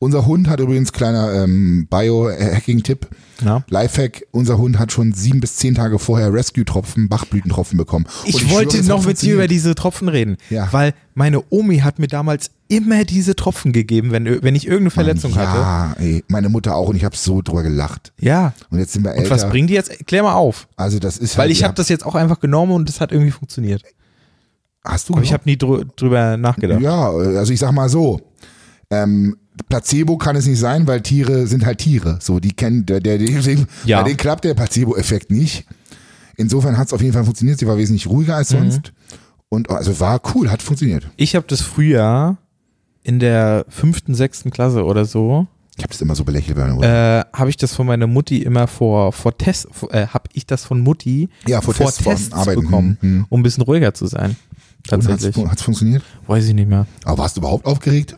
Unser 0.00 0.26
Hund 0.26 0.48
hat 0.48 0.61
übrigens 0.61 0.92
kleiner 0.92 1.32
ähm, 1.42 1.88
Biohacking-Tipp. 1.90 3.08
Ja. 3.44 3.64
Lifehack, 3.68 4.24
unser 4.30 4.58
Hund 4.58 4.78
hat 4.78 4.92
schon 4.92 5.12
sieben 5.12 5.40
bis 5.40 5.56
zehn 5.56 5.74
Tage 5.74 5.98
vorher 5.98 6.32
Rescue-Tropfen, 6.32 7.08
Bachblütentropfen 7.08 7.76
bekommen. 7.76 8.06
Und 8.24 8.28
Ich, 8.28 8.38
schwöre, 8.40 8.52
wollte 8.52 8.76
es 8.78 8.88
hat 8.88 8.96
noch 8.96 9.04
mit 9.06 9.20
dir 9.22 9.34
über 9.34 9.48
diese 9.48 9.74
Tropfen 9.74 10.08
reden, 10.08 10.37
Ja. 10.50 10.68
weil 10.72 10.94
meine 11.14 11.42
Omi 11.50 11.78
hat 11.78 11.98
mir 11.98 12.06
damals 12.08 12.50
immer 12.68 13.04
diese 13.04 13.34
Tropfen 13.34 13.72
gegeben, 13.72 14.11
wenn, 14.12 14.24
wenn 14.42 14.54
ich 14.54 14.66
irgendeine 14.66 14.90
Verletzung 14.90 15.34
hatte. 15.34 15.58
Ja, 15.58 15.96
ey, 15.98 16.24
meine 16.28 16.48
Mutter 16.48 16.76
auch 16.76 16.88
und 16.88 16.96
ich 16.96 17.04
habe 17.04 17.16
so 17.16 17.42
drüber 17.42 17.62
gelacht. 17.62 18.12
Ja. 18.20 18.52
Und 18.70 18.78
jetzt 18.78 18.92
sind 18.92 19.04
wir 19.04 19.12
Und 19.12 19.18
älter. 19.18 19.30
was 19.30 19.48
bringen 19.48 19.66
die 19.68 19.74
jetzt? 19.74 20.06
Klär 20.06 20.22
mal 20.22 20.34
auf. 20.34 20.68
also 20.76 20.98
das 20.98 21.16
ist 21.18 21.37
Weil 21.38 21.44
halt, 21.44 21.52
ich 21.52 21.61
ja, 21.61 21.66
habe 21.68 21.74
das 21.76 21.88
jetzt 21.88 22.04
auch 22.06 22.14
einfach 22.14 22.40
genommen 22.40 22.72
und 22.72 22.88
das 22.88 23.00
hat 23.00 23.11
irgendwie 23.12 23.30
funktioniert. 23.32 23.82
Hast 24.84 25.08
du 25.08 25.14
Aber 25.14 25.22
ich 25.22 25.30
genommen? 25.30 25.40
habe 25.40 25.50
nie 25.50 25.56
drü 25.56 25.84
drüber 25.96 26.37
nachgedacht. 26.37 26.80
Ja, 26.80 27.11
also 27.11 27.52
ich 27.52 27.58
sag 27.58 27.72
mal 27.72 27.88
so. 27.88 28.20
Ähm, 28.90 29.37
Placebo 29.68 30.16
kann 30.18 30.36
es 30.36 30.46
nicht 30.46 30.58
sein, 30.58 30.86
weil 30.86 31.00
Tiere 31.02 31.46
sind 31.46 31.64
halt 31.66 31.78
Tiere. 31.78 32.18
So, 32.20 32.40
die 32.40 32.52
kennen, 32.52 32.86
der, 32.86 33.00
der, 33.00 33.18
deswegen, 33.18 33.66
Ja. 33.84 33.98
bei 33.98 34.04
denen 34.08 34.16
klappt 34.16 34.44
der 34.44 34.54
Placebo-Effekt 34.54 35.30
nicht. 35.30 35.66
Insofern 36.36 36.76
hat 36.78 36.86
es 36.88 36.92
auf 36.92 37.00
jeden 37.02 37.14
Fall 37.14 37.24
funktioniert. 37.24 37.58
Sie 37.58 37.66
war 37.66 37.76
wesentlich 37.78 38.06
ruhiger 38.06 38.36
als 38.36 38.52
Mhm. 38.52 38.70
sonst. 38.70 38.92
Und 39.48 39.70
also 39.70 39.98
war 40.00 40.20
cool, 40.34 40.50
hat 40.50 40.62
funktioniert. 40.62 41.08
Ich 41.16 41.34
habe 41.34 41.46
das 41.48 41.60
früher 41.62 42.36
in 43.02 43.18
der 43.18 43.64
fünften, 43.68 44.14
sechsten 44.14 44.50
Klasse 44.50 44.84
oder 44.84 45.04
so, 45.04 45.46
Ich 45.76 45.82
habe 45.84 45.92
das 45.92 46.00
immer 46.02 46.14
so 46.16 46.24
belächelt 46.24 46.56
bei 46.56 46.62
meiner 46.64 46.74
Mutter. 46.74 47.20
äh, 47.20 47.24
habe 47.32 47.50
ich 47.50 47.56
das 47.56 47.72
von 47.74 47.86
meiner 47.86 48.06
Mutti 48.08 48.42
immer 48.42 48.66
vor, 48.66 49.12
vor 49.12 49.38
Tests, 49.38 49.66
äh, 49.90 50.08
habe 50.08 50.24
ich 50.32 50.44
das 50.44 50.64
von 50.64 50.80
Mutti 50.80 51.28
ja, 51.46 51.60
vor, 51.60 51.72
Tests, 51.72 52.02
Tests 52.02 52.28
vor 52.30 52.38
Arbeiten. 52.38 52.60
bekommen, 52.62 52.98
Hm, 53.00 53.10
hm. 53.10 53.26
um 53.28 53.40
ein 53.40 53.42
bisschen 53.44 53.62
ruhiger 53.62 53.94
zu 53.94 54.06
sein. 54.08 54.34
Tatsächlich. 54.88 55.36
Hat 55.36 55.56
es 55.58 55.62
funktioniert? 55.62 56.02
Weiß 56.26 56.44
ich 56.46 56.54
nicht 56.54 56.68
mehr. 56.68 56.86
Aber 57.04 57.18
warst 57.18 57.36
du 57.36 57.40
überhaupt 57.40 57.64
aufgeregt? 57.64 58.16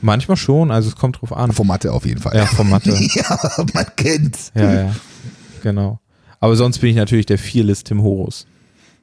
Manchmal 0.00 0.36
schon, 0.36 0.70
also 0.70 0.88
es 0.88 0.96
kommt 0.96 1.20
drauf 1.20 1.32
an. 1.32 1.52
Von 1.52 1.66
Mathe 1.66 1.92
auf 1.92 2.06
jeden 2.06 2.20
Fall. 2.20 2.36
Ja, 2.36 2.46
von 2.46 2.68
Mathe. 2.68 2.90
ja 3.14 3.38
man 3.74 3.86
kennt's. 3.96 4.52
Ja, 4.54 4.72
ja. 4.72 4.96
Genau. 5.62 6.00
Aber 6.40 6.54
sonst 6.56 6.78
bin 6.78 6.90
ich 6.90 6.96
natürlich 6.96 7.26
der 7.26 7.38
Fearless 7.38 7.82
Tim 7.82 8.02
Horus. 8.02 8.46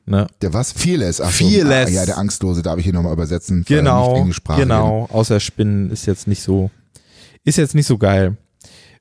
Ne? 0.06 0.28
Der 0.42 0.54
was? 0.54 0.72
Fearless. 0.72 1.20
Ach 1.20 1.32
so. 1.32 1.48
Fearless. 1.48 1.90
Ah, 1.90 1.92
ja, 1.92 2.06
der 2.06 2.18
Angstlose, 2.18 2.62
darf 2.62 2.78
ich 2.78 2.86
hier 2.86 2.94
nochmal 2.94 3.14
übersetzen. 3.14 3.66
er 3.68 3.78
Genau, 3.78 4.28
genau. 4.56 5.10
Außer 5.12 5.40
Spinnen 5.40 5.90
ist 5.90 6.06
jetzt 6.06 6.28
nicht 6.28 6.42
so, 6.42 6.70
ist 7.44 7.58
jetzt 7.58 7.76
nicht 7.76 7.88
so 7.88 7.98
geil. 7.98 8.38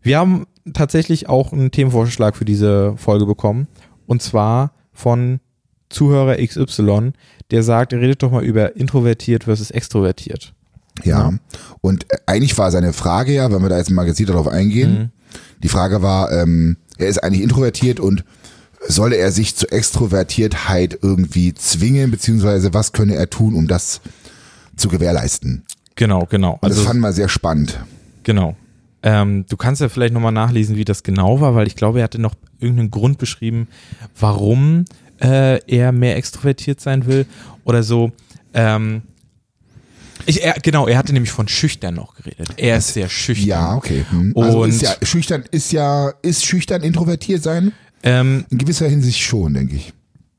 Wir 0.03 0.19
haben 0.19 0.47
tatsächlich 0.73 1.29
auch 1.29 1.53
einen 1.53 1.71
Themenvorschlag 1.71 2.37
für 2.37 2.45
diese 2.45 2.97
Folge 2.97 3.27
bekommen. 3.27 3.69
Und 4.07 4.23
zwar 4.23 4.73
von 4.93 5.41
Zuhörer 5.91 6.37
XY, 6.37 7.13
der 7.51 7.63
sagt, 7.63 7.93
redet 7.93 8.23
doch 8.23 8.31
mal 8.31 8.43
über 8.43 8.77
introvertiert 8.77 9.45
versus 9.45 9.71
extrovertiert. 9.71 10.55
Ja. 11.03 11.31
Ja. 11.31 11.33
Und 11.81 12.05
äh, 12.13 12.19
eigentlich 12.27 12.57
war 12.59 12.71
seine 12.71 12.93
Frage 12.93 13.33
ja, 13.33 13.51
wenn 13.53 13.63
wir 13.63 13.69
da 13.69 13.79
jetzt 13.79 13.91
mal 13.91 14.05
gezielt 14.05 14.29
darauf 14.29 14.47
eingehen, 14.49 14.93
Mhm. 14.93 15.11
die 15.63 15.69
Frage 15.69 16.03
war, 16.03 16.31
ähm, 16.33 16.77
er 16.99 17.09
ist 17.09 17.19
eigentlich 17.23 17.43
introvertiert 17.43 17.99
und 18.01 18.25
solle 18.87 19.17
er 19.17 19.33
sich 19.33 19.57
zur 19.57 19.73
Extrovertiertheit 19.73 20.99
irgendwie 21.03 21.55
zwingen, 21.55 22.11
beziehungsweise 22.11 22.73
was 22.75 22.93
könne 22.93 23.15
er 23.17 23.29
tun, 23.31 23.55
um 23.55 23.67
das 23.67 24.01
zu 24.77 24.89
gewährleisten? 24.89 25.65
Genau, 25.97 26.27
genau. 26.29 26.53
Und 26.61 26.65
das 26.71 26.73
Also, 26.79 26.85
fanden 26.85 27.03
wir 27.03 27.13
sehr 27.13 27.29
spannend. 27.29 27.79
genau. 28.23 28.57
Ähm, 29.07 29.45
du 29.51 29.57
kannst 29.59 29.83
ja 29.83 29.91
vielleicht 29.91 30.15
nochmal 30.15 30.33
nachlesen, 30.33 30.77
wie 30.77 30.85
das 30.87 31.03
genau 31.03 31.39
war, 31.41 31.55
weil 31.55 31.67
ich 31.67 31.77
glaube, 31.77 31.99
er 32.01 32.05
hatte 32.05 32.19
noch 32.21 32.35
irgendeinen 32.59 32.91
Grund 32.91 33.19
beschrieben, 33.19 33.69
warum 34.19 34.87
äh, 35.21 35.61
er 35.67 35.93
mehr 35.93 36.17
extrovertiert 36.17 36.81
sein 36.81 37.05
will 37.05 37.27
oder 37.65 37.83
so. 37.83 38.13
Ähm, 38.55 39.03
ich, 40.27 40.43
er, 40.43 40.55
genau, 40.63 40.87
er 40.87 40.97
hatte 40.99 41.13
nämlich 41.13 41.31
von 41.33 41.49
schüchtern 41.49 41.95
noch 41.95 42.15
geredet. 42.15 42.49
Er 42.57 42.79
ist 42.79 42.95
sehr 42.95 43.09
schüchtern. 43.09 43.47
Ja, 43.49 43.75
okay. 43.77 44.05
Hm. 44.11 44.33
Also 44.37 44.63
Und- 44.63 44.71
ist 44.71 44.83
ja, 44.83 44.95
schüchtern 45.03 45.45
ist 45.51 45.73
ja, 45.73 46.13
ist 46.23 46.45
schüchtern 46.45 46.83
introvertiert 46.83 47.43
sein? 47.43 47.73
Ähm, 48.03 48.45
In 48.51 48.59
gewisser 48.59 48.89
Hinsicht 48.89 49.21
schon, 49.21 49.55
denke 49.55 49.77
ich. 49.77 49.93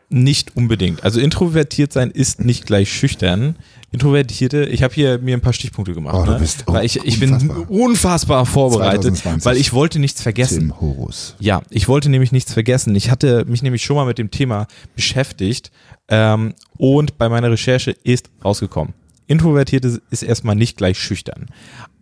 nicht 0.09 0.55
unbedingt. 0.55 1.03
Also 1.03 1.19
introvertiert 1.19 1.91
sein 1.91 2.11
ist 2.11 2.39
nicht 2.39 2.65
gleich 2.67 2.91
schüchtern. 2.93 3.55
Introvertierte, 3.91 4.65
ich 4.65 4.83
habe 4.83 4.93
hier 4.93 5.17
mir 5.19 5.35
ein 5.35 5.41
paar 5.41 5.53
Stichpunkte 5.53 5.93
gemacht. 5.93 6.15
Oh, 6.19 6.25
du 6.25 6.31
ne? 6.33 6.39
bist- 6.39 6.63
oh, 6.67 6.73
weil 6.73 6.85
ich, 6.85 6.97
ich 7.03 7.19
bin 7.19 7.31
unfassbar. 7.33 7.69
unfassbar 7.71 8.45
vorbereitet, 8.45 9.03
2020. 9.17 9.45
weil 9.45 9.57
ich 9.57 9.73
wollte 9.73 9.99
nichts 9.99 10.21
vergessen. 10.21 10.59
Tim 10.59 10.81
Horus. 10.81 11.35
Ja, 11.39 11.61
ich 11.69 11.87
wollte 11.87 12.09
nämlich 12.09 12.31
nichts 12.31 12.53
vergessen. 12.53 12.93
Ich 12.95 13.09
hatte 13.09 13.45
mich 13.45 13.63
nämlich 13.63 13.83
schon 13.83 13.95
mal 13.95 14.05
mit 14.05 14.17
dem 14.17 14.29
Thema 14.31 14.67
beschäftigt 14.95 15.71
ähm, 16.09 16.53
und 16.77 17.17
bei 17.17 17.29
meiner 17.29 17.49
Recherche 17.49 17.91
ist 18.03 18.29
rausgekommen. 18.43 18.93
Introvertierte 19.27 20.01
ist 20.09 20.23
erstmal 20.23 20.55
nicht 20.55 20.77
gleich 20.77 20.99
schüchtern. 20.99 21.47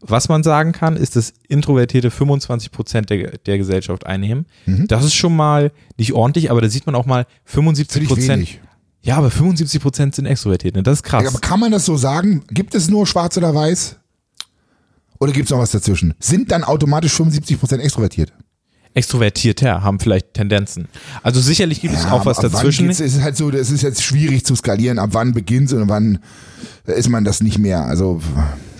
Was 0.01 0.27
man 0.29 0.43
sagen 0.43 0.73
kann, 0.73 0.97
ist, 0.97 1.15
dass 1.15 1.33
Introvertierte 1.47 2.11
25 2.11 2.71
Prozent 2.71 3.09
der, 3.09 3.37
der 3.37 3.57
Gesellschaft 3.57 4.05
einnehmen. 4.05 4.45
Mhm. 4.65 4.87
Das 4.87 5.05
ist 5.05 5.13
schon 5.13 5.35
mal 5.35 5.71
nicht 5.97 6.13
ordentlich, 6.13 6.51
aber 6.51 6.61
da 6.61 6.69
sieht 6.69 6.85
man 6.85 6.95
auch 6.95 7.05
mal 7.05 7.25
75 7.45 8.07
Finde 8.07 8.21
ich 8.21 8.27
Prozent. 8.27 8.59
Ja, 9.01 9.17
aber 9.17 9.31
75 9.31 9.81
Prozent 9.81 10.15
sind 10.15 10.25
extrovertiert. 10.25 10.75
Ne? 10.75 10.83
Das 10.83 10.99
ist 10.99 11.03
krass. 11.03 11.23
Ja, 11.23 11.29
aber 11.29 11.39
kann 11.39 11.59
man 11.59 11.71
das 11.71 11.85
so 11.85 11.97
sagen? 11.97 12.43
Gibt 12.49 12.75
es 12.75 12.89
nur 12.89 13.05
schwarz 13.05 13.37
oder 13.37 13.53
weiß? 13.53 13.97
Oder 15.19 15.31
gibt 15.31 15.45
es 15.45 15.51
noch 15.51 15.59
was 15.59 15.71
dazwischen? 15.71 16.13
Sind 16.19 16.51
dann 16.51 16.63
automatisch 16.63 17.13
75% 17.13 17.77
extrovertiert? 17.77 18.33
Extrovertierter 18.93 19.83
haben 19.83 19.99
vielleicht 19.99 20.33
Tendenzen. 20.33 20.87
Also 21.23 21.41
sicherlich 21.41 21.81
gibt 21.81 21.95
es 21.95 22.05
auch 22.05 22.25
was 22.25 22.37
ab 22.39 22.51
dazwischen. 22.51 22.89
Es 22.89 22.99
ist 22.99 23.21
halt 23.21 23.35
so, 23.35 23.49
es 23.49 23.71
ist 23.71 23.81
jetzt 23.81 24.03
schwierig 24.03 24.45
zu 24.45 24.55
skalieren, 24.55 24.99
ab 24.99 25.09
wann 25.13 25.33
beginnt 25.33 25.73
und 25.73 25.89
wann 25.89 26.19
ist 26.85 27.09
man 27.09 27.23
das 27.23 27.41
nicht 27.41 27.57
mehr. 27.57 27.85
Also, 27.85 28.21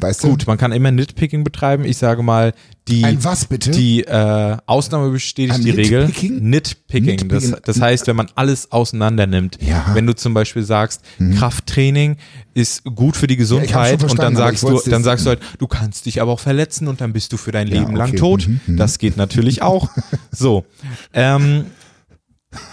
weißt 0.02 0.24
du? 0.24 0.30
Gut, 0.30 0.48
man 0.48 0.58
kann 0.58 0.72
immer 0.72 0.92
Nitpicking 0.92 1.44
betreiben. 1.44 1.86
Ich 1.86 1.98
sage 1.98 2.22
mal, 2.22 2.54
die, 2.88 3.04
Ein 3.06 3.24
was 3.24 3.46
bitte? 3.46 3.72
die 3.72 4.02
äh, 4.02 4.58
Ausnahme 4.66 5.10
bestätigt 5.10 5.56
Ein 5.56 5.64
die 5.64 5.70
Regel. 5.72 6.12
Nitpicking? 6.22 7.30
Das, 7.30 7.54
das 7.64 7.80
heißt, 7.80 8.08
wenn 8.08 8.16
man 8.18 8.28
alles 8.36 8.72
auseinander 8.72 9.26
nimmt. 9.26 9.58
Ja. 9.62 9.86
Wenn 9.94 10.06
du 10.06 10.14
zum 10.14 10.34
Beispiel 10.34 10.64
sagst, 10.64 11.02
Krafttraining 11.38 12.18
ist 12.54 12.84
gut 12.84 13.16
für 13.16 13.28
die 13.28 13.38
Gesundheit 13.38 14.04
und 14.04 14.20
dann 14.20 14.36
sagst 14.36 14.64
du, 14.64 14.80
dann 14.90 15.04
sagst 15.04 15.26
du 15.26 15.30
halt, 15.30 15.40
du 15.60 15.68
kannst 15.68 16.06
dich 16.06 16.22
aber 16.22 16.32
auch 16.34 16.40
verletzen 16.42 16.88
und 16.88 17.00
dann 17.00 17.14
bist 17.14 17.32
du 17.32 17.38
für 17.38 17.52
dein 17.52 17.68
Ja, 17.68 17.80
Leben 17.80 17.96
lang 17.96 18.10
okay. 18.10 18.18
tot. 18.18 18.48
Mhm, 18.48 18.60
mhm. 18.68 18.78
Das 18.78 19.00
geht 19.00 19.18
natürlich 19.18 19.62
auch. 19.62 19.90
So. 20.32 20.66
Ähm, 21.14 21.66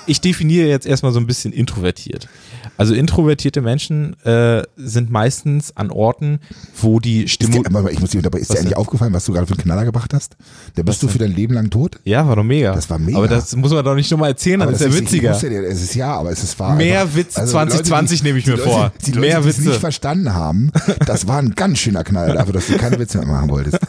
ich 0.06 0.20
definiere 0.20 0.68
jetzt 0.68 0.86
erstmal 0.86 1.12
so 1.12 1.20
ein 1.20 1.26
bisschen 1.26 1.52
introvertiert. 1.52 2.28
Also 2.76 2.94
introvertierte 2.94 3.60
Menschen 3.60 4.18
äh, 4.24 4.62
sind 4.76 5.10
meistens 5.10 5.76
an 5.76 5.90
Orten, 5.90 6.40
wo 6.80 6.98
die 6.98 7.28
Stimmung. 7.28 7.64
ich 7.90 8.00
muss 8.00 8.10
dir 8.10 8.22
dabei, 8.22 8.38
ist 8.38 8.48
Was 8.48 8.54
dir 8.56 8.60
eigentlich 8.60 8.70
denn? 8.70 8.78
aufgefallen, 8.78 9.12
was 9.12 9.24
du 9.26 9.32
gerade 9.32 9.46
für 9.46 9.52
einen 9.52 9.62
Knaller 9.62 9.84
gebracht 9.84 10.14
hast? 10.14 10.36
Da 10.76 10.82
bist 10.82 11.02
du 11.02 11.06
denn? 11.06 11.12
für 11.12 11.18
dein 11.18 11.34
Leben 11.34 11.52
lang 11.54 11.68
tot? 11.68 12.00
Ja, 12.04 12.26
war 12.26 12.36
doch 12.36 12.42
mega. 12.44 12.72
Das 12.74 12.88
war 12.88 12.98
mega. 12.98 13.18
Aber 13.18 13.28
das 13.28 13.54
muss 13.54 13.70
man 13.72 13.84
doch 13.84 13.94
nicht 13.94 14.10
nochmal 14.10 14.30
erzählen, 14.30 14.60
dann 14.60 14.68
Aber 14.68 14.76
ist 14.76 14.82
ja 14.82 14.94
witziger. 14.94 15.36
Ich 15.36 15.42
ja, 15.42 15.50
es 15.62 15.82
ist 15.82 15.94
ja, 15.94 16.12
aber 16.14 16.30
es 16.30 16.42
ist 16.42 16.58
wahr. 16.58 16.74
Mehr 16.76 17.02
einfach- 17.02 17.16
Witze 17.16 17.40
also 17.40 17.52
2020 17.52 18.22
nehme 18.22 18.38
ich 18.38 18.44
die 18.44 18.50
mir 18.50 18.56
Leute, 18.56 18.68
vor. 18.70 18.92
Die 19.04 19.10
Leute, 19.10 19.20
Mehr 19.20 19.40
die 19.40 19.46
Witze. 19.46 19.60
nicht 19.62 19.80
verstanden 19.80 20.32
haben, 20.34 20.72
das 21.06 21.26
war 21.28 21.38
ein 21.38 21.54
ganz 21.54 21.78
schöner 21.78 22.04
Knaller 22.04 22.34
dafür, 22.34 22.54
dass 22.54 22.66
du 22.66 22.76
keine 22.78 22.98
Witze 22.98 23.18
mehr 23.18 23.26
machen 23.26 23.50
wolltest. 23.50 23.78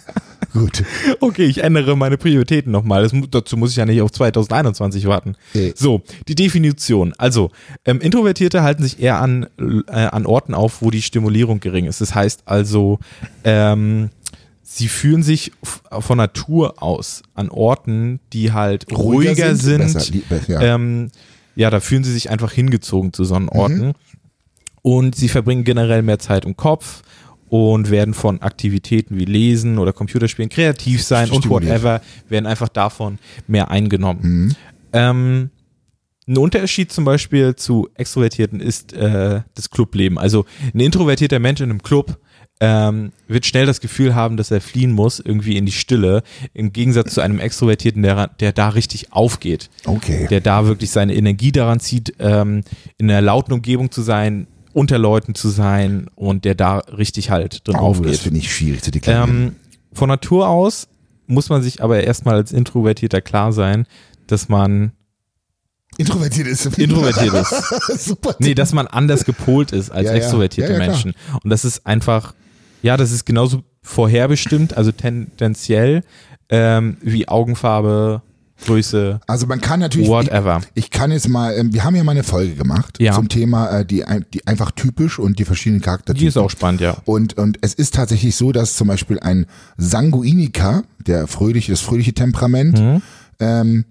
Gut. 0.54 0.84
Okay, 1.20 1.46
ich 1.46 1.64
ändere 1.64 1.96
meine 1.96 2.18
Prioritäten 2.18 2.72
nochmal. 2.72 3.04
Das 3.04 3.12
Dazu 3.30 3.58
muss 3.58 3.72
ich 3.72 3.78
ja 3.78 3.86
nicht 3.86 4.02
auf 4.02 4.12
2021 4.12 5.06
warten. 5.06 5.36
Nee. 5.54 5.74
So, 5.76 6.02
die 6.28 6.36
Definition. 6.36 7.14
Also, 7.18 7.52
ähm, 7.86 8.00
Introvertierte 8.02 8.64
halten 8.64 8.84
sich 8.84 9.00
eher 9.00 9.20
an, 9.20 9.48
äh, 9.88 9.94
an 9.94 10.26
Orten 10.26 10.54
auf, 10.54 10.82
wo 10.82 10.90
die 10.92 11.02
Stimulierung 11.02 11.60
gering 11.60 11.86
ist. 11.86 12.02
Das 12.02 12.16
heißt 12.16 12.44
also, 12.46 13.00
ähm, 13.44 14.10
sie 14.64 14.88
fühlen 14.88 15.24
sich 15.24 15.52
von 16.00 16.18
Natur 16.18 16.82
aus 16.82 17.24
an 17.34 17.50
Orten, 17.50 18.20
die 18.34 18.52
halt 18.52 18.86
ruhiger, 18.92 19.56
sind. 19.56 19.80
Besser, 19.94 20.12
die, 20.12 20.20
be- 20.20 20.42
ja. 20.48 20.62
Ähm, 20.76 21.10
ja, 21.56 21.70
da 21.70 21.80
fühlen 21.82 22.04
sie 22.04 22.14
sich 22.14 22.30
einfach 22.30 22.52
hingezogen 22.52 23.14
zu 23.14 23.24
so 23.26 23.38
Mhm. 23.40 23.50
Orten. 23.50 23.94
Und 24.82 25.16
sie 25.16 25.28
verbringen 25.30 25.64
generell 25.64 26.02
mehr 26.02 26.18
Zeit 26.20 26.46
im 26.46 26.58
Kopf 26.58 27.04
und 27.52 27.92
werden 27.92 28.14
von 28.14 28.42
Aktivitäten 28.42 29.18
wie 29.18 29.26
Lesen 29.26 29.78
oder 29.78 29.92
Computerspielen, 29.92 30.48
kreativ 30.48 31.04
sein 31.04 31.30
und 31.32 31.50
whatever, 31.50 32.00
werden 32.30 32.46
einfach 32.46 32.70
davon 32.70 33.20
mehr 33.46 33.70
eingenommen. 33.70 34.22
Mhm. 34.24 34.56
Ähm, 34.94 35.50
ein 36.30 36.38
Unterschied 36.38 36.94
zum 36.94 37.04
Beispiel 37.04 37.58
zu 37.58 37.90
Extrovertierten 37.96 38.62
ist 38.62 38.94
äh, 38.94 39.42
das 39.54 39.70
Clubleben. 39.70 40.18
Also 40.18 40.46
ein 40.74 40.80
introvertierter 40.80 41.40
Mensch 41.40 41.60
in 41.60 41.70
einem 41.70 41.84
Club 41.84 42.18
ähm, 42.62 43.12
wird 43.28 43.46
schnell 43.46 43.66
das 43.66 43.82
Gefühl 43.82 44.16
haben, 44.16 44.38
dass 44.38 44.50
er 44.50 44.62
fliehen 44.62 44.94
muss, 44.94 45.20
irgendwie 45.20 45.58
in 45.58 45.66
die 45.66 45.74
Stille, 45.74 46.24
im 46.54 46.72
Gegensatz 46.72 47.16
zu 47.16 47.20
einem 47.20 47.40
Extrovertierten, 47.40 48.02
der, 48.02 48.28
der 48.28 48.54
da 48.54 48.70
richtig 48.70 49.12
aufgeht 49.12 49.70
Okay. 49.84 50.28
der 50.30 50.40
da 50.40 50.68
wirklich 50.68 50.92
seine 50.92 51.16
Energie 51.16 51.52
daran 51.52 51.82
zieht, 51.82 52.14
ähm, 52.20 52.64
in 52.98 53.12
einer 53.12 53.22
lauten 53.22 53.52
Umgebung 53.52 53.92
zu 53.92 54.04
sein, 54.04 54.48
unter 54.74 54.98
Leuten 54.98 55.36
zu 55.36 55.50
sein 55.50 56.08
und 56.16 56.46
der 56.46 56.56
da 56.56 56.78
richtig 56.80 57.30
halt 57.32 57.68
drin 57.68 57.76
oh, 57.76 57.94
das 57.94 58.00
aufgeht. 58.00 58.18
finde 58.18 58.40
ich 58.40 58.54
schwierig 58.56 58.82
zu 58.84 58.92
deklarieren. 58.92 59.30
Ähm, 59.48 59.56
von 59.94 60.08
Natur 60.10 60.48
aus 60.48 60.88
muss 61.28 61.50
man 61.50 61.62
sich 61.62 61.84
aber 61.84 62.04
erstmal 62.04 62.36
als 62.36 62.52
Introvertierter 62.52 63.22
klar 63.22 63.54
sein, 63.54 63.86
dass 64.28 64.50
man 64.50 64.92
introvertiert 65.98 66.48
ist. 66.48 66.66
introvertiert 66.78 67.34
ist. 67.90 68.06
Super. 68.06 68.36
Nee, 68.40 68.54
dass 68.54 68.74
man 68.74 68.88
anders 68.88 69.26
gepolt 69.26 69.72
ist 69.72 69.92
als 69.92 70.08
Ja, 70.08 70.14
extrovertierte 70.14 70.74
Ja, 70.74 70.80
ja. 70.80 70.88
Menschen. 70.88 71.14
Und 71.44 71.50
das 71.50 71.66
ist 71.66 71.86
einfach, 71.86 72.34
ja, 72.82 72.98
das 72.98 73.12
ist 73.12 73.26
genauso 73.26 73.64
vorherbestimmt, 73.82 74.76
also 74.78 74.92
tendenziell, 74.92 76.04
ähm, 76.50 76.98
wie 77.02 77.28
Augenfarbe, 77.28 78.22
Größe, 78.66 79.20
Also 79.28 79.48
man 79.48 79.60
kann 79.62 79.80
natürlich, 79.80 80.08
ich, 80.08 80.12
whatever. 80.12 80.62
ich 80.76 80.90
kann 80.92 81.12
jetzt 81.12 81.28
mal, 81.30 81.54
ähm, 81.58 81.74
wir 81.74 81.84
haben 81.84 81.96
ja 81.96 82.04
mal 82.04 82.12
eine 82.12 82.24
Folge 82.24 82.54
gemacht 82.56 82.98
Ja. 83.00 83.14
zum 83.14 83.28
Thema 83.30 83.70
äh, 83.80 83.86
die, 83.86 84.04
die 84.34 84.46
einfach 84.48 84.72
typisch 84.72 85.20
und 85.20 85.40
die 85.40 85.46
verschiedenen 85.46 85.82
Charaktertypen. 85.82 86.20
Die 86.22 86.28
ist 86.28 86.38
auch 86.38 86.50
spannend, 86.50 86.82
ja. 86.82 86.98
Und, 87.06 87.38
und 87.38 87.58
es 87.62 87.74
ist 87.74 87.96
tatsächlich 87.96 88.36
so, 88.36 88.52
dass 88.52 88.76
zum 88.76 88.88
Beispiel 88.88 89.20
ein 89.20 89.46
Sanguiniker, 89.78 90.84
der 91.06 91.28
fröhliche, 91.28 91.72
das 91.72 91.82
fröhliche 91.82 92.14
Temperament, 92.14 92.80
Mhm. 92.80 93.02
ähm, 93.40 93.86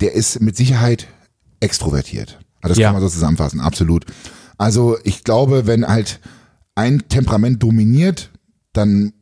der 0.00 0.12
ist 0.14 0.40
mit 0.40 0.56
Sicherheit 0.56 1.06
extrovertiert. 1.60 2.38
Also 2.62 2.72
das 2.74 2.78
Ja. 2.78 2.88
kann 2.88 2.94
man 2.94 3.02
so 3.02 3.08
zusammenfassen, 3.08 3.60
absolut. 3.60 4.04
Also 4.58 4.96
ich 5.04 5.24
glaube, 5.24 5.66
wenn 5.66 5.86
halt 5.86 6.20
ein 6.74 7.02
Temperament 7.08 7.62
dominiert, 7.62 8.30
dann 8.72 9.12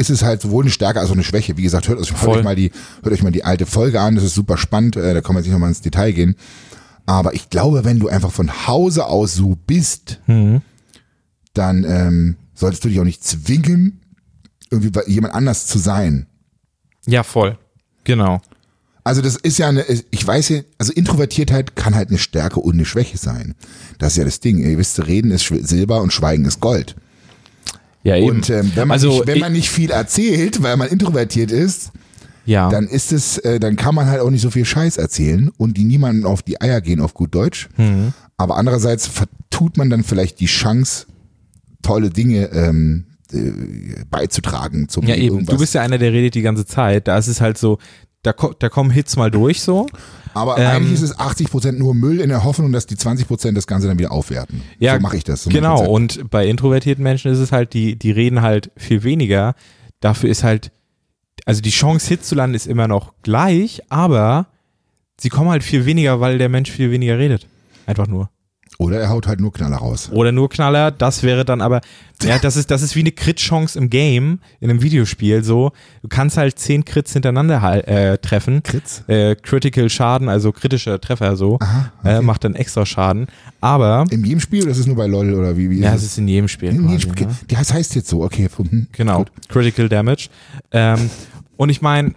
ist 0.00 0.10
es 0.10 0.22
halt 0.22 0.40
sowohl 0.42 0.64
eine 0.64 0.70
Stärke 0.70 0.98
als 1.00 1.10
auch 1.10 1.14
eine 1.14 1.22
Schwäche. 1.24 1.56
Wie 1.56 1.62
gesagt, 1.62 1.88
hört, 1.88 1.98
euch- 2.00 2.10
hört, 2.12 2.22
euch, 2.38 2.42
mal 2.44 2.56
die, 2.56 2.72
hört 3.02 3.12
euch 3.14 3.22
mal 3.22 3.30
die 3.30 3.44
alte 3.44 3.66
Folge 3.66 4.00
an, 4.00 4.14
das 4.16 4.24
ist 4.24 4.34
super 4.34 4.56
spannend, 4.56 4.96
äh, 4.96 5.14
da 5.14 5.20
kann 5.20 5.34
man 5.34 5.42
sich 5.44 5.52
nochmal 5.52 5.68
ins 5.68 5.80
Detail 5.82 6.12
gehen. 6.12 6.36
Aber 7.06 7.34
ich 7.34 7.50
glaube, 7.50 7.84
wenn 7.84 7.98
du 7.98 8.08
einfach 8.08 8.30
von 8.30 8.66
Hause 8.66 9.06
aus 9.06 9.34
so 9.34 9.56
bist, 9.66 10.20
dann 11.54 11.84
ähm, 11.84 12.36
solltest 12.54 12.84
du 12.84 12.88
dich 12.88 13.00
auch 13.00 13.04
nicht 13.04 13.24
zwingen, 13.24 14.00
irgendwie 14.70 14.90
bei 14.90 15.02
jemand 15.06 15.34
anders 15.34 15.66
zu 15.66 15.78
sein. 15.78 16.26
Ja, 17.06 17.22
voll. 17.22 17.58
Genau. 18.04 18.40
Also 19.02 19.22
das 19.22 19.36
ist 19.36 19.58
ja 19.58 19.68
eine, 19.68 19.84
ich 20.10 20.26
weiß 20.26 20.50
ja, 20.50 20.60
also 20.78 20.92
Introvertiertheit 20.92 21.74
kann 21.74 21.94
halt 21.94 22.10
eine 22.10 22.18
Stärke 22.18 22.60
und 22.60 22.74
eine 22.74 22.84
Schwäche 22.84 23.16
sein. 23.18 23.54
Das 23.98 24.12
ist 24.12 24.18
ja 24.18 24.24
das 24.24 24.40
Ding. 24.40 24.58
Ihr 24.58 24.76
wisst, 24.78 25.04
reden 25.06 25.30
ist 25.30 25.46
Silber 25.46 26.02
und 26.02 26.12
Schweigen 26.12 26.44
ist 26.44 26.60
Gold. 26.60 26.94
Ja, 28.02 28.16
eben. 28.16 28.30
Und 28.30 28.50
ähm, 28.50 28.72
wenn, 28.74 28.88
man 28.88 28.94
also, 28.94 29.10
nicht, 29.10 29.26
wenn 29.26 29.38
man 29.38 29.52
nicht 29.52 29.70
viel 29.70 29.90
erzählt, 29.90 30.62
weil 30.62 30.76
man 30.76 30.88
introvertiert 30.88 31.50
ist, 31.50 31.92
ja. 32.46 32.68
dann 32.70 32.86
ist 32.86 33.12
es, 33.12 33.38
äh, 33.38 33.60
dann 33.60 33.76
kann 33.76 33.94
man 33.94 34.06
halt 34.06 34.20
auch 34.20 34.30
nicht 34.30 34.42
so 34.42 34.50
viel 34.50 34.64
Scheiß 34.64 34.96
erzählen 34.96 35.50
und 35.56 35.76
die 35.76 35.84
niemanden 35.84 36.24
auf 36.24 36.42
die 36.42 36.60
Eier 36.60 36.80
gehen, 36.80 37.00
auf 37.00 37.14
gut 37.14 37.34
Deutsch. 37.34 37.68
Mhm. 37.76 38.12
Aber 38.36 38.56
andererseits 38.56 39.06
vertut 39.06 39.76
man 39.76 39.90
dann 39.90 40.02
vielleicht 40.02 40.40
die 40.40 40.46
Chance, 40.46 41.06
tolle 41.82 42.10
Dinge 42.10 42.50
ähm, 42.52 43.04
äh, 43.32 44.04
beizutragen 44.10 44.88
zum 44.88 45.06
Ja, 45.06 45.14
eben. 45.14 45.44
Du 45.44 45.58
bist 45.58 45.74
ja 45.74 45.82
einer, 45.82 45.98
der 45.98 46.12
redet 46.12 46.34
die 46.34 46.42
ganze 46.42 46.64
Zeit. 46.64 47.06
Da 47.06 47.18
ist 47.18 47.28
es 47.28 47.40
halt 47.40 47.58
so, 47.58 47.78
da, 48.22 48.32
ko- 48.32 48.54
da 48.58 48.68
kommen 48.68 48.90
Hits 48.90 49.16
mal 49.16 49.30
durch 49.30 49.62
so. 49.62 49.86
Aber 50.34 50.58
Ähm, 50.58 50.66
eigentlich 50.66 50.92
ist 50.94 51.02
es 51.02 51.18
80% 51.18 51.72
nur 51.72 51.94
Müll 51.94 52.20
in 52.20 52.28
der 52.28 52.44
Hoffnung, 52.44 52.70
dass 52.72 52.86
die 52.86 52.96
20% 52.96 53.52
das 53.52 53.66
Ganze 53.66 53.88
dann 53.88 53.98
wieder 53.98 54.12
aufwerten. 54.12 54.62
Ja, 54.78 54.94
so 54.94 55.00
mache 55.00 55.16
ich 55.16 55.24
das. 55.24 55.42
So 55.44 55.50
genau. 55.50 55.84
Und 55.88 56.30
bei 56.30 56.46
introvertierten 56.46 57.02
Menschen 57.02 57.32
ist 57.32 57.38
es 57.38 57.50
halt, 57.52 57.72
die, 57.74 57.96
die 57.98 58.10
reden 58.12 58.40
halt 58.42 58.70
viel 58.76 59.02
weniger. 59.02 59.54
Dafür 60.00 60.30
ist 60.30 60.44
halt, 60.44 60.70
also 61.46 61.60
die 61.62 61.70
Chance, 61.70 62.06
Hits 62.08 62.28
zu 62.28 62.34
landen, 62.34 62.54
ist 62.54 62.66
immer 62.66 62.86
noch 62.86 63.14
gleich, 63.22 63.80
aber 63.88 64.46
sie 65.20 65.30
kommen 65.30 65.50
halt 65.50 65.64
viel 65.64 65.84
weniger, 65.84 66.20
weil 66.20 66.38
der 66.38 66.48
Mensch 66.48 66.70
viel 66.70 66.90
weniger 66.92 67.18
redet. 67.18 67.46
Einfach 67.86 68.06
nur. 68.06 68.30
Oder 68.80 68.98
er 68.98 69.10
haut 69.10 69.26
halt 69.26 69.40
nur 69.40 69.52
Knaller 69.52 69.76
raus. 69.76 70.08
Oder 70.10 70.32
nur 70.32 70.48
Knaller, 70.48 70.90
das 70.90 71.22
wäre 71.22 71.44
dann 71.44 71.60
aber, 71.60 71.82
ja, 72.22 72.38
das 72.38 72.56
ist, 72.56 72.70
das 72.70 72.80
ist 72.80 72.96
wie 72.96 73.00
eine 73.00 73.12
Crit-Chance 73.12 73.78
im 73.78 73.90
Game, 73.90 74.38
in 74.58 74.70
einem 74.70 74.80
Videospiel 74.80 75.44
so. 75.44 75.72
Du 76.00 76.08
kannst 76.08 76.38
halt 76.38 76.58
zehn 76.58 76.86
Crits 76.86 77.12
hintereinander 77.12 77.60
hal- 77.60 77.80
äh, 77.86 78.16
treffen. 78.16 78.62
Crits? 78.62 79.04
Äh, 79.06 79.36
Critical 79.36 79.90
Schaden, 79.90 80.30
also 80.30 80.50
kritischer 80.50 80.98
Treffer 80.98 81.36
so, 81.36 81.58
Aha, 81.60 81.92
äh, 82.04 82.20
macht 82.22 82.42
dann 82.44 82.54
extra 82.54 82.86
Schaden. 82.86 83.26
Aber, 83.60 84.06
In 84.10 84.24
jedem 84.24 84.40
Spiel 84.40 84.62
oder 84.62 84.70
ist 84.72 84.78
es 84.78 84.86
nur 84.86 84.96
bei 84.96 85.06
LOL 85.06 85.34
oder 85.34 85.58
wie? 85.58 85.68
wie 85.68 85.80
ja, 85.80 85.94
es 85.94 86.02
ist 86.02 86.16
in 86.16 86.26
jedem 86.26 86.48
Spiel. 86.48 86.70
in 86.70 86.88
jedem 86.88 87.00
Spiel. 87.12 87.26
ne? 87.26 87.36
Die 87.50 87.56
heißt, 87.58 87.74
heißt 87.74 87.94
jetzt 87.96 88.08
so, 88.08 88.22
okay. 88.24 88.48
hm, 88.56 88.86
Genau, 88.92 89.18
gut. 89.18 89.30
Critical 89.50 89.90
Damage. 89.90 90.28
Ähm, 90.72 91.10
und 91.58 91.68
ich 91.68 91.82
meine, 91.82 92.14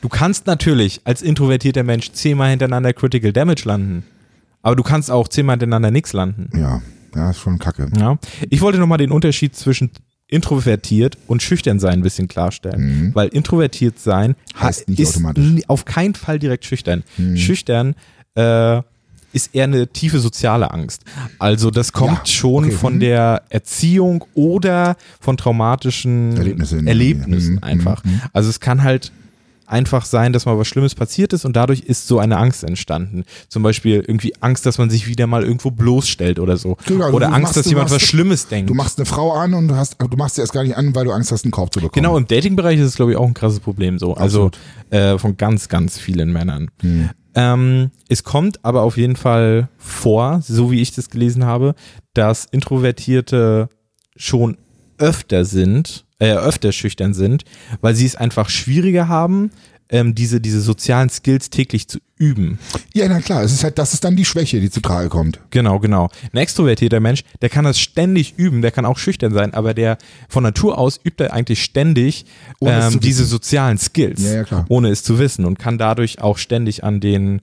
du 0.00 0.08
kannst 0.08 0.46
natürlich 0.46 1.02
als 1.04 1.20
introvertierter 1.20 1.82
Mensch 1.82 2.12
zehnmal 2.12 2.48
hintereinander 2.48 2.94
Critical 2.94 3.34
Damage 3.34 3.64
landen. 3.66 4.04
Aber 4.68 4.76
du 4.76 4.82
kannst 4.82 5.10
auch 5.10 5.28
zehnmal 5.28 5.54
hintereinander 5.54 5.90
nichts 5.90 6.12
landen. 6.12 6.50
Ja, 6.54 6.82
ja, 7.16 7.30
ist 7.30 7.38
schon 7.38 7.58
kacke. 7.58 7.90
Ja. 7.98 8.18
Ich 8.50 8.60
wollte 8.60 8.78
nochmal 8.78 8.98
den 8.98 9.12
Unterschied 9.12 9.56
zwischen 9.56 9.90
introvertiert 10.26 11.16
und 11.26 11.42
schüchtern 11.42 11.80
sein 11.80 11.94
ein 11.94 12.02
bisschen 12.02 12.28
klarstellen. 12.28 13.12
Weil 13.14 13.28
introvertiert 13.28 13.98
sein 13.98 14.36
Mhm. 14.54 14.60
Heißt 14.60 14.88
nicht 14.90 15.00
ist 15.00 15.16
automatisch. 15.16 15.44
Mhm. 15.46 15.62
auf 15.68 15.86
keinen 15.86 16.14
Fall 16.14 16.38
direkt 16.38 16.66
schüchtern. 16.66 17.02
Schüchtern 17.34 17.94
äh, 18.34 18.82
ist 19.32 19.54
eher 19.54 19.64
eine 19.64 19.88
tiefe 19.88 20.18
soziale 20.18 20.70
Angst. 20.70 21.02
Also 21.38 21.70
das 21.70 21.94
kommt 21.94 22.18
Ja, 22.18 22.26
schon 22.26 22.64
okay, 22.66 22.74
von 22.74 22.96
mhm. 22.96 23.00
der 23.00 23.44
Erziehung 23.48 24.26
oder 24.34 24.98
von 25.18 25.38
traumatischen 25.38 26.36
Erlebnisse 26.36 26.76
Erlebnissen 26.84 27.26
Familie. 27.26 27.52
Mhm, 27.52 27.62
einfach. 27.62 28.02
Also 28.34 28.50
es 28.50 28.60
kann 28.60 28.82
halt 28.82 29.12
einfach 29.68 30.04
sein, 30.04 30.32
dass 30.32 30.46
mal 30.46 30.58
was 30.58 30.66
Schlimmes 30.66 30.94
passiert 30.94 31.32
ist 31.32 31.44
und 31.44 31.54
dadurch 31.56 31.80
ist 31.80 32.06
so 32.06 32.18
eine 32.18 32.36
Angst 32.38 32.64
entstanden. 32.64 33.24
Zum 33.48 33.62
Beispiel 33.62 33.96
irgendwie 34.06 34.34
Angst, 34.40 34.66
dass 34.66 34.78
man 34.78 34.90
sich 34.90 35.06
wieder 35.06 35.26
mal 35.26 35.44
irgendwo 35.44 35.70
bloßstellt 35.70 36.38
oder 36.38 36.56
so. 36.56 36.76
Genau, 36.86 37.04
also 37.06 37.16
oder 37.16 37.26
Angst, 37.28 37.42
machst- 37.42 37.56
dass 37.58 37.66
jemand 37.66 37.90
machst- 37.90 37.94
was 38.02 38.08
Schlimmes 38.08 38.48
denkt. 38.48 38.70
Du 38.70 38.74
machst 38.74 38.98
eine 38.98 39.06
Frau 39.06 39.32
an 39.32 39.54
und 39.54 39.68
du, 39.68 39.76
hast, 39.76 39.96
du 40.00 40.16
machst 40.16 40.36
sie 40.36 40.40
erst 40.40 40.52
gar 40.52 40.62
nicht 40.64 40.76
an, 40.76 40.94
weil 40.94 41.04
du 41.04 41.12
Angst 41.12 41.30
hast, 41.32 41.44
einen 41.44 41.50
Korb 41.52 41.72
zu 41.72 41.80
bekommen. 41.80 41.92
Genau, 41.94 42.16
im 42.16 42.26
Dating-Bereich 42.26 42.78
ist 42.78 42.86
es, 42.86 42.96
glaube 42.96 43.12
ich, 43.12 43.16
auch 43.18 43.26
ein 43.26 43.34
krasses 43.34 43.60
Problem 43.60 43.98
so. 43.98 44.14
Also 44.14 44.50
äh, 44.90 45.18
von 45.18 45.36
ganz, 45.36 45.68
ganz 45.68 45.98
vielen 45.98 46.32
Männern. 46.32 46.70
Hm. 46.80 47.10
Ähm, 47.34 47.90
es 48.08 48.24
kommt 48.24 48.64
aber 48.64 48.82
auf 48.82 48.96
jeden 48.96 49.14
Fall 49.16 49.68
vor, 49.76 50.40
so 50.42 50.70
wie 50.72 50.80
ich 50.80 50.92
das 50.92 51.10
gelesen 51.10 51.44
habe, 51.44 51.74
dass 52.14 52.46
Introvertierte 52.46 53.68
schon 54.16 54.56
öfter 54.98 55.44
sind, 55.44 56.04
äh, 56.18 56.32
öfter 56.32 56.72
schüchtern 56.72 57.14
sind, 57.14 57.44
weil 57.80 57.94
sie 57.94 58.06
es 58.06 58.16
einfach 58.16 58.48
schwieriger 58.48 59.08
haben, 59.08 59.50
ähm, 59.90 60.14
diese, 60.14 60.38
diese 60.40 60.60
sozialen 60.60 61.08
Skills 61.08 61.48
täglich 61.48 61.88
zu 61.88 61.98
üben. 62.18 62.58
Ja, 62.92 63.08
na 63.08 63.20
klar, 63.20 63.42
es 63.42 63.52
ist 63.52 63.64
halt, 63.64 63.78
das 63.78 63.94
ist 63.94 64.04
dann 64.04 64.16
die 64.16 64.24
Schwäche, 64.26 64.60
die 64.60 64.68
zu 64.70 64.80
Trage 64.82 65.08
kommt. 65.08 65.40
Genau, 65.50 65.78
genau. 65.78 66.10
Ein 66.32 66.38
extrovertierter 66.38 67.00
Mensch, 67.00 67.22
der 67.40 67.48
kann 67.48 67.64
das 67.64 67.80
ständig 67.80 68.34
üben, 68.36 68.60
der 68.60 68.70
kann 68.70 68.84
auch 68.84 68.98
schüchtern 68.98 69.32
sein, 69.32 69.54
aber 69.54 69.72
der 69.72 69.96
von 70.28 70.42
Natur 70.42 70.76
aus 70.76 71.00
übt 71.02 71.24
er 71.24 71.32
eigentlich 71.32 71.62
ständig 71.62 72.26
ähm, 72.60 73.00
diese 73.00 73.24
sozialen 73.24 73.78
Skills, 73.78 74.22
Ja, 74.22 74.32
ja, 74.34 74.44
klar. 74.44 74.66
ohne 74.68 74.88
es 74.90 75.02
zu 75.02 75.18
wissen 75.18 75.46
und 75.46 75.58
kann 75.58 75.78
dadurch 75.78 76.20
auch 76.20 76.36
ständig 76.36 76.84
an 76.84 77.00
denen 77.00 77.40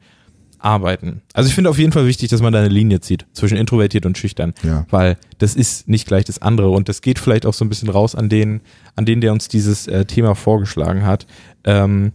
arbeiten. 0.66 1.22
Also 1.34 1.48
ich 1.48 1.56
finde 1.56 1.70
auf 1.70 1.78
jeden 1.78 1.92
Fall 1.92 2.08
wichtig, 2.08 2.30
dass 2.30 2.42
man 2.42 2.52
da 2.52 2.60
eine 2.60 2.70
Linie 2.70 3.00
zieht 3.00 3.26
zwischen 3.34 3.56
introvertiert 3.58 4.06
und 4.06 4.18
schüchtern, 4.18 4.54
Ja. 4.64 4.86
weil 4.90 5.18
das 5.38 5.56
ist 5.56 5.88
nicht 5.88 6.08
gleich 6.08 6.26
das 6.26 6.42
andere 6.42 6.70
und 6.72 6.90
das 6.90 7.02
geht 7.02 7.20
vielleicht 7.20 7.46
auch 7.46 7.54
so 7.54 7.64
ein 7.64 7.70
bisschen 7.70 7.90
raus 7.90 8.16
an 8.16 8.30
den, 8.30 8.62
an 8.96 9.06
den, 9.06 9.22
der 9.22 9.32
uns 9.32 9.48
dieses 9.48 9.88
äh, 9.88 10.06
Thema 10.06 10.34
vorgeschlagen 10.36 11.06
hat, 11.06 11.28
ähm, 11.64 12.14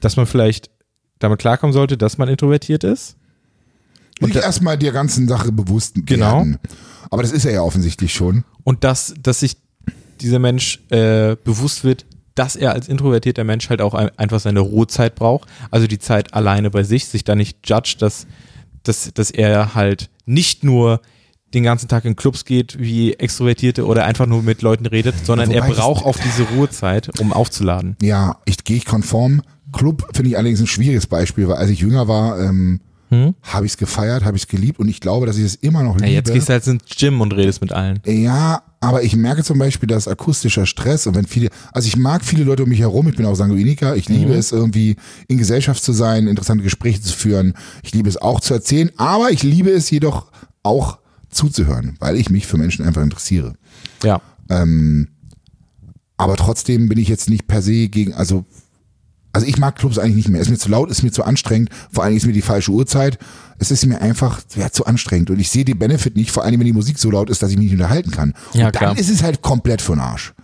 dass 0.00 0.16
man 0.16 0.26
vielleicht 0.26 0.70
damit 1.18 1.38
klarkommen 1.38 1.72
sollte, 1.72 1.96
dass 1.96 2.18
man 2.18 2.28
introvertiert 2.28 2.84
ist. 2.84 3.16
Und 4.20 4.34
erstmal 4.36 4.78
der 4.78 4.92
ganzen 4.92 5.28
Sache 5.28 5.52
bewusst 5.52 5.94
Genau. 6.06 6.38
werden. 6.38 6.58
Aber 7.10 7.22
das 7.22 7.32
ist 7.32 7.44
er 7.44 7.52
ja 7.52 7.62
offensichtlich 7.62 8.12
schon. 8.14 8.44
und 8.64 8.84
dass, 8.84 9.14
dass 9.20 9.40
sich 9.40 9.56
dieser 10.20 10.38
Mensch 10.38 10.80
äh, 10.90 11.36
bewusst 11.44 11.82
wird, 11.84 12.06
dass 12.34 12.56
er 12.56 12.72
als 12.72 12.88
introvertierter 12.88 13.44
Mensch 13.44 13.68
halt 13.68 13.80
auch 13.80 13.94
ein, 13.94 14.10
einfach 14.18 14.40
seine 14.40 14.60
Ruhezeit 14.60 15.14
braucht, 15.14 15.48
also 15.70 15.86
die 15.86 15.98
Zeit 15.98 16.34
alleine 16.34 16.70
bei 16.70 16.82
sich, 16.82 17.06
sich 17.06 17.24
da 17.24 17.34
nicht 17.34 17.68
judgt, 17.68 18.02
dass, 18.02 18.26
dass, 18.82 19.12
dass 19.14 19.30
er 19.30 19.74
halt 19.74 20.10
nicht 20.26 20.64
nur 20.64 21.00
den 21.54 21.64
ganzen 21.64 21.88
Tag 21.88 22.04
in 22.04 22.16
Clubs 22.16 22.44
geht 22.44 22.78
wie 22.78 23.12
Extrovertierte 23.14 23.86
oder 23.86 24.04
einfach 24.04 24.26
nur 24.26 24.42
mit 24.42 24.62
Leuten 24.62 24.86
redet, 24.86 25.14
sondern 25.24 25.48
Wobei 25.48 25.58
er 25.58 25.74
braucht 25.74 26.04
auch 26.04 26.16
diese 26.16 26.44
Ruhezeit, 26.44 27.20
um 27.20 27.32
aufzuladen. 27.32 27.96
Ja, 28.00 28.38
ich 28.46 28.64
gehe 28.64 28.76
ich 28.76 28.86
konform. 28.86 29.42
Club 29.72 30.08
finde 30.14 30.30
ich 30.30 30.36
allerdings 30.36 30.60
ein 30.60 30.66
schwieriges 30.66 31.06
Beispiel, 31.06 31.48
weil 31.48 31.56
als 31.56 31.70
ich 31.70 31.80
jünger 31.80 32.08
war, 32.08 32.40
ähm, 32.40 32.80
habe 33.42 33.66
ich 33.66 33.72
es 33.72 33.78
gefeiert, 33.78 34.24
habe 34.24 34.36
ich 34.36 34.44
es 34.44 34.48
geliebt 34.48 34.78
und 34.78 34.88
ich 34.88 35.00
glaube, 35.00 35.26
dass 35.26 35.36
ich 35.36 35.44
es 35.44 35.54
immer 35.56 35.82
noch 35.82 36.00
Ja, 36.00 36.06
liebe. 36.06 36.14
jetzt 36.14 36.32
gehst 36.32 36.48
du 36.48 36.52
halt 36.52 36.66
ins 36.66 36.82
Gym 36.98 37.20
und 37.20 37.32
redest 37.34 37.60
mit 37.60 37.72
allen. 37.72 38.00
Ja, 38.06 38.62
aber 38.80 39.02
ich 39.02 39.14
merke 39.14 39.44
zum 39.44 39.58
Beispiel, 39.58 39.86
dass 39.86 40.08
akustischer 40.08 40.66
Stress 40.66 41.06
und 41.06 41.14
wenn 41.14 41.26
viele, 41.26 41.50
also 41.72 41.86
ich 41.86 41.96
mag 41.96 42.24
viele 42.24 42.44
Leute 42.44 42.64
um 42.64 42.68
mich 42.68 42.80
herum, 42.80 43.06
ich 43.08 43.16
bin 43.16 43.26
auch 43.26 43.34
Sanguiniker, 43.34 43.96
ich 43.96 44.08
liebe 44.08 44.34
es 44.34 44.50
irgendwie 44.50 44.96
in 45.28 45.38
Gesellschaft 45.38 45.84
zu 45.84 45.92
sein, 45.92 46.26
interessante 46.26 46.64
Gespräche 46.64 47.00
zu 47.00 47.12
führen, 47.12 47.54
ich 47.82 47.92
liebe 47.92 48.08
es 48.08 48.16
auch 48.16 48.40
zu 48.40 48.54
erzählen, 48.54 48.90
aber 48.96 49.30
ich 49.30 49.42
liebe 49.42 49.70
es 49.70 49.90
jedoch 49.90 50.32
auch 50.62 50.98
zuzuhören, 51.30 51.96
weil 52.00 52.16
ich 52.16 52.30
mich 52.30 52.46
für 52.46 52.56
Menschen 52.56 52.84
einfach 52.84 53.02
interessiere. 53.02 53.54
Ja. 54.02 54.20
Aber 56.16 56.36
trotzdem 56.36 56.88
bin 56.88 56.98
ich 56.98 57.08
jetzt 57.08 57.28
nicht 57.28 57.46
per 57.46 57.62
se 57.62 57.88
gegen, 57.88 58.14
also, 58.14 58.44
also 59.32 59.46
ich 59.46 59.58
mag 59.58 59.76
Clubs 59.76 59.98
eigentlich 59.98 60.16
nicht 60.16 60.28
mehr. 60.28 60.40
Ist 60.40 60.50
mir 60.50 60.58
zu 60.58 60.68
laut, 60.68 60.90
ist 60.90 61.02
mir 61.02 61.10
zu 61.12 61.24
anstrengend. 61.24 61.70
Vor 61.90 62.02
allen 62.04 62.10
Dingen 62.10 62.18
ist 62.20 62.26
mir 62.26 62.32
die 62.32 62.42
falsche 62.42 62.70
Uhrzeit. 62.72 63.18
Es 63.58 63.70
ist 63.70 63.86
mir 63.86 64.00
einfach 64.02 64.40
ja, 64.56 64.70
zu 64.70 64.84
anstrengend. 64.86 65.30
Und 65.30 65.38
ich 65.40 65.50
sehe 65.50 65.64
den 65.64 65.78
Benefit 65.78 66.16
nicht, 66.16 66.30
vor 66.30 66.44
allem 66.44 66.58
wenn 66.60 66.66
die 66.66 66.72
Musik 66.72 66.98
so 66.98 67.10
laut 67.10 67.30
ist, 67.30 67.42
dass 67.42 67.50
ich 67.50 67.56
mich 67.56 67.66
nicht 67.66 67.74
unterhalten 67.80 68.10
kann. 68.10 68.34
Ja, 68.52 68.66
Und 68.66 68.74
dann 68.74 68.80
klar. 68.80 68.98
ist 68.98 69.08
es 69.08 69.22
halt 69.22 69.40
komplett 69.42 69.80
für 69.80 69.92
den 69.92 70.00
Arsch. 70.00 70.34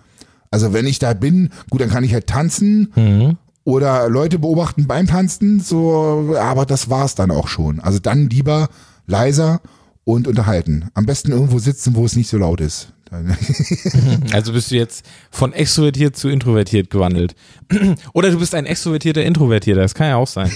Also 0.51 0.73
wenn 0.73 0.87
ich 0.87 0.99
da 0.99 1.13
bin, 1.13 1.51
gut, 1.69 1.81
dann 1.81 1.91
kann 1.91 2.05
ich 2.05 2.15
halt 2.15 2.27
tanzen 2.27 2.93
Mhm. 2.97 3.37
oder 3.65 4.09
Leute 4.09 4.39
beobachten 4.39 4.87
beim 4.87 5.07
Tanzen, 5.07 5.61
so, 5.61 6.35
aber 6.41 6.65
das 6.65 6.89
war's 6.89 7.15
dann 7.15 7.31
auch 7.31 7.49
schon. 7.49 7.81
Also 7.81 7.99
dann 7.99 8.31
lieber 8.31 8.69
leiser 9.07 9.61
und 10.09 10.27
unterhalten. 10.27 10.87
Am 10.95 11.05
besten 11.05 11.33
irgendwo 11.33 11.59
sitzen, 11.59 11.95
wo 11.95 12.07
es 12.07 12.17
nicht 12.17 12.31
so 12.31 12.39
laut 12.39 12.63
ist. 12.63 12.95
Also 14.33 14.53
bist 14.53 14.71
du 14.71 14.77
jetzt 14.77 15.05
von 15.31 15.53
extrovertiert 15.53 16.17
zu 16.17 16.29
introvertiert 16.29 16.91
gewandelt. 16.91 17.35
Oder 18.13 18.31
du 18.31 18.39
bist 18.39 18.55
ein 18.55 18.67
extrovertierter 18.67 19.23
Introvertierter, 19.23 19.81
das 19.81 19.95
kann 19.95 20.09
ja 20.09 20.17
auch 20.17 20.27
sein. 20.27 20.51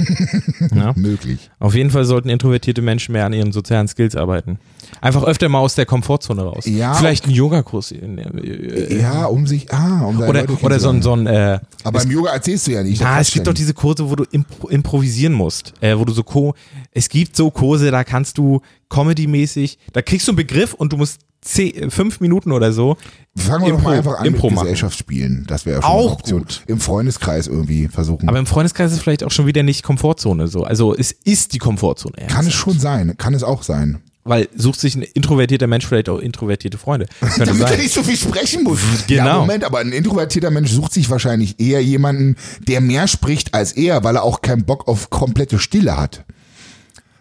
ja. 0.75 0.93
Möglich. 0.97 1.51
Auf 1.59 1.75
jeden 1.75 1.91
Fall 1.91 2.05
sollten 2.05 2.29
introvertierte 2.29 2.83
Menschen 2.83 3.13
mehr 3.13 3.27
an 3.27 3.33
ihren 3.33 3.53
sozialen 3.53 3.89
Skills 3.89 4.17
arbeiten. 4.17 4.59
Einfach 5.01 5.25
öfter 5.25 5.49
mal 5.49 5.59
aus 5.59 5.75
der 5.75 5.87
Komfortzone 5.87 6.43
raus. 6.43 6.65
Ja. 6.67 6.95
Vielleicht 6.95 7.27
ein 7.27 7.31
Yogakurs. 7.31 7.93
Äh, 7.93 8.99
Ja, 9.01 9.25
um 9.27 9.47
sich, 9.47 9.73
ah, 9.73 10.05
um 10.05 10.19
Oder, 10.21 10.45
oder 10.63 10.79
so 10.79 10.91
ein, 10.91 11.03
so 11.03 11.15
ein 11.15 11.27
äh, 11.27 11.59
Aber 11.85 11.99
beim 11.99 12.11
Yoga 12.11 12.33
erzählst 12.33 12.67
du 12.67 12.73
ja 12.73 12.83
nicht. 12.83 13.03
Ah, 13.05 13.21
es 13.21 13.31
gibt 13.33 13.47
doch 13.47 13.55
diese 13.55 13.75
Kurse, 13.75 14.09
wo 14.09 14.15
du 14.17 14.25
impro 14.31 14.69
improvisieren 14.69 15.33
musst, 15.33 15.73
äh, 15.81 15.99
wo 15.99 16.05
du 16.05 16.13
so 16.13 16.23
Co 16.23 16.55
es 16.93 17.09
gibt 17.09 17.37
so 17.37 17.51
Kurse, 17.51 17.91
da 17.91 18.05
kannst 18.05 18.39
du 18.39 18.61
Comedy-mäßig, 18.91 19.79
da 19.93 20.03
kriegst 20.03 20.29
du 20.29 20.33
einen 20.33 20.37
Begriff 20.37 20.75
und 20.75 20.93
du 20.93 20.97
musst 20.99 21.21
zehn, 21.41 21.91
fünf 21.91 22.21
Minuten 22.21 22.53
oder 22.53 22.73
so. 22.73 22.97
Fangen 23.37 23.65
wir 23.65 23.73
doch 23.73 23.79
Impro- 23.81 23.83
mal 23.85 23.97
einfach 23.99 24.19
an 24.21 24.27
Impro 24.27 24.47
mit 24.49 24.55
machen. 24.57 24.65
Gesellschaft 24.67 24.97
spielen. 24.99 25.45
Das 25.49 25.67
wäre 25.67 25.77
ja 25.79 25.83
schon 25.83 25.91
Auch 25.91 26.01
eine 26.03 26.13
Option. 26.13 26.39
gut. 26.43 26.63
Im 26.69 26.79
Freundeskreis 26.79 27.49
irgendwie 27.49 27.89
versuchen. 27.89 28.29
Aber 28.29 28.39
im 28.39 28.47
Freundeskreis 28.47 28.93
ist 28.93 28.99
es 28.99 29.03
vielleicht 29.03 29.25
auch 29.25 29.31
schon 29.33 29.47
wieder 29.47 29.63
nicht 29.65 29.83
Komfortzone 29.83 30.47
so. 30.47 30.63
Also 30.65 30.95
es 30.95 31.11
ist 31.11 31.53
die 31.55 31.59
Komfortzone. 31.59 32.15
kann 32.29 32.47
es 32.47 32.53
schon 32.53 32.79
sein. 32.79 33.17
Kann 33.17 33.35
es 33.35 33.43
auch 33.43 33.63
sein. 33.65 33.99
Weil 34.25 34.49
sucht 34.55 34.79
sich 34.79 34.95
ein 34.95 35.03
introvertierter 35.03 35.67
Mensch 35.67 35.87
vielleicht 35.87 36.09
auch 36.09 36.19
introvertierte 36.19 36.79
Freunde. 36.79 37.07
Damit 37.39 37.61
er 37.61 37.69
sein. 37.69 37.79
nicht 37.81 37.93
so 37.93 38.05
viel 38.05 38.17
sprechen 38.17 38.63
muss. 38.63 38.79
Genau. 39.09 39.27
Ja, 39.27 39.39
Moment, 39.39 39.65
aber 39.65 39.81
ein 39.81 39.91
introvertierter 39.91 40.51
Mensch 40.51 40.71
sucht 40.71 40.93
sich 40.93 41.11
wahrscheinlich 41.11 41.59
eher 41.59 41.83
jemanden, 41.83 42.37
der 42.61 42.81
mehr 42.81 43.09
spricht 43.09 43.53
als 43.53 43.73
er, 43.73 44.05
weil 44.05 44.17
er 44.17 44.23
auch 44.23 44.41
keinen 44.41 44.65
Bock 44.65 44.87
auf 44.87 45.11
komplette 45.11 45.59
Stille 45.59 45.97
hat. 45.97 46.25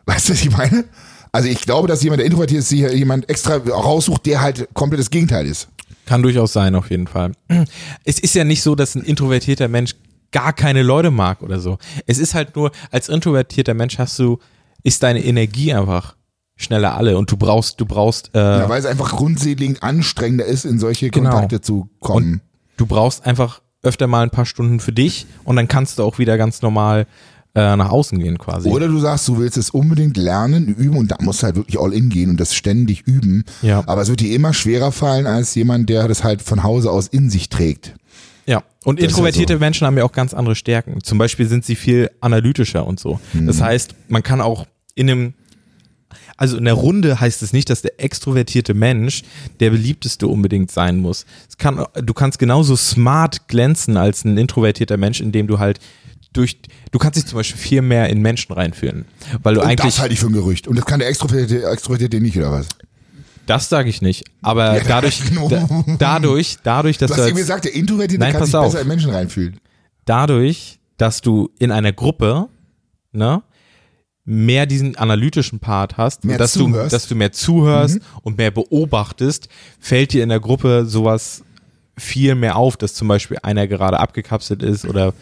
Weißt 0.06 0.30
du, 0.30 0.34
was 0.34 0.42
ich 0.42 0.52
meine? 0.52 0.86
Also 1.32 1.48
ich 1.48 1.62
glaube, 1.62 1.88
dass 1.88 2.04
jemand, 2.04 2.20
der 2.20 2.26
introvertiert 2.26 2.60
ist, 2.60 2.70
sich 2.70 2.82
jemand 2.82 3.30
extra 3.30 3.56
raussucht, 3.56 4.26
der 4.26 4.42
halt 4.42 4.68
komplett 4.74 5.00
das 5.00 5.10
Gegenteil 5.10 5.48
ist. 5.48 5.70
Kann 6.06 6.22
durchaus 6.22 6.54
sein, 6.54 6.76
auf 6.76 6.90
jeden 6.90 7.08
Fall. 7.08 7.32
Es 8.04 8.20
ist 8.20 8.36
ja 8.36 8.44
nicht 8.44 8.62
so, 8.62 8.76
dass 8.76 8.96
ein 8.96 9.04
introvertierter 9.04 9.68
Mensch 9.68 9.96
gar 10.32 10.54
keine 10.54 10.84
Leute 10.84 11.12
mag 11.12 11.42
oder 11.42 11.60
so. 11.60 11.78
Es 12.06 12.18
ist 12.18 12.34
halt 12.34 12.56
nur, 12.56 12.72
als 12.92 13.10
introvertierter 13.10 13.74
Mensch 13.74 13.98
hast 13.98 14.20
du, 14.20 14.40
ist 14.84 15.04
deine 15.04 15.24
Energie 15.24 15.74
einfach 15.74 16.16
schneller 16.62 16.96
alle 16.96 17.18
und 17.18 17.32
du 17.32 17.38
brauchst, 17.38 17.80
du 17.82 17.86
brauchst, 17.86 18.32
äh, 18.34 18.40
Ja, 18.40 18.70
weil 18.70 18.80
es 18.80 18.86
einfach 18.86 19.12
grundsätzlich 19.12 19.82
anstrengender 19.84 20.46
ist, 20.46 20.66
in 20.66 20.80
solche 20.80 21.10
Genau. 21.10 21.30
Kontakte 21.32 21.62
zu 21.62 21.90
kommen. 22.00 22.42
du 22.78 22.86
brauchst 22.86 23.26
einfach 23.26 23.62
öfter 23.84 24.08
mal 24.08 24.22
ein 24.24 24.30
paar 24.30 24.46
Stunden 24.46 24.80
für 24.80 24.92
dich 24.92 25.26
und 25.44 25.56
dann 25.56 25.68
kannst 25.68 26.00
du 26.00 26.04
auch 26.04 26.20
wieder 26.20 26.38
ganz 26.38 26.62
normal 26.62 27.08
äh, 27.54 27.76
nach 27.76 27.90
außen 27.90 28.18
gehen 28.20 28.38
quasi. 28.38 28.70
Oder 28.70 28.88
du 28.88 28.98
sagst, 29.00 29.28
du 29.28 29.38
willst 29.38 29.58
es 29.58 29.72
unbedingt 29.72 30.16
lernen, 30.16 30.68
üben 30.68 30.96
und 30.98 31.12
da 31.12 31.18
musst 31.20 31.42
du 31.42 31.48
halt 31.48 31.56
wirklich 31.58 31.78
all 31.80 31.92
in 31.94 32.08
gehen 32.10 32.30
und 32.30 32.40
das 32.40 32.54
ständig 32.56 33.02
üben. 33.08 33.44
Ja. 33.62 33.84
Aber 33.88 34.02
es 34.04 34.08
wird 34.08 34.22
dir 34.22 34.34
immer 34.34 34.54
schwerer 34.54 34.92
fallen 34.94 35.28
als 35.28 35.54
jemand, 35.56 35.90
der 35.90 36.08
das 36.08 36.24
halt 36.24 36.42
von 36.42 36.64
Hause 36.64 36.90
aus 36.92 37.08
in 37.08 37.30
sich 37.30 37.50
trägt. 37.50 37.94
Ja, 38.46 38.64
und 38.86 39.00
Das 39.00 39.10
introvertierte 39.10 39.54
ja 39.54 39.58
so. 39.60 39.66
Menschen 39.66 39.86
haben 39.86 39.98
ja 39.98 40.04
auch 40.06 40.14
ganz 40.14 40.34
andere 40.34 40.56
Stärken. 40.56 41.04
Zum 41.04 41.18
Beispiel 41.18 41.46
sind 41.48 41.66
sie 41.66 41.76
viel 41.76 42.10
analytischer 42.22 42.86
und 42.88 43.00
so. 43.00 43.20
Mhm. 43.34 43.48
Das 43.48 43.62
heißt, 43.62 43.96
man 44.08 44.24
kann 44.24 44.40
auch 44.42 44.66
in 44.96 45.10
einem, 45.10 45.34
also 46.38 46.58
in 46.58 46.66
der 46.66 46.74
Runde 46.74 47.20
heißt 47.20 47.42
es 47.44 47.54
nicht, 47.54 47.70
dass 47.70 47.82
der 47.82 48.00
extrovertierte 48.04 48.74
Mensch 48.74 49.24
der 49.60 49.70
beliebteste 49.70 50.28
unbedingt 50.28 50.72
sein 50.72 50.98
muss. 50.98 51.26
Kann, 51.58 51.86
du 51.94 52.14
kannst 52.14 52.40
genauso 52.40 52.76
smart 52.76 53.48
glänzen 53.48 53.98
als 53.98 54.24
ein 54.26 54.38
introvertierter 54.38 54.98
Mensch, 54.98 55.22
indem 55.22 55.48
du 55.48 55.60
halt 55.60 55.80
durch, 56.34 56.60
du 56.92 57.00
kannst 57.00 57.18
dich 57.18 57.26
zum 57.26 57.38
Beispiel 57.38 57.60
viel 57.60 57.82
mehr 57.82 58.10
in 58.10 58.22
Menschen 58.22 58.54
reinfühlen, 58.54 59.06
weil 59.44 59.56
du 59.56 59.62
Und 59.62 59.68
eigentlich, 59.68 59.94
das 59.96 60.00
halte 60.00 60.14
ich 60.14 60.20
für 60.20 60.28
ein 60.28 60.34
Gerücht. 60.34 60.68
Und 60.68 60.78
das 60.78 60.86
kann 60.86 61.00
der 61.00 61.10
Extrovertierte, 61.10 61.66
Extrovertierte 61.68 62.22
nicht, 62.22 62.38
oder 62.38 62.52
was? 62.54 62.68
das 63.48 63.68
sage 63.68 63.90
ich 63.90 64.02
nicht, 64.02 64.24
aber 64.42 64.78
Ja, 64.78 64.84
dadurch, 64.88 65.22
genau. 65.28 65.50
da, 65.50 65.68
dadurch, 66.00 66.58
dadurch, 66.64 66.98
dass 66.98 67.10
Du 67.10 67.16
du 67.16 67.22
hast 67.22 67.26
als, 67.26 67.30
eben 67.32 67.38
gesagt, 67.38 67.66
der 67.66 67.74
Introvertierte 67.76 68.24
Nein, 68.24 68.34
kann 68.34 68.46
sich 68.46 68.56
auf. 68.56 68.72
besser 68.72 68.82
in 68.82 68.88
Menschen 68.88 69.10
reinfühlen. 69.12 69.60
dadurch, 70.06 70.80
dass 70.98 71.20
du 71.22 71.50
in 71.60 71.72
einer 71.72 71.92
Gruppe 71.92 72.48
ne, 73.12 73.42
mehr 74.34 74.66
diesen 74.66 74.96
analytischen 74.96 75.60
Part 75.60 75.98
hast, 75.98 76.24
Mehr 76.24 76.38
dass, 76.38 76.54
zuhörst. 76.54 76.74
Mhm. 76.74 76.84
du, 76.84 76.90
dass 76.90 77.08
du 77.08 77.16
mehr 77.16 77.32
zuhörst 77.34 78.00
und 78.24 78.38
mehr 78.38 78.52
beobachtest, 78.52 79.50
fällt 79.80 80.14
dir 80.14 80.24
in 80.24 80.30
der 80.30 80.40
Gruppe 80.40 80.86
sowas 80.86 81.44
viel 81.98 82.36
mehr 82.36 82.56
auf, 82.56 82.78
dass 82.78 82.94
zum 82.94 83.08
Beispiel 83.10 83.38
einer 83.44 83.68
gerade 83.68 84.00
abgekapselt 84.00 84.64
ist 84.64 84.86
oder 84.86 85.14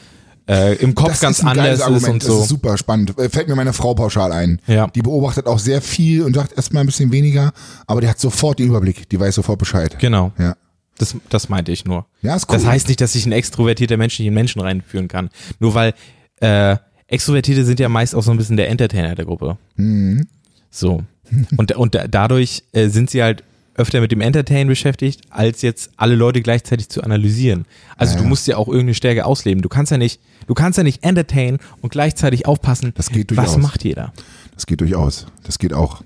äh, 0.47 0.76
im 0.76 0.93
Kopf 0.93 1.10
Das 1.10 1.20
ganz 1.22 1.43
anders 1.43 1.80
ist 1.80 2.07
und 2.07 2.22
so. 2.24 2.34
Das 2.36 2.43
ist 2.43 2.49
super 2.49 2.78
spannend. 2.78 3.18
Äh, 3.18 3.30
Fällt 3.30 3.47
mir 3.47 3.55
meine 3.55 3.74
Frau 3.74 3.95
pauschal 3.95 4.32
ein. 4.32 4.62
Ja. 4.68 4.88
Die 4.88 5.01
beobachtet 5.01 5.47
auch 5.47 5.60
sehr 5.60 5.82
viel 5.82 6.24
und 6.24 6.36
sagt 6.36 6.53
erstmal 6.55 6.84
ein 6.84 6.86
bisschen 6.88 7.12
weniger, 7.12 7.51
aber 7.88 8.01
die 8.01 8.07
hat 8.07 8.20
sofort 8.20 8.60
den 8.60 8.68
Überblick. 8.68 9.10
Die 9.10 9.20
weiß 9.20 9.36
sofort 9.36 9.57
Bescheid. 9.60 9.97
Genau, 9.99 10.32
Ja. 10.38 10.55
das, 10.99 11.16
das 11.30 11.49
meinte 11.49 11.72
ich 11.72 11.86
nur. 11.86 12.05
Ja, 12.22 12.36
ist 12.36 12.47
cool. 12.49 12.57
Das 12.57 12.66
heißt 12.66 12.88
nicht, 12.88 13.01
dass 13.01 13.14
sich 13.14 13.26
ein 13.26 13.32
extrovertierter 13.32 13.97
Mensch 13.97 14.20
nicht 14.20 14.28
in 14.28 14.34
Menschen 14.36 14.62
reinführen 14.62 15.07
kann. 15.07 15.30
Nur 15.60 15.74
weil 15.74 15.93
äh, 16.41 16.78
Extrovertierte 17.10 17.66
sind 17.66 17.80
ja 17.80 17.89
meist 17.89 18.16
auch 18.16 18.24
so 18.24 18.32
ein 18.32 18.38
bisschen 18.38 18.57
der 18.57 18.70
Entertainer 18.70 19.16
der 19.16 19.26
Gruppe. 19.26 19.57
Mhm. 19.76 20.28
So. 20.72 21.03
Und, 21.57 21.72
und 21.76 21.93
da- 21.93 22.07
dadurch 22.07 22.64
äh, 22.72 22.88
sind 22.89 23.10
sie 23.12 23.22
halt 23.22 23.43
öfter 23.76 24.01
mit 24.01 24.12
dem 24.12 24.20
Entertain 24.20 24.68
beschäftigt, 24.68 25.22
als 25.30 25.62
jetzt 25.62 25.91
alle 25.95 26.16
Leute 26.16 26.41
gleichzeitig 26.41 26.89
zu 26.89 27.01
analysieren. 27.03 27.66
Also 27.97 28.16
Ja, 28.16 28.22
du 28.24 28.28
musst 28.28 28.47
ja 28.47 28.57
auch 28.57 28.68
irgendeine 28.68 28.93
Stärke 28.95 29.26
ausleben. 29.26 29.62
Du 29.62 29.70
kannst 29.70 29.91
ja 29.91 29.97
nicht, 29.97 30.20
du 30.47 30.53
kannst 30.53 30.78
ja 30.78 30.84
nicht 30.84 31.03
entertain 31.03 31.60
und 31.82 31.91
gleichzeitig 31.91 32.45
aufpassen, 32.47 32.91
Das 32.95 33.10
geht 33.10 33.36
was 33.38 33.57
macht 33.57 33.84
jeder. 33.86 34.12
Das 34.55 34.66
geht 34.66 34.82
durchaus. 34.82 35.28
Das 35.43 35.60
geht 35.60 35.72
auch. 35.74 36.01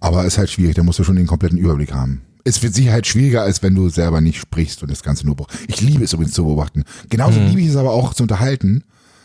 Aber 0.00 0.24
ist 0.24 0.36
halt 0.36 0.50
schwierig, 0.50 0.74
da 0.74 0.82
musst 0.82 0.98
du 0.98 1.04
schon 1.04 1.16
den 1.16 1.26
kompletten 1.26 1.58
Überblick 1.58 1.92
haben. 1.94 2.22
Es 2.44 2.62
wird 2.62 2.74
sicher 2.74 2.92
halt 2.92 3.06
schwieriger, 3.06 3.42
als 3.42 3.62
wenn 3.62 3.74
du 3.74 3.88
selber 3.88 4.20
nicht 4.20 4.38
sprichst 4.40 4.82
und 4.82 4.90
das 4.90 5.02
Ganze 5.04 5.24
nur 5.26 5.36
beobachtest. 5.36 5.64
Ich 5.70 5.80
liebe 5.80 6.02
es 6.02 6.12
übrigens 6.12 6.34
zu 6.34 6.44
beobachten. 6.44 6.82
Genauso 7.08 7.38
Mhm. 7.38 7.46
liebe 7.46 7.60
ich 7.60 7.68
es 7.68 7.76
aber 7.76 7.92
auch 7.92 8.12
zu 8.14 8.24
unterhalten. 8.24 8.82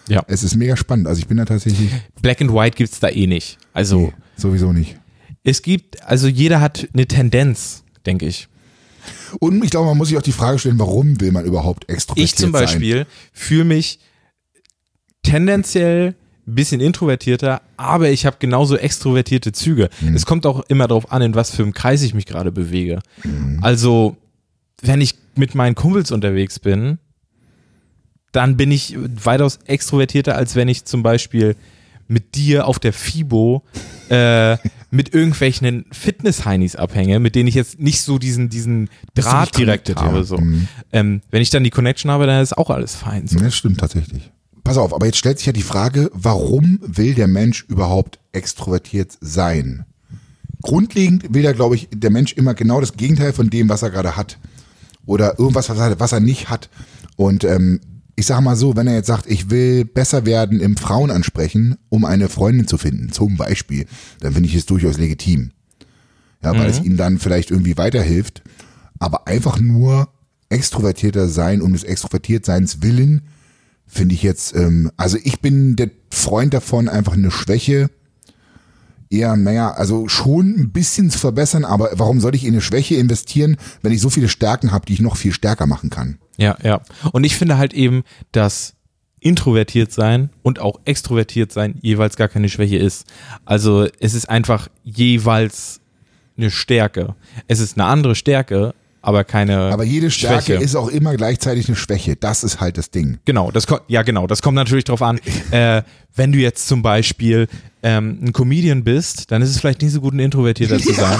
Ja. 0.08 0.24
Es 0.28 0.44
ist 0.44 0.56
mega 0.56 0.76
spannend. 0.78 1.08
Also 1.08 1.20
ich 1.20 1.28
bin 1.28 1.38
da 1.38 1.46
tatsächlich 1.46 1.90
Black 2.22 2.42
and 2.42 2.54
White 2.54 2.78
gibt's 2.78 3.00
da 3.00 3.10
eh 3.10 3.28
nicht. 3.28 3.58
Also 3.74 4.00
nee, 4.00 4.14
sowieso 4.38 4.74
nicht. 4.74 4.98
es 5.44 5.62
gibt, 5.62 6.04
also 6.04 6.28
jeder 6.28 6.62
hat 6.62 6.88
eine 6.94 7.06
Tendenz, 7.08 7.84
denke 8.06 8.26
ich. 8.26 8.48
Und 9.40 9.64
ich 9.64 9.70
glaube, 9.72 9.88
man 9.88 9.98
muss 9.98 10.08
sich 10.10 10.18
auch 10.18 10.22
die 10.22 10.32
Frage 10.32 10.60
stellen, 10.60 10.80
warum 10.80 11.20
will 11.20 11.32
man 11.32 11.46
überhaupt 11.46 11.90
extrovertiert 11.90 12.30
Ich 12.30 12.36
zum 12.36 12.52
sein? 12.52 12.62
Beispiel 12.64 13.06
fühle 13.34 13.66
mich 13.66 14.00
tendenziell 15.24 16.16
ein 16.48 16.56
bisschen 16.56 16.80
introvertierter, 16.80 17.62
aber 17.76 18.10
ich 18.10 18.26
habe 18.26 18.38
genauso 18.40 18.78
extrovertierte 18.78 19.52
Züge. 19.52 19.90
Mhm. 20.00 20.16
Es 20.16 20.26
kommt 20.26 20.46
auch 20.46 20.62
immer 20.70 20.88
darauf 20.88 21.12
an, 21.12 21.22
in 21.22 21.36
was 21.36 21.52
für 21.52 21.64
einem 21.64 21.74
Kreis 21.74 22.02
ich 22.04 22.14
mich 22.14 22.26
gerade 22.26 22.52
bewege. 22.52 23.02
Mhm. 23.24 23.60
Also, 23.62 24.16
wenn 24.82 25.02
ich 25.02 25.16
mit 25.36 25.56
meinen 25.56 25.76
Kumpels 25.76 26.12
unterwegs 26.12 26.60
bin, 26.60 27.00
dann 28.32 28.58
bin 28.58 28.72
ich 28.72 28.96
weitaus 28.98 29.60
extrovertierter, 29.66 30.36
als 30.36 30.56
wenn 30.56 30.68
ich 30.68 30.86
zum 30.86 31.04
Beispiel 31.04 31.56
mit 32.08 32.36
dir 32.36 32.68
auf 32.68 32.80
der 32.80 32.94
FIBO 32.94 33.64
äh, 34.10 34.58
mit 34.92 35.14
irgendwelchen 35.14 35.86
Fitness-Heinis 35.92 36.76
abhänge, 36.76 37.20
mit 37.20 37.36
denen 37.36 37.48
ich 37.48 37.56
jetzt 37.56 37.80
nicht 37.80 38.02
so 38.02 38.18
diesen, 38.18 38.50
diesen 38.50 38.90
Draht 39.14 39.58
direkt 39.58 39.94
habe. 39.96 40.18
ja. 40.18 40.24
So. 40.24 40.38
Mhm. 40.38 40.68
Ähm, 40.94 41.22
wenn 41.30 41.42
ich 41.42 41.50
dann 41.50 41.64
die 41.64 41.70
Connection 41.70 42.10
habe, 42.10 42.26
dann 42.26 42.42
ist 42.42 42.58
auch 42.58 42.70
alles 42.70 42.96
fein. 42.96 43.28
So. 43.28 43.40
Das 43.40 43.56
stimmt 43.56 43.80
tatsächlich. 43.80 44.32
Pass 44.64 44.78
auf, 44.78 44.94
aber 44.94 45.06
jetzt 45.06 45.18
stellt 45.18 45.38
sich 45.38 45.48
ja 45.48 45.54
die 45.54 45.62
Frage, 45.62 46.10
warum 46.14 46.80
will 46.82 47.14
der 47.14 47.28
Mensch 47.28 47.66
überhaupt 47.70 48.20
extrovertiert 48.32 49.18
sein? 49.22 49.86
Grundlegend 50.62 51.34
will 51.34 51.44
ja, 51.44 51.54
glaube 51.54 51.76
ich, 51.76 51.88
der 51.94 52.10
Mensch 52.10 52.34
immer 52.34 52.54
genau 52.54 52.82
das 52.82 52.94
Gegenteil 52.94 53.32
von 53.32 53.50
dem, 53.50 53.70
was 53.70 53.82
er 53.82 53.92
gerade 53.92 54.18
hat. 54.18 54.38
Oder 55.06 55.40
irgendwas, 55.40 55.70
was 55.70 55.78
er, 55.78 56.00
was 56.00 56.12
er 56.12 56.20
nicht 56.20 56.50
hat. 56.50 56.70
Und 57.16 57.44
ähm, 57.44 57.80
ich 58.20 58.26
sage 58.26 58.42
mal 58.42 58.56
so, 58.56 58.76
wenn 58.76 58.88
er 58.88 58.96
jetzt 58.96 59.08
sagt, 59.08 59.28
ich 59.28 59.52
will 59.52 59.86
besser 59.86 60.26
werden 60.26 60.60
im 60.60 60.76
Frauen 60.76 61.12
ansprechen, 61.12 61.78
um 61.90 62.04
eine 62.04 62.30
Freundin 62.30 62.68
zu 62.68 62.80
finden, 62.80 63.12
zum 63.12 63.38
Beispiel, 63.38 63.86
dann 64.20 64.34
finde 64.34 64.50
ich 64.50 64.56
es 64.56 64.66
durchaus 64.66 64.98
legitim. 64.98 65.52
Ja, 66.44 66.58
weil 66.58 66.70
es 66.70 66.82
ihm 66.82 66.98
dann 66.98 67.20
vielleicht 67.20 67.52
irgendwie 67.52 67.78
weiterhilft. 67.78 68.42
Aber 68.98 69.28
einfach 69.28 69.60
nur 69.60 70.10
extrovertierter 70.50 71.28
sein, 71.28 71.62
um 71.62 71.74
des 71.74 71.84
Extrovertiertseins 71.84 72.82
willen, 72.82 73.22
finde 73.86 74.16
ich 74.16 74.24
jetzt, 74.24 74.56
ähm, 74.56 74.92
also 74.98 75.18
ich 75.24 75.40
bin 75.40 75.76
der 75.76 75.92
Freund 76.10 76.56
davon, 76.56 76.90
einfach 76.90 77.14
eine 77.14 77.30
Schwäche 77.30 77.92
eher, 79.12 79.36
naja, 79.36 79.72
also 79.72 80.08
schon 80.08 80.56
ein 80.58 80.72
bisschen 80.72 81.12
zu 81.12 81.20
verbessern, 81.20 81.66
aber 81.66 81.92
warum 81.94 82.20
soll 82.20 82.34
ich 82.34 82.46
in 82.46 82.54
eine 82.54 82.62
Schwäche 82.62 82.96
investieren, 82.96 83.58
wenn 83.84 83.92
ich 83.92 84.02
so 84.02 84.10
viele 84.10 84.28
Stärken 84.28 84.72
habe, 84.72 84.88
die 84.88 84.94
ich 84.94 85.02
noch 85.02 85.18
viel 85.18 85.34
stärker 85.34 85.68
machen 85.68 85.92
kann? 85.92 86.18
Ja, 86.38 86.56
ja. 86.64 86.82
Und 87.12 87.24
ich 87.24 87.36
finde 87.36 87.58
halt 87.58 87.74
eben, 87.74 88.04
dass 88.32 88.74
introvertiert 89.20 89.92
sein 89.92 90.30
und 90.44 90.60
auch 90.60 90.80
extrovertiert 90.86 91.52
sein 91.52 91.76
jeweils 91.82 92.16
gar 92.18 92.28
keine 92.28 92.50
Schwäche 92.50 92.78
ist. 92.78 93.06
Also 93.46 93.88
es 94.00 94.14
ist 94.14 94.30
einfach 94.30 94.70
jeweils 94.84 95.82
eine 96.38 96.52
Stärke. 96.52 97.16
Es 97.48 97.60
ist 97.60 97.78
eine 97.78 97.86
andere 97.88 98.14
Stärke, 98.16 98.76
aber 99.02 99.24
keine 99.24 99.58
Aber 99.72 99.84
jede 99.84 100.12
Stärke 100.12 100.44
Schwäche. 100.44 100.64
ist 100.64 100.76
auch 100.76 100.90
immer 100.90 101.16
gleichzeitig 101.16 101.68
eine 101.68 101.76
Schwäche. 101.76 102.16
Das 102.16 102.44
ist 102.44 102.60
halt 102.60 102.78
das 102.78 102.92
Ding. 102.92 103.18
Genau, 103.26 103.52
das 103.52 103.66
kommt, 103.66 103.82
ja 103.88 104.04
genau, 104.04 104.28
das 104.28 104.42
kommt 104.42 104.56
natürlich 104.56 104.84
drauf 104.86 105.02
an. 105.02 105.20
Äh, 105.52 105.84
wenn 106.14 106.34
du 106.34 106.40
jetzt 106.40 106.68
zum 106.68 106.82
Beispiel 106.82 107.48
ähm, 107.82 108.20
ein 108.22 108.34
Comedian 108.34 108.84
bist, 108.84 109.32
dann 109.32 109.42
ist 109.42 109.50
es 109.50 109.60
vielleicht 109.60 109.82
nicht 109.82 109.94
so 109.94 110.02
gut, 110.02 110.14
ein 110.14 110.20
Introvertierter 110.20 110.78
zu 110.78 110.94
sein, 110.94 111.20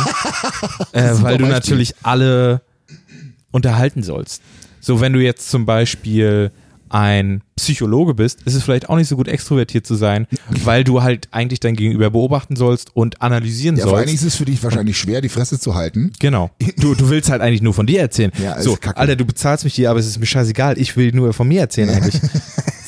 äh, 0.92 1.12
weil 1.22 1.38
du 1.38 1.46
natürlich 1.46 1.96
alle 2.04 2.62
unterhalten 3.52 4.04
sollst. 4.04 4.42
So, 4.88 5.02
wenn 5.02 5.12
du 5.12 5.20
jetzt 5.20 5.50
zum 5.50 5.66
Beispiel 5.66 6.50
ein 6.88 7.42
Psychologe 7.58 8.14
bist, 8.14 8.44
ist 8.44 8.54
es 8.54 8.64
vielleicht 8.64 8.88
auch 8.88 8.96
nicht 8.96 9.10
so 9.10 9.18
gut 9.18 9.28
extrovertiert 9.28 9.86
zu 9.86 9.96
sein, 9.96 10.28
weil 10.64 10.86
du 10.86 11.04
halt 11.04 11.28
eigentlich 11.32 11.60
dein 11.60 11.76
Gegenüber 11.76 12.10
beobachten 12.10 12.56
sollst 12.56 12.96
und 12.96 13.22
analysieren 13.22 13.76
Ja, 13.76 13.84
vor 13.84 13.98
allen 13.98 14.06
Dingen 14.06 14.18
sollst. 14.18 14.28
ist 14.28 14.34
es 14.36 14.38
für 14.38 14.46
dich 14.46 14.64
wahrscheinlich 14.64 14.98
schwer, 14.98 15.20
die 15.20 15.28
Fresse 15.28 15.60
zu 15.60 15.76
halten. 15.76 16.14
Genau. 16.20 16.52
Du, 16.78 16.96
du 16.96 17.10
willst 17.10 17.30
halt 17.30 17.42
eigentlich 17.42 17.62
nur 17.62 17.74
von 17.74 17.86
dir 17.86 18.00
erzählen. 18.00 18.32
Ja, 18.42 18.62
so, 18.62 18.78
kacke. 18.78 18.96
Alter, 18.96 19.18
du 19.18 19.26
bezahlst 19.26 19.66
mich 19.66 19.74
hier, 19.74 19.90
aber 19.90 20.00
es 20.00 20.08
ist 20.08 20.20
mir 20.20 20.26
scheißegal. 20.26 20.78
Ich 20.78 20.96
will 20.96 21.12
nur 21.12 21.34
von 21.34 21.50
mir 21.50 21.60
erzählen 21.60 21.90
eigentlich. 21.90 22.22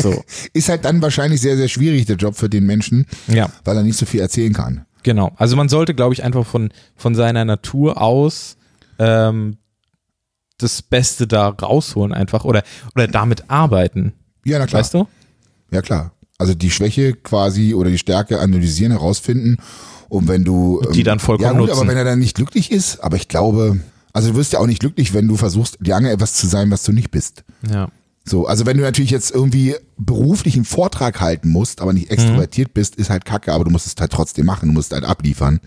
So, 0.02 0.24
Ist 0.54 0.70
halt 0.70 0.86
dann 0.86 1.02
wahrscheinlich 1.02 1.42
sehr, 1.42 1.58
sehr 1.58 1.68
schwierig, 1.68 2.06
der 2.06 2.16
Job 2.16 2.38
für 2.38 2.48
den 2.50 2.66
Menschen, 2.66 3.06
ja. 3.28 3.50
weil 3.66 3.76
er 3.76 3.84
nicht 3.84 3.98
so 3.98 4.06
viel 4.06 4.22
erzählen 4.22 4.54
kann. 4.54 4.86
Genau. 5.04 5.34
Also 5.36 5.58
man 5.58 5.68
sollte, 5.68 5.94
glaube 5.94 6.14
ich, 6.14 6.24
einfach 6.24 6.46
von, 6.46 6.70
von 6.96 7.16
seiner 7.16 7.44
Natur 7.44 8.02
aus 8.02 8.56
ähm, 8.98 9.58
das 10.60 10.82
Beste 10.82 11.28
da 11.28 11.50
rausholen 11.50 12.14
einfach 12.14 12.46
oder, 12.46 12.64
oder 12.96 13.08
damit 13.08 13.50
arbeiten. 13.50 14.14
Ja, 14.46 14.60
na 14.60 14.68
klar. 14.68 14.82
Weißt 14.82 14.94
du? 14.94 15.08
Ja, 15.72 15.82
klar. 15.82 16.12
Also 16.38 16.54
die 16.54 16.72
Schwäche 16.72 17.14
quasi 17.14 17.74
oder 17.74 17.90
die 17.90 17.98
Stärke 17.98 18.40
analysieren, 18.40 18.92
herausfinden. 18.92 19.58
Und 20.08 20.28
wenn 20.28 20.44
du. 20.44 20.82
die 20.94 21.04
dann 21.04 21.20
vollkommen 21.20 21.54
Ja, 21.54 21.60
gut, 21.60 21.68
nutzen. 21.68 21.80
aber 21.82 21.90
wenn 21.90 21.98
er 21.98 22.04
dann 22.04 22.20
nicht 22.20 22.36
glücklich 22.36 22.72
ist, 22.72 23.04
aber 23.04 23.18
ich 23.18 23.28
glaube, 23.28 23.80
also 24.14 24.32
du 24.32 24.38
wirst 24.38 24.54
ja 24.54 24.60
auch 24.60 24.66
nicht 24.68 24.80
glücklich, 24.80 25.14
wenn 25.14 25.28
du 25.28 25.38
versuchst, 25.38 25.78
lange 25.86 26.12
etwas 26.12 26.34
zu 26.34 26.48
sein, 26.48 26.72
was 26.72 26.84
du 26.84 26.92
nicht 26.92 27.12
bist. 27.12 27.44
Ja. 27.70 27.90
So, 28.26 28.48
also 28.48 28.66
wenn 28.66 28.78
du 28.78 28.84
natürlich 28.84 29.12
jetzt 29.12 29.32
irgendwie 29.32 29.76
beruflich 29.98 30.56
einen 30.56 30.66
Vortrag 30.66 31.20
halten 31.20 31.50
musst, 31.50 31.82
aber 31.82 31.94
nicht 31.94 32.12
extrovertiert 32.12 32.74
bist, 32.74 32.96
ist 32.96 33.10
halt 33.10 33.26
kacke, 33.26 33.54
aber 33.54 33.64
du 33.64 33.72
musst 33.72 33.88
es 33.88 33.96
halt 34.00 34.12
trotzdem 34.12 34.46
machen, 34.46 34.70
du 34.70 34.74
musst 34.74 34.94
halt 34.94 35.04
abliefern. 35.04 35.60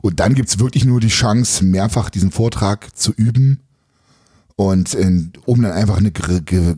Und 0.00 0.20
dann 0.20 0.34
gibt's 0.34 0.58
wirklich 0.58 0.84
nur 0.84 1.00
die 1.00 1.08
Chance, 1.08 1.64
mehrfach 1.64 2.10
diesen 2.10 2.30
Vortrag 2.30 2.96
zu 2.96 3.12
üben 3.12 3.60
und 4.56 4.94
in, 4.94 5.32
um 5.44 5.62
dann 5.62 5.72
einfach 5.72 5.98
eine 5.98 6.12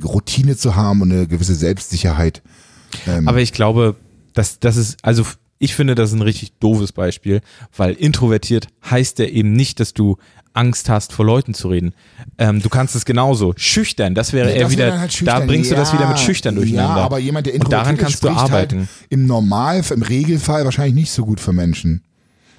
Routine 0.05 0.57
zu 0.57 0.75
haben 0.77 1.03
und 1.03 1.12
eine 1.12 1.27
gewisse 1.27 1.55
Selbstsicherheit. 1.55 2.43
Ähm, 3.07 3.29
Aber 3.29 3.41
ich 3.41 3.53
glaube, 3.53 3.97
dass 4.33 4.61
das 4.61 4.77
ist, 4.77 4.97
also 5.03 5.25
ich 5.59 5.75
finde, 5.75 5.95
das 5.95 6.11
ist 6.11 6.16
ein 6.16 6.22
richtig 6.22 6.53
doofes 6.59 6.93
Beispiel, 6.93 7.41
weil 7.77 7.95
introvertiert 7.95 8.68
heißt 8.91 9.18
ja 9.18 9.27
eben 9.27 9.53
nicht, 9.53 9.81
dass 9.81 9.95
du 9.95 10.16
Angst 10.53 10.89
hast, 10.89 11.12
vor 11.12 11.25
Leuten 11.25 11.53
zu 11.53 11.68
reden. 11.68 11.95
Ähm, 12.39 12.62
du 12.62 12.68
kannst 12.68 12.95
es 12.95 13.05
genauso. 13.05 13.55
Schüchtern, 13.57 14.14
das 14.14 14.33
wäre 14.33 14.51
Ja, 14.51 14.57
eher 14.57 14.70
wieder, 14.70 15.01
halt 15.01 15.27
da 15.27 15.41
bringst 15.41 15.70
du 15.70 15.75
das 15.75 15.93
Ja, 15.93 15.99
wieder 15.99 16.09
mit 16.09 16.18
Schüchtern 16.18 16.55
durcheinander. 16.55 16.99
Ja, 16.99 17.05
aber 17.05 17.18
jemand, 17.18 17.47
der 17.47 17.55
introvertiert 17.55 17.97
ist, 17.97 18.03
kannst 18.03 18.22
du 18.22 18.29
spricht 18.29 18.41
arbeiten. 18.41 18.79
Halt 18.81 18.89
Im 19.09 19.27
Normal, 19.27 19.83
im 19.91 20.03
Regelfall 20.03 20.64
wahrscheinlich 20.64 20.95
nicht 20.95 21.11
so 21.11 21.25
gut 21.25 21.41
für 21.41 21.53
Menschen. 21.53 22.03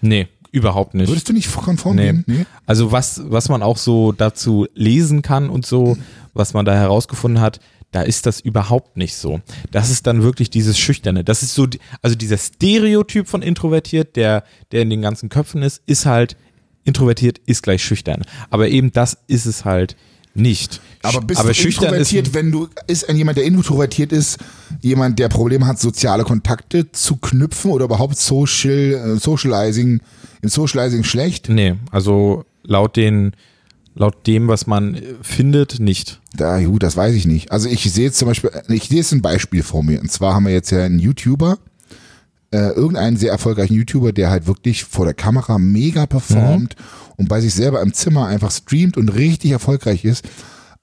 Nee, 0.02 0.28
überhaupt 0.56 0.94
nicht. 0.94 1.10
Würdest 1.10 1.30
du 1.30 1.34
nicht 1.34 1.54
konform 1.54 1.96
Nee. 1.98 2.04
gehen? 2.06 2.24
Nee. 2.28 2.46
Also 2.66 2.92
was, 2.92 3.22
was 3.26 3.50
man 3.50 3.62
auch 3.62 3.78
so 3.78 4.12
dazu 4.12 4.68
lesen 4.74 5.22
kann 5.22 5.50
und 5.50 5.66
so, 5.66 5.98
was 6.34 6.54
man 6.54 6.66
da 6.66 6.74
herausgefunden 6.74 7.42
hat, 7.42 7.60
da 7.92 8.02
ist 8.02 8.26
das 8.26 8.40
überhaupt 8.40 8.98
nicht 8.98 9.16
so. 9.16 9.42
Das 9.72 9.90
ist 9.90 10.08
dann 10.08 10.24
wirklich 10.24 10.50
dieses 10.50 10.78
Schüchterne. 10.78 11.24
Das 11.24 11.44
ist 11.44 11.54
so, 11.54 11.68
also 12.02 12.16
dieser 12.16 12.38
Stereotyp 12.38 13.28
von 13.28 13.42
introvertiert, 13.42 14.16
der, 14.16 14.44
der 14.72 14.82
in 14.82 14.90
den 14.90 15.02
ganzen 15.02 15.30
Köpfen 15.30 15.62
ist, 15.62 15.82
ist 15.86 16.06
halt, 16.06 16.36
introvertiert 16.84 17.40
ist 17.46 17.64
gleich 17.64 17.84
schüchtern. 17.84 18.24
Aber 18.50 18.68
eben 18.70 18.92
das 18.92 19.18
ist 19.28 19.46
es 19.46 19.66
halt 19.66 19.96
nicht. 20.36 20.82
Aber 21.02 21.22
bist 21.22 21.40
Aber 21.40 21.54
du 21.54 21.60
ist 21.60 21.66
introvertiert, 21.66 22.34
wenn 22.34 22.52
du, 22.52 22.68
ist 22.88 23.08
ein 23.10 23.16
jemand, 23.16 23.38
der 23.38 23.46
introvertiert 23.46 24.12
ist, 24.12 24.38
jemand, 24.82 25.18
der 25.20 25.30
Probleme 25.30 25.66
hat, 25.66 25.80
soziale 25.80 26.24
Kontakte 26.24 26.92
zu 26.92 27.16
knüpfen 27.18 27.72
oder 27.72 27.86
überhaupt 27.86 28.18
Social, 28.18 29.16
äh, 29.16 29.18
Socializing, 29.18 30.02
im 30.42 30.50
Socializing 30.50 31.04
schlecht? 31.04 31.50
Nee, 31.50 31.76
also 31.92 32.44
laut 32.64 32.96
den, 32.98 33.32
laut 33.96 34.28
dem, 34.28 34.48
was 34.48 34.68
man 34.68 34.96
äh, 34.96 35.02
findet, 35.22 35.80
nicht. 35.80 36.20
Da, 36.36 36.62
gut, 36.62 36.84
das 36.84 36.98
weiß 36.98 37.16
ich 37.16 37.26
nicht. 37.26 37.52
Also 37.52 37.70
ich 37.70 37.92
sehe 37.92 38.06
jetzt 38.06 38.18
zum 38.18 38.28
Beispiel, 38.28 38.52
ich 38.68 38.90
sehe 38.90 38.98
jetzt 38.98 39.14
ein 39.14 39.22
Beispiel 39.22 39.64
vor 39.64 39.84
mir. 39.84 40.02
Und 40.02 40.12
zwar 40.12 40.34
haben 40.34 40.46
wir 40.46 40.54
jetzt 40.54 40.72
ja 40.72 40.84
einen 40.84 41.00
YouTuber, 41.00 41.58
äh, 42.56 42.70
irgendeinen 42.70 43.18
sehr 43.18 43.32
erfolgreichen 43.32 43.74
YouTuber, 43.74 44.14
der 44.14 44.30
halt 44.30 44.48
wirklich 44.48 44.86
vor 44.86 45.04
der 45.04 45.14
Kamera 45.14 45.58
mega 45.58 46.06
performt 46.06 46.76
und 47.18 47.28
bei 47.28 47.42
sich 47.42 47.54
selber 47.54 47.82
im 47.82 47.94
Zimmer 47.94 48.28
einfach 48.28 48.52
streamt 48.52 48.96
und 48.96 49.10
richtig 49.10 49.52
erfolgreich 49.52 50.06
ist, 50.06 50.24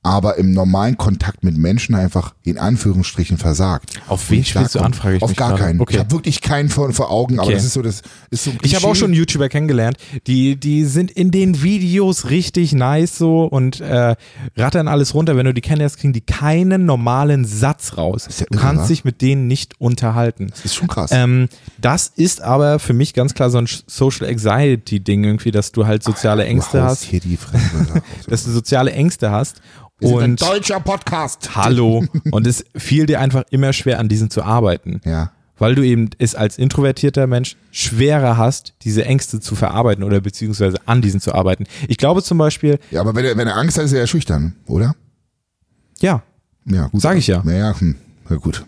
aber 0.05 0.37
im 0.37 0.53
normalen 0.53 0.97
Kontakt 0.97 1.45
mit 1.45 1.57
Menschen 1.57 1.95
einfach 1.95 2.35
in 2.43 2.59
Anführungsstrichen 2.59 3.39
versagt. 3.39 4.01
Auf 4.09 4.31
wen 4.31 4.45
spielst 4.45 4.75
du 4.75 4.81
an, 4.81 4.95
frage 4.95 5.17
ich 5.19 5.23
Auf 5.23 5.31
mich 5.31 5.39
gar 5.39 5.51
gerade. 5.51 5.63
keinen. 5.63 5.81
Okay. 5.81 5.95
Ich 5.95 6.01
habe 6.01 6.11
wirklich 6.11 6.41
keinen 6.41 6.71
vor, 6.71 6.93
vor 6.93 7.11
Augen, 7.11 7.39
aber 7.39 7.47
Okay. 7.47 7.55
das 7.55 7.65
ist 7.65 7.75
so, 7.75 7.83
das 7.83 8.03
ist 8.31 8.43
so 8.45 8.51
ein 8.51 8.59
Ich 8.63 8.75
habe 8.75 8.85
auch 8.89 8.97
schon 8.97 9.13
YouTuber 9.13 9.49
kennengelernt, 9.49 9.99
die, 10.27 10.57
die 10.57 10.85
sind 10.87 11.13
in 11.13 11.31
den 11.31 11.63
Videos 11.63 12.31
richtig 12.31 12.73
nice 12.73 13.17
so 13.17 13.45
und 13.45 13.81
äh, 13.81 14.17
rattern 14.57 14.89
alles 14.89 15.15
runter. 15.15 15.37
Wenn 15.37 15.47
du 15.47 15.55
die 15.55 15.61
kennenlernst, 15.61 15.99
kriegen 15.99 16.13
die 16.13 16.21
keinen 16.21 16.85
normalen 16.85 17.45
Satz 17.45 17.97
raus. 17.97 18.27
Ja 18.41 18.47
du 18.51 18.57
irre, 18.57 18.63
kannst 18.65 18.85
wa? 18.85 18.89
dich 18.89 19.05
mit 19.05 19.23
denen 19.23 19.47
nicht 19.47 19.81
unterhalten. 19.81 20.49
Das 20.51 20.65
ist 20.65 20.75
schon 20.75 20.89
krass. 20.89 21.11
Ähm, 21.13 21.49
das 21.81 22.09
ist 22.09 22.43
aber 22.43 22.81
für 22.81 22.93
mich 22.93 23.15
ganz 23.15 23.35
klar 23.35 23.51
so 23.51 23.59
ein 23.59 23.69
Social 23.87 24.27
Anxiety 24.27 24.99
Ding 24.99 25.23
irgendwie, 25.23 25.53
dass 25.53 25.71
du 25.71 25.87
halt 25.87 26.03
soziale 26.03 26.45
Ängste 26.45 26.79
du 26.79 26.85
hast, 26.85 27.05
hier 27.05 27.21
die 27.21 27.37
raus. 27.37 28.03
dass 28.27 28.45
du 28.45 28.51
soziale 28.51 28.91
Ängste 28.91 29.31
hast 29.31 29.61
Wir 30.03 30.09
sind 30.09 30.19
ein 30.21 30.31
und 30.33 30.43
deutscher 30.43 30.81
Podcast. 30.81 31.55
Hallo 31.55 32.05
und 32.33 32.47
es 32.47 32.65
fiel 32.77 33.07
dir 33.07 33.21
einfach 33.21 33.45
immer 33.51 33.73
schwer 33.73 33.99
an 34.01 34.09
diesen 34.09 34.31
zu 34.31 34.43
arbeiten 34.43 35.01
Ja. 35.05 35.31
weil 35.59 35.75
du 35.77 35.83
eben 35.83 36.11
es 36.19 36.35
als 36.35 36.59
introvertierter 36.59 37.27
Mensch 37.29 37.57
schwerer 37.71 38.37
hast, 38.37 38.75
diese 38.83 39.05
Ängste 39.05 39.39
zu 39.41 39.55
verarbeiten 39.55 40.03
oder 40.03 40.21
beziehungsweise 40.21 40.77
an 40.87 41.03
diesen 41.03 41.21
zu 41.21 41.33
arbeiten. 41.35 41.65
Ich 41.87 41.99
glaube 41.99 42.23
zum 42.23 42.37
Beispiel, 42.39 42.79
Ja, 42.91 43.01
aber 43.01 43.15
wenn 43.15 43.25
er, 43.25 43.37
wenn 43.37 43.47
er 43.47 43.57
Angst 43.57 43.79
hat, 43.79 43.85
ist 43.85 43.93
er 43.93 44.01
ja 44.01 44.07
schüchtern, 44.09 44.57
oder? 44.67 44.95
ja, 46.01 46.23
Ja, 46.65 46.89
gut. 46.89 47.01
Sag 47.01 47.17
ich 47.17 47.29
ja. 47.29 47.43
Naja, 47.45 47.79
hm, 47.79 47.95
ja 48.29 48.37
gut. 48.37 48.65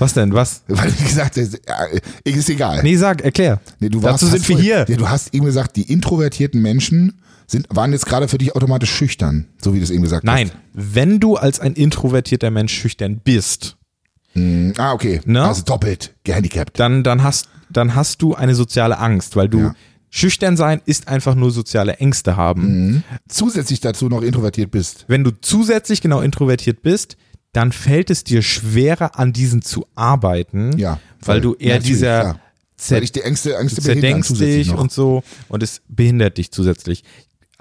was 0.00 0.14
denn, 0.14 0.34
was? 0.34 0.62
Weil, 0.66 0.92
wie 0.98 1.04
gesagt, 1.04 1.36
ist, 1.36 1.60
ja, 1.68 1.84
ist 2.24 2.50
egal. 2.50 2.82
Nee, 2.82 2.96
sag, 2.96 3.20
erklär. 3.22 3.60
Nee, 3.78 3.88
du 3.88 4.00
Dazu 4.00 4.26
sind 4.26 4.48
wir 4.48 4.58
hier. 4.58 4.84
Ja, 4.88 4.96
du 4.96 5.08
hast 5.08 5.32
eben 5.32 5.44
gesagt, 5.44 5.76
die 5.76 5.92
introvertierten 5.92 6.60
Menschen 6.60 7.20
sind, 7.46 7.66
waren 7.70 7.92
jetzt 7.92 8.06
gerade 8.06 8.28
für 8.28 8.38
dich 8.38 8.54
automatisch 8.56 8.90
schüchtern, 8.90 9.46
so 9.60 9.72
wie 9.74 9.78
du 9.78 9.84
es 9.84 9.90
eben 9.90 10.02
gesagt 10.02 10.24
Nein, 10.24 10.48
hast. 10.50 10.56
wenn 10.72 11.20
du 11.20 11.36
als 11.36 11.60
ein 11.60 11.74
introvertierter 11.74 12.50
Mensch 12.50 12.72
schüchtern 12.72 13.20
bist, 13.22 13.76
Nein. 14.34 14.72
Ah, 14.78 14.92
okay. 14.94 15.20
Ne? 15.26 15.42
Also 15.44 15.62
doppelt 15.62 16.14
gehandicapt. 16.24 16.80
dann, 16.80 17.04
dann, 17.04 17.22
hast, 17.22 17.48
dann 17.68 17.94
hast 17.94 18.22
du 18.22 18.34
eine 18.34 18.54
soziale 18.54 18.98
Angst, 18.98 19.36
weil 19.36 19.48
du 19.50 19.58
Ja. 19.60 19.74
schüchtern 20.08 20.56
sein 20.56 20.80
ist 20.86 21.08
einfach 21.08 21.34
nur 21.34 21.50
soziale 21.50 21.96
Ängste 21.96 22.34
haben. 22.36 22.86
Mhm. 22.86 23.02
Zusätzlich 23.28 23.80
dazu 23.80 24.08
noch 24.08 24.22
introvertiert 24.22 24.70
bist. 24.70 25.04
Wenn 25.06 25.22
du 25.22 25.32
zusätzlich 25.38 26.00
genau 26.00 26.22
introvertiert 26.22 26.80
bist, 26.82 27.18
dann 27.52 27.72
fällt 27.72 28.08
es 28.08 28.24
dir 28.24 28.40
schwerer, 28.40 29.18
an 29.18 29.34
diesen 29.34 29.60
zu 29.60 29.84
arbeiten, 29.94 30.78
Ja. 30.78 30.98
weil 31.20 31.42
du 31.42 31.54
eher 31.54 31.78
dieser 31.78 32.20
klar. 32.20 32.40
Weil 32.88 33.02
ich 33.04 33.12
die 33.12 33.20
Ängste, 33.20 33.54
Ängste 33.56 33.76
du 33.82 33.86
zerdenkst 33.86 34.30
dich 34.40 34.68
noch. 34.68 34.80
und 34.80 34.90
so 34.90 35.22
und 35.48 35.62
es 35.62 35.82
behindert 35.88 36.38
dich 36.38 36.50
zusätzlich. 36.52 37.04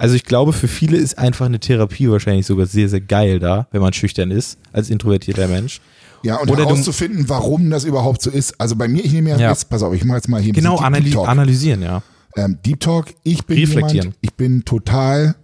Also 0.02 0.16
ich 0.16 0.24
glaube, 0.24 0.52
für 0.52 0.68
viele 0.68 0.97
ist 0.97 1.20
einfach 1.20 1.45
eine 1.45 1.60
Therapie 1.60 2.10
wahrscheinlich 2.10 2.47
sogar 2.47 2.66
sehr, 2.66 2.89
sehr 2.89 3.02
geil 3.02 3.38
da, 3.38 3.68
wenn 3.70 3.82
man 3.82 3.93
schüchtern 3.93 4.32
ist, 4.32 4.58
als 4.74 4.89
introvertierter 4.89 5.47
Mensch. 5.47 5.80
Ja, 6.24 6.38
und 6.38 6.49
Oder 6.49 6.66
herauszufinden, 6.66 7.30
warum 7.30 7.70
das 7.70 7.84
überhaupt 7.84 8.24
so 8.24 8.32
ist. 8.32 8.60
Also 8.60 8.76
bei 8.76 8.88
mir, 8.88 9.06
ich 9.06 9.14
nehme 9.14 9.30
ja, 9.30 9.38
Ja. 9.38 9.49
jetzt, 9.52 9.70
pass 9.70 9.84
auf, 9.84 9.93
ich 9.93 10.04
mache 10.04 10.18
jetzt 10.18 10.28
mal 10.28 10.41
hier 10.41 10.54
ein 10.54 10.56
Genau, 10.56 10.78
bisschen 10.78 11.04
Deep 11.04 11.18
analy 11.18 11.30
analysieren, 11.30 11.82
ja. 11.84 12.02
Ähm, 12.36 12.58
Deep 12.66 12.80
Talk, 12.80 13.14
ich 13.22 13.45
bin 13.45 13.60
Reflektieren. 13.60 14.06
jemand, 14.06 14.18
ich 14.22 14.34
bin 14.34 14.66
total, 14.66 15.36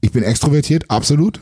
ich 0.00 0.10
bin 0.10 0.24
extrovertiert, 0.24 0.90
absolut. 0.90 1.40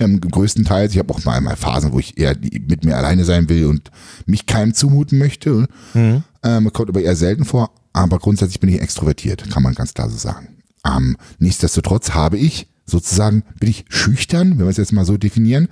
Ähm, 0.00 0.20
größtenteils, 0.20 0.94
ich 0.94 0.98
habe 0.98 1.14
auch 1.14 1.24
mal, 1.24 1.40
mal 1.40 1.54
Phasen, 1.54 1.92
wo 1.92 2.00
ich 2.00 2.18
eher 2.18 2.34
mit 2.40 2.84
mir 2.84 2.96
alleine 2.96 3.24
sein 3.24 3.48
will 3.48 3.66
und 3.66 3.92
mich 4.26 4.46
keinem 4.46 4.74
zumuten 4.74 5.16
möchte. 5.18 5.68
Mhm. 5.94 6.24
Ähm, 6.42 6.72
kommt 6.72 6.88
aber 6.88 7.02
eher 7.02 7.14
selten 7.14 7.44
vor, 7.44 7.70
aber 7.92 8.18
grundsätzlich 8.18 8.58
bin 8.58 8.70
ich 8.70 8.80
extrovertiert, 8.80 9.48
kann 9.48 9.62
man 9.62 9.74
ganz 9.76 9.94
klar 9.94 10.10
so 10.10 10.16
sagen. 10.16 10.56
Ähm, 10.86 11.16
nichtsdestotrotz 11.38 12.10
habe 12.10 12.38
ich 12.38 12.66
sozusagen, 12.86 13.44
bin 13.58 13.70
ich 13.70 13.84
schüchtern, 13.88 14.52
wenn 14.58 14.66
wir 14.66 14.70
es 14.70 14.76
jetzt 14.76 14.92
mal 14.92 15.04
so 15.04 15.16
definieren, 15.16 15.68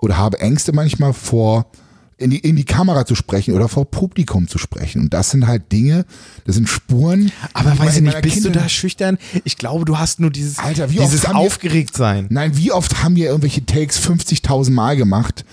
oder 0.00 0.16
habe 0.16 0.40
Ängste 0.40 0.72
manchmal 0.72 1.12
vor, 1.12 1.70
in 2.16 2.30
die, 2.30 2.38
in 2.38 2.56
die 2.56 2.64
Kamera 2.64 3.06
zu 3.06 3.14
sprechen 3.14 3.54
oder 3.54 3.68
vor 3.68 3.88
Publikum 3.88 4.48
zu 4.48 4.58
sprechen. 4.58 5.02
Und 5.02 5.14
das 5.14 5.30
sind 5.30 5.46
halt 5.46 5.70
Dinge, 5.70 6.04
das 6.46 6.56
sind 6.56 6.68
Spuren. 6.68 7.30
Aber 7.54 7.78
weiß 7.78 7.96
ich 7.96 8.02
nicht, 8.02 8.20
bist 8.22 8.38
du 8.38 8.40
Kindheit- 8.50 8.64
da 8.64 8.68
schüchtern? 8.68 9.18
Ich 9.44 9.56
glaube, 9.56 9.84
du 9.84 9.98
hast 9.98 10.18
nur 10.18 10.30
dieses, 10.30 10.58
Alter, 10.58 10.90
wie 10.90 10.98
oft 10.98 11.12
dieses 11.12 11.28
haben 11.28 11.36
wir- 11.36 11.40
Aufgeregtsein. 11.46 12.26
Nein, 12.30 12.56
wie 12.56 12.72
oft 12.72 13.04
haben 13.04 13.14
wir 13.14 13.26
irgendwelche 13.26 13.64
Takes 13.64 13.98
50.000 13.98 14.70
Mal 14.74 14.96
gemacht? 14.96 15.44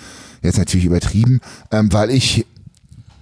Jetzt 0.41 0.57
natürlich 0.57 0.85
übertrieben, 0.85 1.39
ähm, 1.71 1.91
weil 1.93 2.09
ich 2.09 2.45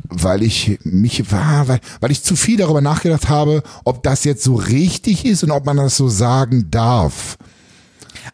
weil 0.09 0.43
ich 0.43 0.79
mich 0.83 1.31
war, 1.31 1.67
weil, 1.67 1.79
weil 2.01 2.11
ich 2.11 2.23
zu 2.23 2.35
viel 2.35 2.57
darüber 2.57 2.81
nachgedacht 2.81 3.29
habe, 3.29 3.63
ob 3.83 4.03
das 4.03 4.23
jetzt 4.23 4.43
so 4.43 4.55
richtig 4.55 5.25
ist 5.25 5.43
und 5.43 5.51
ob 5.51 5.65
man 5.65 5.77
das 5.77 5.97
so 5.97 6.07
sagen 6.09 6.67
darf. 6.69 7.37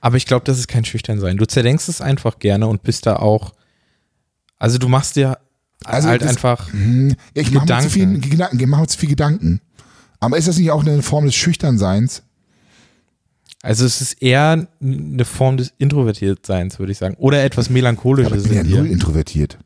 Aber 0.02 0.18
ich 0.18 0.26
glaube, 0.26 0.46
das 0.46 0.60
ist 0.60 0.68
kein 0.68 0.86
Schüchternsein. 0.86 1.38
Du 1.38 1.46
zerdenkst 1.46 1.88
es 1.90 2.02
einfach 2.02 2.40
gerne 2.40 2.68
und 2.68 2.84
bist 2.84 3.06
da 3.06 3.16
auch, 3.18 3.54
also 4.58 4.78
du 4.78 4.88
machst 4.88 5.16
dir 5.16 5.38
Also 5.86 6.08
halt 6.10 6.22
das- 6.22 6.30
einfach, 6.30 6.70
ja, 6.74 7.16
ich 7.34 7.52
mache 7.52 7.66
mir 7.74 7.80
zu 7.82 7.90
viel 7.90 8.20
Gedanken. 8.20 8.60
Ich 8.60 8.68
mache 8.68 8.88
zu 8.88 8.98
viel 8.98 9.10
Gedanken. 9.10 9.62
Aber 10.20 10.38
ist 10.38 10.48
das 10.48 10.58
nicht 10.58 10.72
auch 10.72 10.86
eine 10.86 11.02
Form 11.02 11.26
des 11.26 11.36
Schüchternseins? 11.36 12.24
Also 13.62 13.86
es 13.86 14.00
ist 14.02 14.22
eher 14.22 14.68
eine 14.82 15.26
Form 15.26 15.58
des 15.58 15.74
Introvertiertseins, 15.78 16.80
würde 16.80 16.92
ich 16.94 16.98
sagen. 16.98 17.16
Oder 17.18 17.44
etwas 17.44 17.66
Aber 17.68 17.74
melancholisches. 17.74 18.44
ich 18.44 18.50
bin 18.50 18.58
ja 18.58 18.64
null 18.64 18.88
introvertiert. 18.88 19.58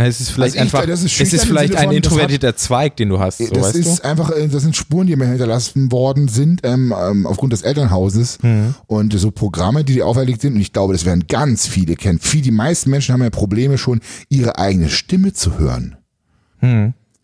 Na, 0.00 0.06
es 0.06 0.20
ist 0.20 0.30
vielleicht 0.30 0.56
Also 0.56 0.66
ich- 0.68 0.74
einfach, 0.74 0.86
das 0.86 1.02
ist 1.02 1.20
es 1.20 1.32
ist 1.32 1.44
vielleicht 1.44 1.74
ein 1.74 1.88
das 1.88 1.96
introvertierter 1.96 2.54
Zweig, 2.56 2.96
den 2.96 3.08
du 3.08 3.18
hast, 3.18 3.38
so, 3.38 3.46
das 3.52 3.74
ist 3.74 4.04
einfach, 4.04 4.30
äh, 4.30 4.46
das 4.46 4.62
sind 4.62 4.76
Spuren, 4.76 5.08
die 5.08 5.16
mir 5.16 5.26
hinterlassen 5.26 5.90
worden 5.90 6.28
sind 6.28 6.60
ähm, 6.62 6.94
ähm, 6.96 7.26
aufgrund 7.26 7.52
des 7.52 7.62
Elternhauses 7.62 8.38
Mhm. 8.42 8.76
und 8.86 9.12
so 9.18 9.32
Programme, 9.32 9.82
die 9.82 9.94
dir 9.94 10.06
auferlegt 10.06 10.40
sind. 10.40 10.54
Und 10.54 10.60
ich 10.60 10.72
glaube, 10.72 10.92
das 10.92 11.04
werden 11.04 11.24
ganz 11.26 11.66
viele 11.66 11.96
kennen. 11.96 12.20
Viel, 12.20 12.42
die 12.42 12.52
meisten 12.52 12.90
Menschen 12.90 13.12
haben 13.12 13.22
ja 13.22 13.30
Probleme 13.30 13.76
schon, 13.76 14.00
ihre 14.28 14.56
eigene 14.56 14.88
Stimme 14.88 15.32
zu 15.32 15.58
hören. 15.58 15.96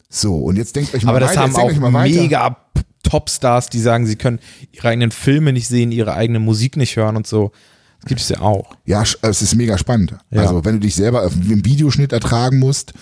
So, 0.09 0.37
und 0.37 0.57
jetzt 0.57 0.77
denkt 0.77 0.95
euch 0.95 1.03
mal 1.05 1.13
Mhm. 1.13 1.17
Aber 1.17 1.21
das 1.21 1.31
weiter, 1.31 1.41
haben 1.43 1.51
jetzt 1.53 1.59
denkt 1.81 1.85
auch 1.85 1.91
mega 2.03 2.57
Topstars, 3.03 3.69
die 3.69 3.81
sagen, 3.81 4.07
sie 4.07 4.17
können 4.17 4.39
ihre 4.73 4.89
eigenen 4.89 5.11
Filme 5.11 5.53
nicht 5.53 5.69
sehen, 5.69 5.93
ihre 5.93 6.15
eigene 6.15 6.41
Musik 6.41 6.77
nicht 6.77 6.97
hören 6.97 7.17
und 7.17 7.27
so. 7.27 7.53
Gibt 8.07 8.21
es 8.21 8.29
ja 8.29 8.41
auch. 8.41 8.75
Ja, 8.85 9.03
es 9.23 9.43
ist 9.43 9.55
mega 9.55 9.79
spannend. 9.79 10.15
Ja. 10.31 10.43
Also, 10.43 10.65
wenn 10.65 10.75
du 10.75 10.81
dich 10.81 10.95
selber 10.95 11.25
im 11.25 11.65
Videoschnitt 11.65 12.13
ertragen 12.13 12.59
musst, 12.59 12.93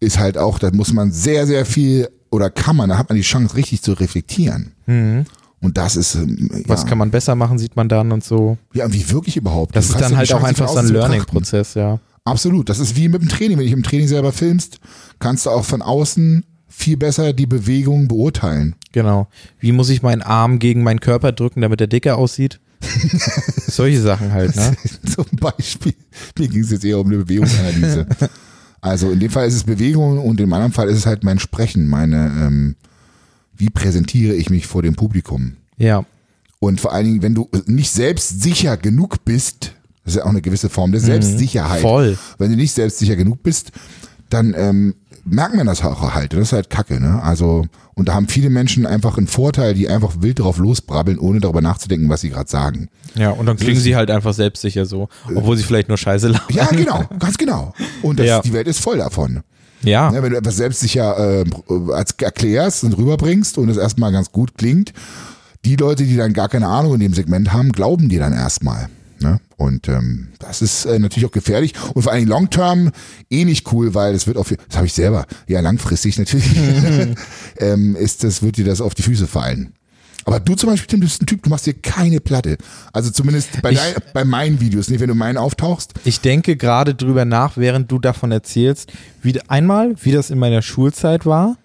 ist 0.00 0.18
halt 0.18 0.38
auch, 0.38 0.58
da 0.58 0.70
muss 0.72 0.92
man 0.92 1.12
sehr, 1.12 1.46
sehr 1.46 1.66
viel 1.66 2.08
oder 2.30 2.48
kann 2.50 2.76
man, 2.76 2.88
da 2.88 2.96
hat 2.98 3.08
man 3.08 3.16
die 3.16 3.22
Chance, 3.22 3.56
richtig 3.56 3.82
zu 3.82 3.92
reflektieren. 3.92 4.72
Und 4.86 5.76
das 5.76 5.96
ist, 5.96 6.14
ähm, 6.14 6.48
Mhm. 6.52 6.62
Was 6.66 6.82
ja, 6.82 6.88
kann 6.88 6.98
man 6.98 7.10
besser 7.10 7.34
machen, 7.34 7.58
sieht 7.58 7.76
man 7.76 7.88
dann 7.88 8.12
und 8.12 8.24
so. 8.24 8.56
ja, 8.72 8.90
wie 8.92 9.10
wirklich 9.10 9.36
überhaupt. 9.36 9.76
Das 9.76 9.88
Du 9.88 9.94
ist 9.94 10.00
dann 10.00 10.12
ja 10.12 10.18
halt 10.18 10.28
auch 10.32 10.38
Chance, 10.40 10.46
einfach 10.48 10.66
von 10.72 10.86
so 10.86 10.88
ein. 10.88 10.94
Learning-Prozess, 10.94 11.74
ja. 11.74 11.98
Absolut. 12.24 12.68
Das 12.68 12.78
ist 12.78 12.96
wie 12.96 13.08
mit 13.08 13.20
dem 13.22 13.28
Training. 13.28 13.58
Wenn 13.58 13.64
dich 13.64 13.72
im 13.72 13.82
Training 13.82 14.06
selber 14.08 14.32
filmst, 14.32 14.78
kannst 15.18 15.46
du 15.46 15.50
auch 15.50 15.64
von 15.64 15.82
außen 15.82 16.44
viel 16.68 16.96
besser 16.96 17.32
die 17.32 17.46
Bewegung 17.46 18.08
beurteilen. 18.08 18.76
Genau. 18.92 19.28
Wie 19.58 19.72
muss 19.72 19.88
ich 19.90 20.02
meinen 20.02 20.22
Arm 20.22 20.58
gegen 20.60 20.82
meinen 20.82 21.00
Körper 21.00 21.32
drücken, 21.32 21.60
damit 21.62 21.80
er 21.80 21.86
dicker 21.88 22.16
aussieht? 22.16 22.60
Solche 23.66 24.00
Sachen 24.00 24.32
halt, 24.32 24.54
ne? 24.56 24.76
Zum 25.14 25.26
Beispiel. 25.38 25.94
Mir 26.38 26.48
ging 26.48 26.62
es 26.62 26.70
jetzt 26.70 26.84
eher 26.84 26.98
um 26.98 27.06
eine 27.06 27.18
Bewegungsanalyse. 27.18 28.06
also 28.80 29.10
in 29.10 29.20
dem 29.20 29.30
Fall 29.30 29.46
ist 29.46 29.54
es 29.54 29.64
Bewegung 29.64 30.18
und 30.18 30.40
im 30.40 30.52
anderen 30.52 30.72
Fall 30.72 30.88
ist 30.88 30.98
es 30.98 31.06
halt 31.06 31.24
mein 31.24 31.38
Sprechen, 31.38 31.86
meine, 31.86 32.26
ähm, 32.26 32.76
wie 33.56 33.70
präsentiere 33.70 34.34
ich 34.34 34.50
mich 34.50 34.66
vor 34.66 34.82
dem 34.82 34.94
Publikum. 34.94 35.56
Ja. 35.76 36.04
Und 36.58 36.80
vor 36.80 36.92
allen 36.92 37.06
Dingen, 37.06 37.22
wenn 37.22 37.34
du 37.34 37.48
nicht 37.66 37.90
selbstsicher 37.90 38.76
genug 38.76 39.24
bist, 39.24 39.72
das 40.04 40.14
ist 40.14 40.18
ja 40.18 40.24
auch 40.24 40.30
eine 40.30 40.42
gewisse 40.42 40.68
Form 40.68 40.92
der 40.92 41.00
Selbstsicherheit. 41.00 41.82
Mhm. 41.82 41.86
Voll. 41.88 42.18
Wenn 42.38 42.50
du 42.50 42.56
nicht 42.56 42.72
selbstsicher 42.72 43.16
genug 43.16 43.42
bist, 43.42 43.72
dann 44.28 44.54
ähm, 44.56 44.94
merkt 45.24 45.54
man 45.54 45.66
das 45.66 45.82
auch 45.84 46.14
halt. 46.14 46.32
Das 46.32 46.40
ist 46.40 46.52
halt 46.52 46.70
Kacke, 46.70 47.00
ne? 47.00 47.22
Also, 47.22 47.66
und 47.94 48.08
da 48.08 48.14
haben 48.14 48.28
viele 48.28 48.50
Menschen 48.50 48.86
einfach 48.86 49.18
einen 49.18 49.26
Vorteil, 49.26 49.74
die 49.74 49.88
einfach 49.88 50.14
wild 50.20 50.38
drauf 50.40 50.58
losbrabbeln, 50.58 51.18
ohne 51.18 51.40
darüber 51.40 51.60
nachzudenken, 51.60 52.08
was 52.08 52.20
sie 52.22 52.30
gerade 52.30 52.48
sagen. 52.50 52.88
Ja, 53.14 53.30
und 53.30 53.46
dann 53.46 53.56
klingen 53.56 53.80
sie 53.80 53.96
halt 53.96 54.10
einfach 54.10 54.34
selbstsicher 54.34 54.86
so, 54.86 55.08
obwohl 55.34 55.56
sie 55.56 55.62
vielleicht 55.64 55.88
nur 55.88 55.98
Scheiße 55.98 56.28
labern. 56.28 56.46
Ja, 56.56 56.66
genau, 56.66 57.04
ganz 57.18 57.36
genau. 57.38 57.74
Und 58.02 58.18
das, 58.18 58.26
Ja. 58.26 58.40
die 58.40 58.52
Welt 58.52 58.66
ist 58.68 58.80
voll 58.80 58.98
davon. 58.98 59.40
Ja. 59.82 60.12
Ja, 60.12 60.22
wenn 60.22 60.30
du 60.32 60.36
etwas 60.38 60.56
selbstsicher 60.56 61.40
äh, 61.40 61.44
als 61.92 62.12
erklärst 62.20 62.84
und 62.84 62.92
rüberbringst 62.98 63.56
und 63.58 63.68
es 63.70 63.76
erstmal 63.78 64.12
ganz 64.12 64.30
gut 64.30 64.56
klingt, 64.58 64.92
die 65.64 65.76
Leute, 65.76 66.04
die 66.04 66.16
dann 66.16 66.32
gar 66.32 66.48
keine 66.48 66.66
Ahnung 66.68 66.94
in 66.94 67.00
dem 67.00 67.14
Segment 67.14 67.52
haben, 67.52 67.72
glauben 67.72 68.08
dir 68.08 68.20
dann 68.20 68.32
erstmal. 68.32 68.88
Ne? 69.20 69.40
Und 69.56 69.88
ähm, 69.88 70.28
das 70.38 70.62
ist 70.62 70.86
äh, 70.86 70.98
natürlich 70.98 71.26
auch 71.28 71.32
gefährlich 71.32 71.74
und 71.94 72.02
vor 72.02 72.12
allen 72.12 72.20
Dingen 72.20 72.30
long-term 72.30 72.90
eh 73.30 73.44
nicht 73.44 73.70
cool, 73.72 73.94
weil 73.94 74.14
es 74.14 74.26
wird 74.26 74.36
auf, 74.38 74.48
das 74.68 74.76
habe 74.76 74.86
ich 74.86 74.94
selber, 74.94 75.26
ja 75.46 75.60
langfristig 75.60 76.18
natürlich, 76.18 76.46
ähm, 77.58 77.96
ist 77.96 78.24
das, 78.24 78.42
wird 78.42 78.56
dir 78.56 78.64
das 78.64 78.80
auf 78.80 78.94
die 78.94 79.02
Füße 79.02 79.26
fallen. 79.26 79.74
Aber 80.26 80.38
du 80.38 80.54
zum 80.54 80.68
Beispiel, 80.70 80.86
Tim, 80.86 81.00
du 81.00 81.06
bist 81.06 81.22
ein 81.22 81.26
Typ, 81.26 81.42
du 81.42 81.50
machst 81.50 81.66
dir 81.66 81.72
keine 81.74 82.20
Platte. 82.20 82.58
Also 82.92 83.10
zumindest 83.10 83.62
bei, 83.62 83.72
Ich- 83.72 83.78
dein, 83.78 83.94
bei 84.12 84.24
meinen 84.24 84.60
Videos, 84.60 84.88
nicht 84.90 85.00
wenn 85.00 85.08
du 85.08 85.14
meinen 85.14 85.38
auftauchst. 85.38 85.92
Ich 86.04 86.20
denke 86.20 86.56
gerade 86.56 86.94
drüber 86.94 87.24
nach, 87.24 87.56
während 87.56 87.90
du 87.90 87.98
davon 87.98 88.30
erzählst, 88.30 88.92
wie 89.22 89.40
einmal, 89.48 89.94
wie 90.02 90.12
das 90.12 90.30
in 90.30 90.38
meiner 90.38 90.60
Schulzeit 90.62 91.24
war. 91.26 91.56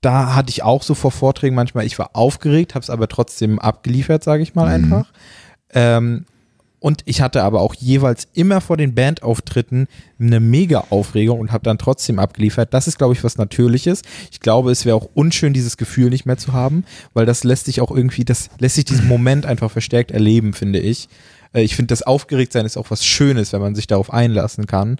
Da 0.00 0.34
hatte 0.34 0.50
ich 0.50 0.62
auch 0.62 0.82
so 0.82 0.94
vor 0.94 1.10
Vorträgen 1.12 1.54
manchmal, 1.56 1.86
ich 1.86 1.98
war 1.98 2.10
aufgeregt, 2.14 2.74
habe 2.74 2.82
es 2.82 2.90
aber 2.90 3.08
trotzdem 3.08 3.58
abgeliefert, 3.58 4.22
sage 4.22 4.42
ich 4.42 4.54
mal 4.54 4.68
einfach. 4.68 5.12
Ähm, 5.72 6.26
und 6.86 7.02
ich 7.04 7.20
hatte 7.20 7.42
aber 7.42 7.62
auch 7.62 7.74
jeweils 7.74 8.28
immer 8.32 8.60
vor 8.60 8.76
den 8.76 8.94
Bandauftritten 8.94 9.88
eine 10.20 10.38
mega 10.38 10.84
Aufregung 10.90 11.40
und 11.40 11.50
habe 11.50 11.64
dann 11.64 11.78
trotzdem 11.78 12.20
abgeliefert. 12.20 12.72
Das 12.72 12.86
ist, 12.86 12.96
glaube 12.96 13.12
ich, 13.12 13.24
was 13.24 13.38
Natürliches. 13.38 14.02
Ich 14.30 14.38
glaube, 14.38 14.70
es 14.70 14.84
wäre 14.84 14.94
auch 14.94 15.08
unschön, 15.12 15.52
dieses 15.52 15.78
Gefühl 15.78 16.10
nicht 16.10 16.26
mehr 16.26 16.38
zu 16.38 16.52
haben, 16.52 16.84
weil 17.12 17.26
das 17.26 17.42
lässt 17.42 17.64
sich 17.64 17.80
auch 17.80 17.90
irgendwie, 17.90 18.24
das 18.24 18.50
lässt 18.60 18.76
sich 18.76 18.84
diesen 18.84 19.08
Moment 19.08 19.46
einfach 19.46 19.68
verstärkt 19.68 20.12
erleben, 20.12 20.52
finde 20.52 20.78
ich. 20.78 21.08
Äh, 21.52 21.62
Ich 21.62 21.74
finde, 21.74 21.88
das 21.88 22.04
Aufgeregtsein 22.04 22.64
ist 22.64 22.76
auch 22.76 22.92
was 22.92 23.04
Schönes, 23.04 23.52
wenn 23.52 23.60
man 23.60 23.74
sich 23.74 23.88
darauf 23.88 24.12
einlassen 24.12 24.66
kann. 24.66 24.98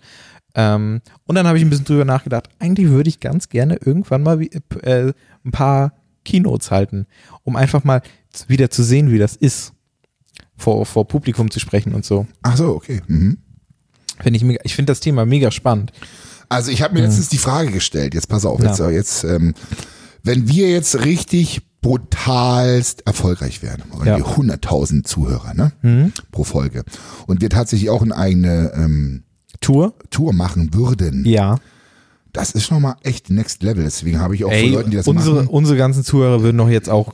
Ähm, 0.57 1.03
und 1.29 1.37
dann 1.37 1.47
habe 1.47 1.57
ich 1.57 1.65
ein 1.65 1.71
bisschen 1.71 1.85
drüber 1.85 2.05
nachgedacht. 2.05 2.49
Eigentlich 2.59 2.89
würde 2.89 3.11
ich 3.11 3.21
ganz 3.21 3.49
gerne 3.49 3.77
irgendwann 3.77 4.25
mal 4.25 4.41
wie, 4.41 4.51
äh, 4.83 5.13
ein 5.45 5.53
paar 5.53 5.93
Keynotes 6.25 6.73
halten, 6.73 7.07
um 7.45 7.55
einfach 7.55 7.85
mal 7.85 8.03
wieder 8.49 8.71
zu 8.71 8.83
sehen, 8.83 9.13
wie 9.13 9.19
das 9.19 9.37
ist, 9.37 9.73
vor, 10.57 10.87
vor 10.87 11.07
Publikum 11.07 11.51
zu 11.51 11.61
sprechen 11.61 11.95
und 11.95 12.05
so. 12.05 12.27
Ach 12.43 12.57
so, 12.57 12.69
okay. 12.75 13.03
Mhm. 13.07 13.39
Finde 14.21 14.37
ich 14.39 14.45
mega, 14.45 14.61
ich 14.65 14.75
finde 14.75 14.91
das 14.93 15.01
Thema 15.01 15.27
mega 15.27 15.51
spannend. 15.51 15.93
Also 16.49 16.71
ich 16.71 16.83
habe 16.83 16.95
mir 16.95 17.01
letztens 17.03 17.29
die 17.29 17.39
Frage 17.39 17.71
gestellt, 17.71 18.15
jetzt 18.15 18.29
pass 18.29 18.45
auf, 18.47 18.61
Ja. 18.63 18.69
jetzt, 18.69 18.81
äh, 18.81 18.91
jetzt 18.91 19.25
ähm, 19.25 19.55
wenn 20.23 20.49
wir 20.49 20.71
jetzt 20.71 21.05
richtig 21.05 21.63
brutalst 21.83 23.07
erfolgreich 23.07 23.63
wären, 23.63 23.83
und 23.91 24.07
Ja. 24.07 24.17
wir 24.17 24.25
100.000 24.27 25.05
Zuhörer 25.05 25.55
ne, 25.55 26.13
pro 26.33 26.45
Folge 26.45 26.85
und 27.27 27.41
wir 27.43 27.51
tatsächlich 27.51 27.91
auch 27.91 28.03
eine 28.03 28.17
eigene 28.17 28.73
ähm, 28.75 29.23
Tour? 29.61 29.95
Tour 30.11 30.33
machen 30.33 30.73
würden, 30.73 31.25
Ja. 31.25 31.59
das 32.33 32.53
ist 32.53 32.65
schon 32.65 32.83
mal 32.83 32.97
echt 33.03 33.29
Next 33.31 33.63
Level. 33.63 33.85
Deswegen 33.85 34.19
habe 34.21 34.35
ich 34.35 34.45
auch 34.45 34.51
Ey, 34.51 34.65
von 34.65 34.73
Leuten, 34.73 34.91
die 34.91 34.97
das 34.97 35.07
unsere, 35.07 35.37
machen, 35.37 35.49
unsere 35.49 35.77
ganzen 35.77 36.05
Zuhörer 36.05 36.43
würden 36.43 36.57
doch 36.59 36.69
jetzt 36.71 36.89
auch 36.89 37.13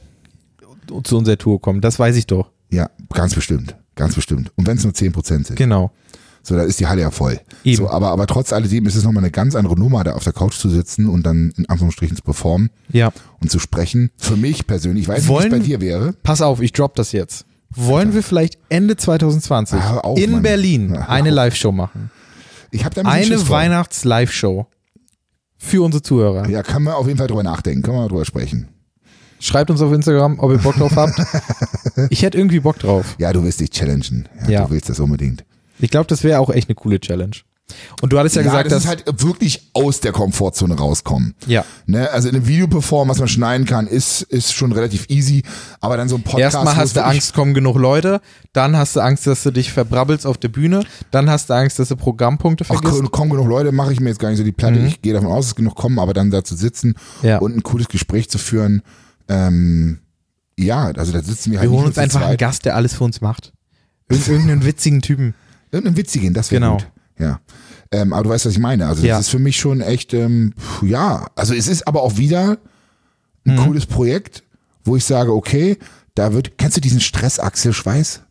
zu 1.04 1.16
unserer 1.16 1.38
Tour 1.38 1.60
kommen. 1.60 1.80
Das 1.80 1.98
weiß 1.98 2.16
ich 2.16 2.26
doch. 2.26 2.50
Ja, 2.72 2.90
ganz 3.12 3.34
bestimmt, 3.34 3.76
ganz 3.94 4.14
bestimmt. 4.16 4.50
Und 4.56 4.66
wenn 4.66 4.76
es 4.76 4.82
nur 4.84 4.92
10% 4.92 5.46
sind, 5.46 5.56
Genau. 5.56 5.92
so, 6.42 6.56
da 6.56 6.62
ist 6.62 6.80
die 6.80 6.86
Halle 6.88 7.02
ja 7.02 7.10
voll. 7.10 7.38
Eben. 7.62 7.76
So, 7.76 7.88
aber, 7.90 8.08
aber 8.10 8.26
trotz 8.26 8.52
alledem 8.52 8.86
ist 8.86 8.96
es 8.96 9.04
nochmal 9.04 9.22
eine 9.22 9.30
ganz 9.30 9.54
andere 9.54 9.78
Nummer, 9.78 10.02
da 10.02 10.14
auf 10.14 10.24
der 10.24 10.32
Couch 10.32 10.54
zu 10.58 10.68
sitzen 10.68 11.08
und 11.08 11.24
dann 11.24 11.52
in 11.56 11.68
Anführungsstrichen 11.68 12.16
zu 12.16 12.22
performen 12.22 12.70
Ja. 12.90 13.12
und 13.40 13.50
zu 13.50 13.58
sprechen. 13.60 14.10
Für 14.16 14.36
mich 14.36 14.66
persönlich, 14.66 15.02
ich 15.02 15.08
weiß 15.08 15.18
nicht, 15.18 15.24
wie 15.26 15.28
Wollen- 15.28 15.52
es 15.52 15.58
bei 15.60 15.64
dir 15.64 15.80
wäre. 15.80 16.12
Pass 16.22 16.42
auf, 16.42 16.60
ich 16.60 16.72
drop 16.72 16.96
das 16.96 17.12
jetzt. 17.12 17.44
Wollen 17.74 18.12
wir 18.12 18.22
vielleicht 18.22 18.58
Ende 18.68 18.96
2020 18.96 19.78
Ah, 19.80 19.98
auf, 19.98 20.18
in 20.18 20.32
Mann. 20.32 20.42
Berlin 20.42 20.90
hör 20.90 21.08
eine. 21.08 21.30
Live-Show 21.30 21.72
machen? 21.72 22.10
Ich 22.70 22.84
habe 22.84 22.94
da 22.94 23.02
ein 23.02 23.06
Eine. 23.06 23.48
Weihnachts-Live-Show 23.48 24.66
für 25.58 25.82
unsere 25.84 26.02
Zuhörer. 26.02 26.48
Ja, 26.48 26.62
kann 26.62 26.82
man 26.82 26.94
auf 26.94 27.06
jeden 27.06 27.18
Fall 27.18 27.28
drüber 27.28 27.42
nachdenken, 27.42 27.82
können 27.82 27.96
wir 27.96 28.02
mal 28.02 28.08
drüber 28.08 28.24
sprechen. 28.24 28.68
Schreibt 29.42 29.70
uns 29.70 29.82
auf 29.82 29.92
Instagram, 29.92 30.38
ob 30.38 30.50
ihr 30.52 30.58
Bock 30.58 30.76
drauf 30.76 30.94
habt. 30.96 31.14
Ich 32.08 32.22
hätte 32.22 32.38
irgendwie 32.38 32.60
Bock 32.60 32.78
drauf. 32.78 33.16
Ja, 33.18 33.32
du 33.32 33.42
willst 33.44 33.60
dich 33.60 33.70
challengen. 33.70 34.26
Ja, 34.44 34.48
Ja. 34.50 34.64
Du 34.64 34.70
willst 34.70 34.88
das 34.88 34.98
unbedingt. 35.00 35.44
Ich 35.78 35.90
glaube, 35.90 36.06
das 36.06 36.22
wäre 36.24 36.40
auch 36.40 36.48
echt 36.50 36.68
eine 36.68 36.74
coole 36.74 36.98
Challenge. 37.00 37.32
Und 38.02 38.12
du 38.12 38.18
hattest 38.18 38.36
ja, 38.36 38.42
gesagt, 38.42 38.66
das 38.66 38.82
dass 38.82 38.84
ist 38.84 38.88
halt 38.88 39.22
wirklich 39.22 39.70
aus 39.72 40.00
der 40.00 40.12
Komfortzone 40.12 40.74
rauskommen. 40.76 41.34
ja. 41.46 41.64
Ne? 41.86 42.10
Also 42.10 42.28
in 42.28 42.34
einem 42.36 42.46
Videoperform, 42.46 43.08
was 43.08 43.18
man 43.18 43.28
schneiden 43.28 43.66
kann, 43.66 43.86
ist, 43.86 44.22
ist 44.22 44.52
schon 44.52 44.72
relativ 44.72 45.06
easy. 45.08 45.42
Aber 45.80 45.96
dann 45.96 46.08
so 46.08 46.16
ein 46.16 46.22
Podcast. 46.22 46.54
Erstmal 46.54 46.76
hast 46.76 46.96
du 46.96 47.04
Angst, 47.04 47.34
kommen 47.34 47.54
genug 47.54 47.76
Leute. 47.76 48.20
Dann 48.52 48.76
hast 48.76 48.96
du 48.96 49.00
Angst, 49.00 49.26
dass 49.26 49.42
du 49.42 49.50
dich 49.50 49.72
verbrabbelst 49.72 50.26
auf 50.26 50.38
der 50.38 50.48
Bühne. 50.48 50.84
Dann 51.10 51.30
hast 51.30 51.50
du 51.50 51.54
Angst, 51.54 51.78
dass 51.78 51.88
du 51.88 51.96
Programmpunkte 51.96 52.64
Ach, 52.64 52.74
vergisst. 52.74 52.92
kommen, 52.94 53.10
kommen 53.10 53.30
genug 53.30 53.48
Leute, 53.48 53.72
mache 53.72 53.92
ich 53.92 54.00
mir 54.00 54.08
jetzt 54.10 54.18
gar 54.18 54.28
nicht 54.30 54.38
so 54.38 54.44
die 54.44 54.52
Platte. 54.52 54.78
Ich 54.80 55.00
gehe 55.02 55.12
davon 55.14 55.30
aus, 55.30 55.46
dass 55.46 55.54
genug 55.54 55.74
kommen, 55.74 55.98
aber 55.98 56.12
dann 56.14 56.30
da 56.30 56.44
zu 56.44 56.56
sitzen 56.56 56.94
Mhm. 57.22 57.28
Ja. 57.28 57.38
und 57.38 57.56
ein 57.56 57.62
cooles 57.62 57.88
Gespräch 57.88 58.28
zu 58.30 58.38
führen. 58.38 58.82
Ähm, 59.32 59.98
ja, 60.58 60.84
also 60.96 61.12
da 61.12 61.22
sitzen 61.22 61.50
wir 61.52 61.58
halt 61.60 61.70
Wir 61.70 61.76
holen 61.76 61.86
uns 61.88 61.98
einfach 61.98 62.20
einen. 62.22 62.36
Gast, 62.36 62.64
der 62.64 62.76
alles 62.76 62.94
für 62.94 63.04
uns 63.04 63.20
macht. 63.20 63.52
Irgend- 64.08 64.28
Irgendeinen 64.28 64.64
witzigen 64.66 65.00
Typen. 65.02 65.34
Irgendeinen 65.70 65.96
witzigen, 65.96 66.34
das 66.34 66.50
wäre 66.50 66.60
Genau. 66.60 66.76
gut. 66.76 66.86
Ja. 67.18 67.40
Ähm, 67.90 68.12
aber 68.12 68.24
du 68.24 68.30
weißt, 68.30 68.46
was 68.46 68.52
ich 68.52 68.58
meine. 68.58 68.86
Also 68.86 69.02
das 69.02 69.08
Ja. 69.08 69.18
ist 69.18 69.28
für 69.30 69.38
mich 69.38 69.58
schon 69.58 69.80
echt, 69.80 70.12
ähm, 70.14 70.54
ja, 70.82 71.26
also 71.34 71.54
es 71.54 71.68
ist 71.68 71.86
aber 71.86 72.02
auch 72.02 72.16
wieder 72.16 72.58
ein 73.46 73.54
Mhm. 73.56 73.64
cooles 73.64 73.86
Projekt, 73.86 74.42
wo 74.84 74.96
ich 74.96 75.04
sage, 75.04 75.32
okay, 75.32 75.78
da 76.14 76.32
wird, 76.32 76.58
kennst 76.58 76.76
du 76.76 76.80
diesen 76.80 77.00
Stressachselschweiß? 77.00 78.22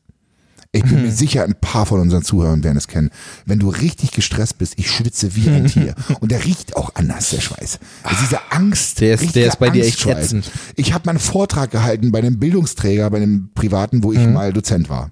Ich 0.73 0.83
bin 0.83 0.99
Mhm. 0.99 1.01
mir 1.07 1.11
sicher, 1.11 1.43
ein 1.43 1.55
paar 1.59 1.85
von 1.85 1.99
unseren 1.99 2.23
Zuhörern 2.23 2.63
werden 2.63 2.77
es 2.77 2.87
kennen. 2.87 3.09
Wenn 3.45 3.59
du 3.59 3.67
richtig 3.67 4.11
gestresst 4.11 4.57
bist, 4.57 4.75
ich 4.77 4.89
schwitze 4.89 5.35
wie 5.35 5.49
ein 5.49 5.67
Tier. 5.67 5.95
Und 6.21 6.31
der 6.31 6.45
riecht 6.45 6.77
auch 6.77 6.91
anders, 6.95 7.31
der 7.31 7.41
Schweiß. 7.41 7.77
Das 8.03 8.11
ist 8.13 8.21
diese 8.21 8.39
Angst. 8.51 9.01
Der 9.01 9.15
ist- 9.15 9.35
der 9.35 9.47
ist 9.47 9.59
bei 9.59 9.69
dir 9.69 9.83
echt 9.83 9.95
Angstschweiß. 10.05 10.25
ätzend. 10.27 10.51
Ich 10.77 10.93
habe 10.93 11.05
mal 11.05 11.11
einen 11.11 11.19
Vortrag 11.19 11.71
gehalten 11.71 12.13
bei 12.13 12.19
einem 12.19 12.39
Bildungsträger, 12.39 13.09
bei 13.09 13.17
einem 13.17 13.49
privaten, 13.53 13.97
Mhm. 13.97 14.03
wo 14.03 14.13
ich 14.13 14.25
mal 14.25 14.53
Dozent 14.53 14.87
war. 14.89 15.11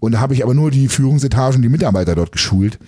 Und 0.00 0.12
da 0.12 0.20
habe 0.20 0.32
ich 0.32 0.42
aber 0.42 0.54
nur 0.54 0.70
die 0.70 0.88
Führungsetagen, 0.88 1.60
die 1.60 1.68
Mitarbeiter 1.68 2.14
dort 2.14 2.32
geschult. 2.32 2.78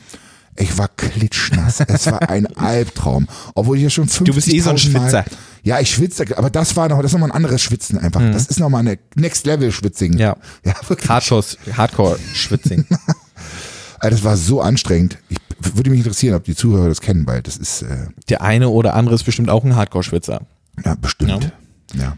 Ich 0.57 0.77
war 0.77 0.89
klitschnass. 0.89 1.81
es 1.81 2.07
war 2.07 2.29
ein 2.29 2.47
Albtraum. 2.57 3.29
Obwohl 3.55 3.77
ich 3.79 3.85
ja 3.85 3.91
schon 3.91 4.09
50 4.09 4.27
Du 4.27 4.35
bist 4.35 4.49
eh 4.49 4.61
so 4.61 4.71
ein 4.71 4.79
Schwitzer. 4.79 5.25
Ja, 5.63 5.79
ich 5.79 5.91
schwitze, 5.91 6.25
aber 6.37 6.51
das 6.51 6.75
war 6.77 6.89
noch, 6.89 6.99
das 6.99 7.07
ist 7.07 7.13
nochmal 7.13 7.31
ein 7.31 7.37
anderes 7.37 7.61
Schwitzen 7.63 7.99
einfach. 7.99 8.21
Das 8.33 8.47
ist 8.47 8.59
nochmal 8.61 8.81
eine 8.81 8.99
Next 9.15 9.47
Level 9.47 9.71
Schwitzing. 9.73 10.13
Mhm. 10.15 10.19
Ja. 10.19 10.37
Ja, 10.65 10.75
wirklich. 10.89 11.09
Hardcore, 11.09 11.45
Hardcore 11.77 12.19
Schwitzing. 12.35 12.85
Also 14.03 14.17
das 14.17 14.25
war 14.25 14.39
so 14.39 14.63
anstrengend. 14.63 15.19
Ich 15.29 15.37
würde 15.77 15.91
mich 15.91 15.99
interessieren, 15.99 16.35
ob 16.35 16.45
die 16.45 16.57
Zuhörer 16.57 16.89
das 16.89 17.03
kennen, 17.03 17.27
weil 17.27 17.43
das 17.43 17.59
ist 17.59 17.83
äh, 17.83 18.07
Der 18.31 18.41
eine 18.41 18.71
oder 18.71 18.95
andere 18.95 19.15
ist 19.15 19.25
bestimmt 19.25 19.51
auch 19.51 19.63
ein 19.63 19.77
Hardcore-Schwitzer. 19.77 20.41
ja 20.83 20.95
bestimmt. 20.95 21.53
Ja. 21.93 22.17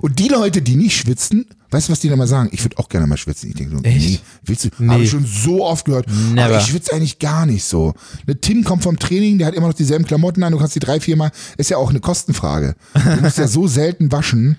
Und 0.00 0.18
die 0.18 0.28
Leute, 0.28 0.62
die 0.62 0.76
nicht 0.76 0.96
schwitzen, 0.96 1.46
weißt 1.70 1.88
du, 1.88 1.92
was 1.92 2.00
die 2.00 2.08
dann 2.08 2.18
mal 2.18 2.26
sagen? 2.26 2.50
Ich 2.52 2.64
würde 2.64 2.78
auch 2.78 2.88
gerne 2.88 3.06
mal 3.06 3.16
schwitzen. 3.16 3.50
Ich 3.50 3.56
denke 3.56 3.76
so, 3.76 3.82
Echt? 3.82 3.98
nee, 3.98 4.18
willst 4.44 4.64
du? 4.64 4.68
Nee. 4.78 4.88
Habe 4.88 5.02
ich 5.02 5.10
schon 5.10 5.26
so 5.26 5.64
oft 5.64 5.84
gehört. 5.84 6.06
Never. 6.08 6.46
Aber 6.46 6.58
ich 6.58 6.66
schwitze 6.66 6.92
eigentlich 6.92 7.18
gar 7.18 7.46
nicht 7.46 7.64
so. 7.64 7.94
Ne, 8.26 8.36
Tim 8.40 8.64
kommt 8.64 8.82
vom 8.82 8.98
Training, 8.98 9.38
der 9.38 9.46
hat 9.46 9.54
immer 9.54 9.68
noch 9.68 9.74
dieselben 9.74 10.04
Klamotten 10.04 10.42
an, 10.42 10.52
du 10.52 10.58
kannst 10.58 10.74
die 10.74 10.80
drei, 10.80 11.00
vier 11.00 11.16
Mal, 11.16 11.30
ist 11.56 11.70
ja 11.70 11.76
auch 11.76 11.90
eine 11.90 12.00
Kostenfrage. 12.00 12.74
Du 12.94 13.22
musst 13.22 13.38
ja 13.38 13.48
so 13.48 13.66
selten 13.66 14.12
waschen. 14.12 14.58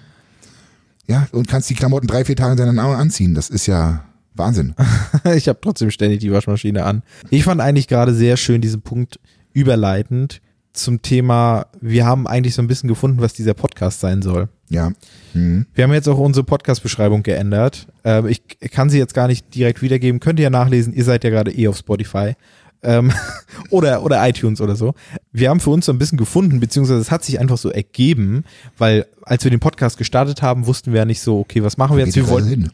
Ja, 1.08 1.28
und 1.32 1.48
kannst 1.48 1.70
die 1.70 1.76
Klamotten 1.76 2.08
drei, 2.08 2.24
vier 2.26 2.36
Tage 2.36 2.52
hintereinander 2.52 2.98
anziehen. 2.98 3.36
Das 3.36 3.50
ist 3.50 3.68
ja 3.68 4.06
Wahnsinn. 4.36 4.74
ich 5.36 5.48
habe 5.48 5.60
trotzdem 5.62 5.92
ständig 5.92 6.20
die 6.20 6.32
Waschmaschine 6.32 6.84
an. 6.86 7.04
Ich 7.30 7.44
fand 7.44 7.62
eigentlich 7.62 7.88
gerade 7.88 8.14
sehr 8.14 8.38
schön 8.38 8.62
diesen 8.62 8.82
Punkt 8.82 9.20
überleitend 9.54 10.42
zum 10.74 11.02
Thema, 11.02 11.68
wir 11.82 12.06
haben 12.06 12.28
eigentlich 12.28 12.56
so 12.56 12.62
ein 12.62 12.68
bisschen 12.68 12.90
gefunden, 12.90 13.22
was 13.22 13.34
dieser 13.34 13.54
Podcast 13.54 14.00
sein 14.00 14.22
soll. 14.22 14.50
Ja. 14.70 14.92
Mhm. 15.34 15.68
Wir 15.74 15.84
haben 15.84 15.94
jetzt 15.94 16.10
auch 16.10 16.18
unsere 16.18 16.44
Podcast-Beschreibung 16.44 17.22
geändert. 17.22 17.88
Ähm, 18.04 18.28
ich 18.28 18.42
kann 18.72 18.90
sie 18.90 18.98
jetzt 18.98 19.14
gar 19.14 19.28
nicht 19.28 19.54
direkt 19.54 19.82
wiedergeben. 19.84 20.20
Könnt 20.20 20.40
ihr 20.40 20.44
ja 20.44 20.50
nachlesen. 20.50 20.94
Ihr 20.94 21.04
seid 21.04 21.24
ja 21.24 21.30
gerade 21.30 21.52
eh 21.52 21.68
auf 21.68 21.78
Spotify. 21.78 22.34
Ähm, 22.82 23.14
oder, 23.70 24.04
oder 24.04 24.28
iTunes 24.28 24.62
oder 24.62 24.76
so. 24.76 24.96
Wir 25.32 25.50
haben 25.50 25.60
für 25.60 25.70
uns 25.70 25.86
so 25.86 25.94
ein 25.94 26.00
bisschen 26.00 26.18
gefunden, 26.18 26.60
beziehungsweise 26.60 27.00
es 27.00 27.12
hat 27.12 27.24
sich 27.24 27.40
einfach 27.40 27.58
so 27.58 27.70
ergeben, 27.70 28.44
weil 28.78 29.06
als 29.22 29.44
wir 29.44 29.52
den 29.52 29.60
Podcast 29.60 29.98
gestartet 29.98 30.42
haben, 30.42 30.66
wussten 30.66 30.92
wir 30.92 31.00
ja 31.00 31.06
nicht 31.06 31.22
so, 31.22 31.40
okay, 31.40 31.64
was 31.64 31.78
machen 31.78 31.96
wir 31.96 32.06
jetzt? 32.06 32.16
Wir 32.16 32.28
wollten, 32.28 32.50
hin? 32.50 32.72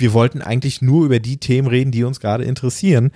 Wir 0.00 0.12
wollten 0.12 0.42
eigentlich 0.42 0.82
nur 0.82 1.06
über 1.06 1.20
die 1.20 1.36
Themen 1.38 1.68
reden, 1.68 1.90
die 1.92 2.04
uns 2.04 2.20
gerade 2.20 2.44
interessieren. 2.44 3.10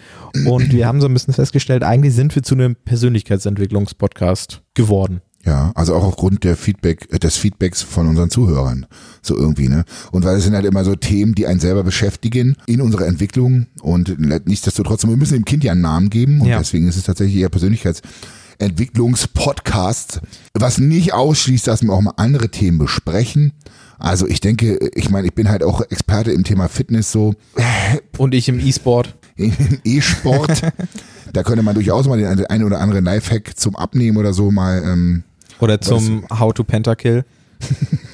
Und 0.47 0.72
wir 0.72 0.87
haben 0.87 1.01
so 1.01 1.07
ein 1.09 1.14
bisschen 1.14 1.35
festgestellt, 1.35 1.82
eigentlich 1.82 2.14
sind 2.14 2.35
wir 2.35 2.43
zu 2.43 2.55
einem 2.55 2.76
Persönlichkeitsentwicklungspodcast 2.85 4.62
geworden. 4.74 5.20
Ja, 5.47 5.72
also 5.74 5.95
auch 5.95 6.05
aufgrund 6.05 6.43
der 6.45 6.57
Feedback, 6.57 7.07
äh, 7.12 7.18
des 7.18 7.37
Feedbacks 7.37 7.82
von 7.82 8.07
unseren 8.09 8.30
Zuhörern. 8.30 8.87
So 9.20 9.37
irgendwie, 9.37 9.68
ne? 9.68 9.85
Und 10.11 10.24
weil 10.24 10.39
es 10.39 10.45
sind 10.45 10.55
halt 10.55 10.64
immer 10.64 10.85
so 10.85 10.97
Themen, 10.97 11.35
die 11.35 11.47
einen 11.47 11.61
selber 11.61 11.85
beschäftigen 11.85 12.57
in 12.66 12.80
unserer 12.80 13.07
Entwicklung 13.07 13.66
und 13.82 14.18
nichtsdestotrotz, 14.47 15.07
wir 15.07 15.14
müssen 15.18 15.35
dem 15.35 15.45
Kind 15.45 15.62
ja 15.62 15.72
einen 15.72 15.82
Namen 15.82 16.09
geben 16.09 16.41
und 16.41 16.49
Ja. 16.49 16.57
deswegen 16.59 16.89
ist 16.89 16.97
es 16.97 17.03
tatsächlich 17.05 17.43
eher 17.43 17.51
Persönlichkeitsentwicklungspodcast, 17.51 20.22
was 20.55 20.78
nicht 20.78 21.12
ausschließt, 21.12 21.66
dass 21.66 21.82
wir 21.82 21.93
auch 21.93 22.01
mal 22.01 22.14
andere 22.16 22.49
Themen 22.49 22.78
besprechen. 22.78 23.53
Also 23.99 24.26
ich 24.26 24.40
denke, 24.40 24.78
ich 24.95 25.11
meine, 25.11 25.26
ich 25.26 25.34
bin 25.34 25.49
halt 25.49 25.62
auch 25.62 25.80
Experte 25.80 26.32
im 26.32 26.45
Thema 26.45 26.68
Fitness 26.68 27.12
so, 27.12 27.34
Und 28.18 28.34
ich 28.34 28.49
im 28.49 28.61
E-Sport. 28.61 29.14
im 29.36 29.80
E-Sport. 29.84 30.62
da 31.32 31.42
könnte 31.42 31.62
man 31.62 31.74
durchaus 31.74 32.07
mal 32.07 32.18
den 32.18 32.47
einen 32.47 32.64
oder 32.64 32.80
anderen 32.80 33.05
Lifehack 33.05 33.57
zum 33.57 33.76
Abnehmen 33.76 34.16
oder 34.16 34.32
so 34.32 34.51
mal 34.51 34.82
ähm, 34.84 35.24
Oder 35.61 35.80
zum 35.80 36.26
How 36.30 36.53
to 36.53 36.64
Pentakill. 36.64 37.24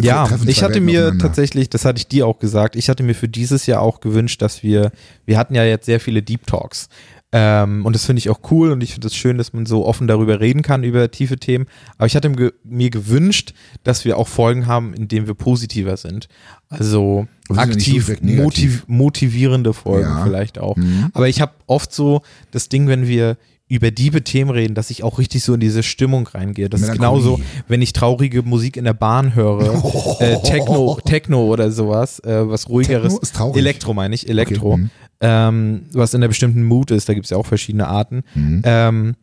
Ja, 0.00 0.28
ich 0.46 0.62
hatte 0.62 0.74
Welten 0.74 0.84
mir 0.84 1.18
tatsächlich, 1.18 1.70
das 1.70 1.84
hatte 1.84 1.98
ich 1.98 2.08
dir 2.08 2.26
auch 2.26 2.38
gesagt, 2.38 2.74
ich 2.74 2.88
hatte 2.88 3.02
mir 3.02 3.14
für 3.14 3.28
dieses 3.28 3.66
Jahr 3.66 3.80
auch 3.80 4.00
gewünscht, 4.00 4.42
dass 4.42 4.62
wir, 4.62 4.90
wir 5.24 5.38
hatten 5.38 5.54
ja 5.54 5.64
jetzt 5.64 5.86
sehr 5.86 6.00
viele 6.00 6.22
Deep 6.22 6.46
Talks. 6.46 6.88
Ähm, 7.36 7.84
und 7.84 7.94
das 7.96 8.04
finde 8.06 8.18
ich 8.20 8.30
auch 8.30 8.38
cool 8.52 8.70
und 8.70 8.80
ich 8.80 8.92
finde 8.92 9.08
es 9.08 9.16
schön, 9.16 9.38
dass 9.38 9.52
man 9.52 9.66
so 9.66 9.84
offen 9.84 10.06
darüber 10.06 10.38
reden 10.38 10.62
kann, 10.62 10.84
über 10.84 11.10
tiefe 11.10 11.36
Themen. 11.36 11.66
Aber 11.98 12.06
ich 12.06 12.14
hatte 12.14 12.28
mir 12.28 12.36
ge- 12.36 12.52
mir 12.62 12.90
gewünscht, 12.90 13.54
dass 13.82 14.04
wir 14.04 14.18
auch 14.18 14.28
Folgen 14.28 14.68
haben, 14.68 14.94
in 14.94 15.08
denen 15.08 15.26
wir 15.26 15.34
positiver 15.34 15.96
sind. 15.96 16.28
Also 16.68 17.26
aktiv 17.56 18.08
motiv 18.22 18.84
motivierende 18.86 19.72
Folgen 19.74 20.06
Ja. 20.08 20.22
vielleicht 20.24 20.58
auch. 20.60 20.76
Mhm. 20.76 21.10
Aber 21.12 21.28
ich 21.28 21.40
habe 21.40 21.52
oft 21.66 21.92
so 21.92 22.22
das 22.52 22.68
Ding, 22.68 22.86
wenn 22.86 23.08
wir 23.08 23.36
über 23.66 23.90
diebe 23.90 24.22
Themen 24.22 24.50
reden, 24.50 24.74
dass 24.74 24.90
ich 24.90 25.02
auch 25.02 25.18
richtig 25.18 25.42
so 25.42 25.54
in 25.54 25.60
diese 25.60 25.82
Stimmung 25.82 26.26
reingehe. 26.28 26.68
Das 26.68 26.82
ist 26.82 26.92
genauso, 26.92 27.40
wenn 27.66 27.80
ich 27.80 27.94
traurige 27.94 28.42
Musik 28.42 28.76
in 28.76 28.84
der 28.84 28.92
Bahn 28.92 29.34
höre, 29.34 29.82
äh, 30.20 30.36
Techno, 30.42 30.98
Techno 31.04 31.46
oder 31.46 31.70
sowas, 31.72 32.20
äh, 32.20 32.46
was 32.48 32.68
ruhigeres. 32.68 33.14
Techno 33.14 33.18
ist 33.22 33.34
traurig. 33.34 33.56
Elektro 33.56 33.94
meine 33.94 34.14
ich, 34.14 34.28
Elektro. 34.28 34.72
Okay, 34.74 34.82
mhm. 34.82 34.90
Ähm, 35.20 35.86
was 35.92 36.12
in 36.14 36.18
einer 36.20 36.28
bestimmten 36.28 36.62
Mut 36.64 36.90
ist, 36.90 37.08
da 37.08 37.14
gibt 37.14 37.24
es 37.26 37.30
ja 37.30 37.36
auch 37.36 37.46
verschiedene 37.46 37.86
Arten. 37.86 38.22
Mhm. 38.34 38.62
Ähm, 38.64 39.14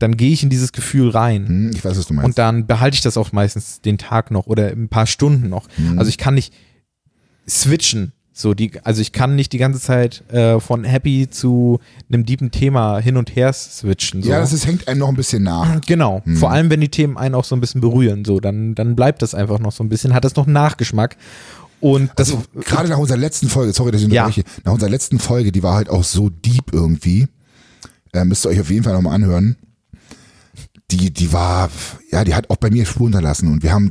dann 0.00 0.16
gehe 0.16 0.32
ich 0.32 0.42
in 0.42 0.50
dieses 0.50 0.72
Gefühl 0.72 1.08
rein. 1.10 1.46
Hm, 1.46 1.70
Ich 1.74 1.84
weiß, 1.84 1.96
was 1.96 2.06
du 2.06 2.14
meinst. 2.14 2.26
Und 2.26 2.38
dann 2.38 2.66
behalte 2.66 2.94
ich 2.96 3.00
das 3.00 3.16
auch 3.16 3.32
meistens 3.32 3.80
den 3.80 3.96
Tag 3.96 4.30
noch 4.30 4.46
oder 4.46 4.68
ein 4.68 4.88
paar 4.88 5.06
Stunden 5.06 5.48
noch. 5.48 5.68
Mhm. 5.78 5.98
Also 5.98 6.08
ich 6.08 6.18
kann 6.18 6.34
nicht 6.34 6.52
switchen. 7.48 8.12
So 8.36 8.52
die, 8.52 8.72
also 8.82 9.00
ich 9.00 9.12
kann 9.12 9.36
nicht 9.36 9.52
die 9.52 9.58
ganze 9.58 9.78
Zeit 9.78 10.28
äh, 10.32 10.58
von 10.58 10.82
happy 10.82 11.30
zu 11.30 11.78
einem 12.10 12.26
deepen 12.26 12.50
Thema 12.50 12.98
hin 12.98 13.16
und 13.16 13.36
her 13.36 13.52
switchen. 13.52 14.24
So. 14.24 14.30
ja, 14.30 14.40
das 14.40 14.52
ist, 14.52 14.66
hängt 14.66 14.88
einem 14.88 14.98
noch 14.98 15.08
ein 15.08 15.14
bisschen 15.14 15.44
nach. 15.44 15.80
Genau. 15.86 16.20
Vor 16.34 16.50
allem, 16.50 16.68
wenn 16.68 16.80
die 16.80 16.88
Themen 16.88 17.16
einen 17.16 17.36
auch 17.36 17.44
so 17.44 17.54
ein 17.54 17.60
bisschen 17.60 17.80
berühren, 17.80 18.24
so, 18.24 18.40
dann, 18.40 18.74
dann 18.74 18.96
bleibt 18.96 19.22
das 19.22 19.36
einfach 19.36 19.60
noch 19.60 19.70
so 19.70 19.84
ein 19.84 19.88
bisschen, 19.88 20.14
hat 20.14 20.24
das 20.24 20.34
noch 20.34 20.46
einen 20.46 20.52
Nachgeschmack. 20.54 21.16
Und 21.80 22.10
das, 22.16 22.30
Also 22.30 22.42
gerade 22.60 22.88
nach 22.88 22.98
unserer 22.98 23.18
letzten 23.18 23.48
Folge, 23.48 23.72
sorry, 23.72 23.90
dass 23.92 24.00
ich 24.02 24.08
Ja. 24.08 24.24
unterbreche, 24.24 24.44
nach 24.64 24.72
unserer 24.72 24.90
letzten 24.90 25.18
Folge, 25.18 25.52
die 25.52 25.62
war 25.62 25.74
halt 25.74 25.90
auch 25.90 26.04
so 26.04 26.30
deep 26.30 26.72
irgendwie. 26.72 27.26
Äh, 28.12 28.24
müsst 28.24 28.46
ihr 28.46 28.50
euch 28.50 28.60
auf 28.60 28.70
jeden 28.70 28.84
Fall 28.84 28.94
nochmal 28.94 29.14
anhören. 29.14 29.56
Die, 30.90 31.12
die 31.12 31.32
war, 31.32 31.70
ja, 32.12 32.24
die 32.24 32.34
hat 32.34 32.50
auch 32.50 32.56
bei 32.56 32.70
mir 32.70 32.84
Spuren 32.86 33.12
hinterlassen. 33.12 33.48
Und 33.50 33.62
wir 33.62 33.72
haben, 33.72 33.90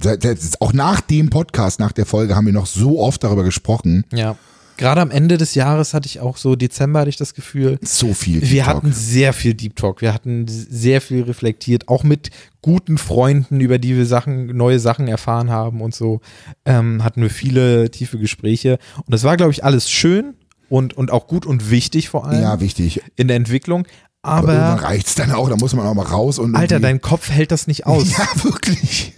auch 0.59 0.73
nach 0.73 1.01
dem 1.01 1.29
Podcast, 1.29 1.79
nach 1.79 1.91
der 1.91 2.05
Folge, 2.05 2.35
haben 2.35 2.45
wir 2.45 2.53
noch 2.53 2.67
so 2.67 2.99
oft 2.99 3.23
darüber 3.23 3.43
gesprochen. 3.43 4.05
ja. 4.13 4.35
Gerade 4.77 5.01
am 5.01 5.11
Ende 5.11 5.37
des 5.37 5.55
Jahres 5.55 5.93
hatte 5.93 6.07
ich 6.07 6.19
auch 6.19 6.37
so, 6.37 6.55
Dezember 6.55 7.01
hatte 7.01 7.09
ich 7.09 7.17
das 7.17 7.33
Gefühl, 7.33 7.77
So 7.83 8.13
viel. 8.13 8.41
wir 8.41 8.47
Deep 8.49 8.63
Talk. 8.65 8.75
hatten 8.75 8.91
sehr 8.93 9.33
viel 9.33 9.53
Deep 9.53 9.75
Talk, 9.75 10.01
wir 10.01 10.13
hatten 10.13 10.45
sehr 10.47 10.99
viel 11.01 11.23
reflektiert, 11.23 11.87
auch 11.87 12.03
mit 12.03 12.29
guten 12.61 12.97
Freunden, 12.97 13.59
über 13.59 13.77
die 13.77 13.95
wir 13.95 14.05
Sachen, 14.05 14.47
neue 14.55 14.79
Sachen 14.79 15.07
erfahren 15.07 15.49
haben 15.51 15.81
und 15.81 15.93
so, 15.93 16.21
ähm, 16.65 17.03
hatten 17.03 17.21
wir 17.21 17.29
viele 17.29 17.91
tiefe 17.91 18.17
Gespräche. 18.17 18.79
Und 18.97 19.11
das 19.13 19.23
war, 19.23 19.37
glaube 19.37 19.51
ich, 19.51 19.63
alles 19.63 19.89
schön 19.89 20.33
und, 20.69 20.93
und 20.95 21.11
auch 21.11 21.27
gut 21.27 21.45
und 21.45 21.69
wichtig 21.69 22.09
vor 22.09 22.25
allem 22.25 22.41
Ja, 22.41 22.59
wichtig. 22.59 23.01
in 23.15 23.27
der 23.27 23.37
Entwicklung. 23.37 23.85
Aber 24.25 24.53
irgendwann 24.53 24.71
Aber, 24.79 24.83
reicht's 24.83 25.15
dann 25.15 25.31
auch, 25.33 25.49
da 25.49 25.57
muss 25.57 25.73
man 25.75 25.85
auch 25.85 25.93
mal 25.93 26.05
raus 26.05 26.39
und. 26.39 26.55
Alter, 26.55 26.79
dein 26.79 27.01
Kopf 27.01 27.29
hält 27.29 27.51
das 27.51 27.67
nicht 27.67 27.85
aus. 27.85 28.07
Ja, 28.17 28.25
wirklich. 28.43 29.13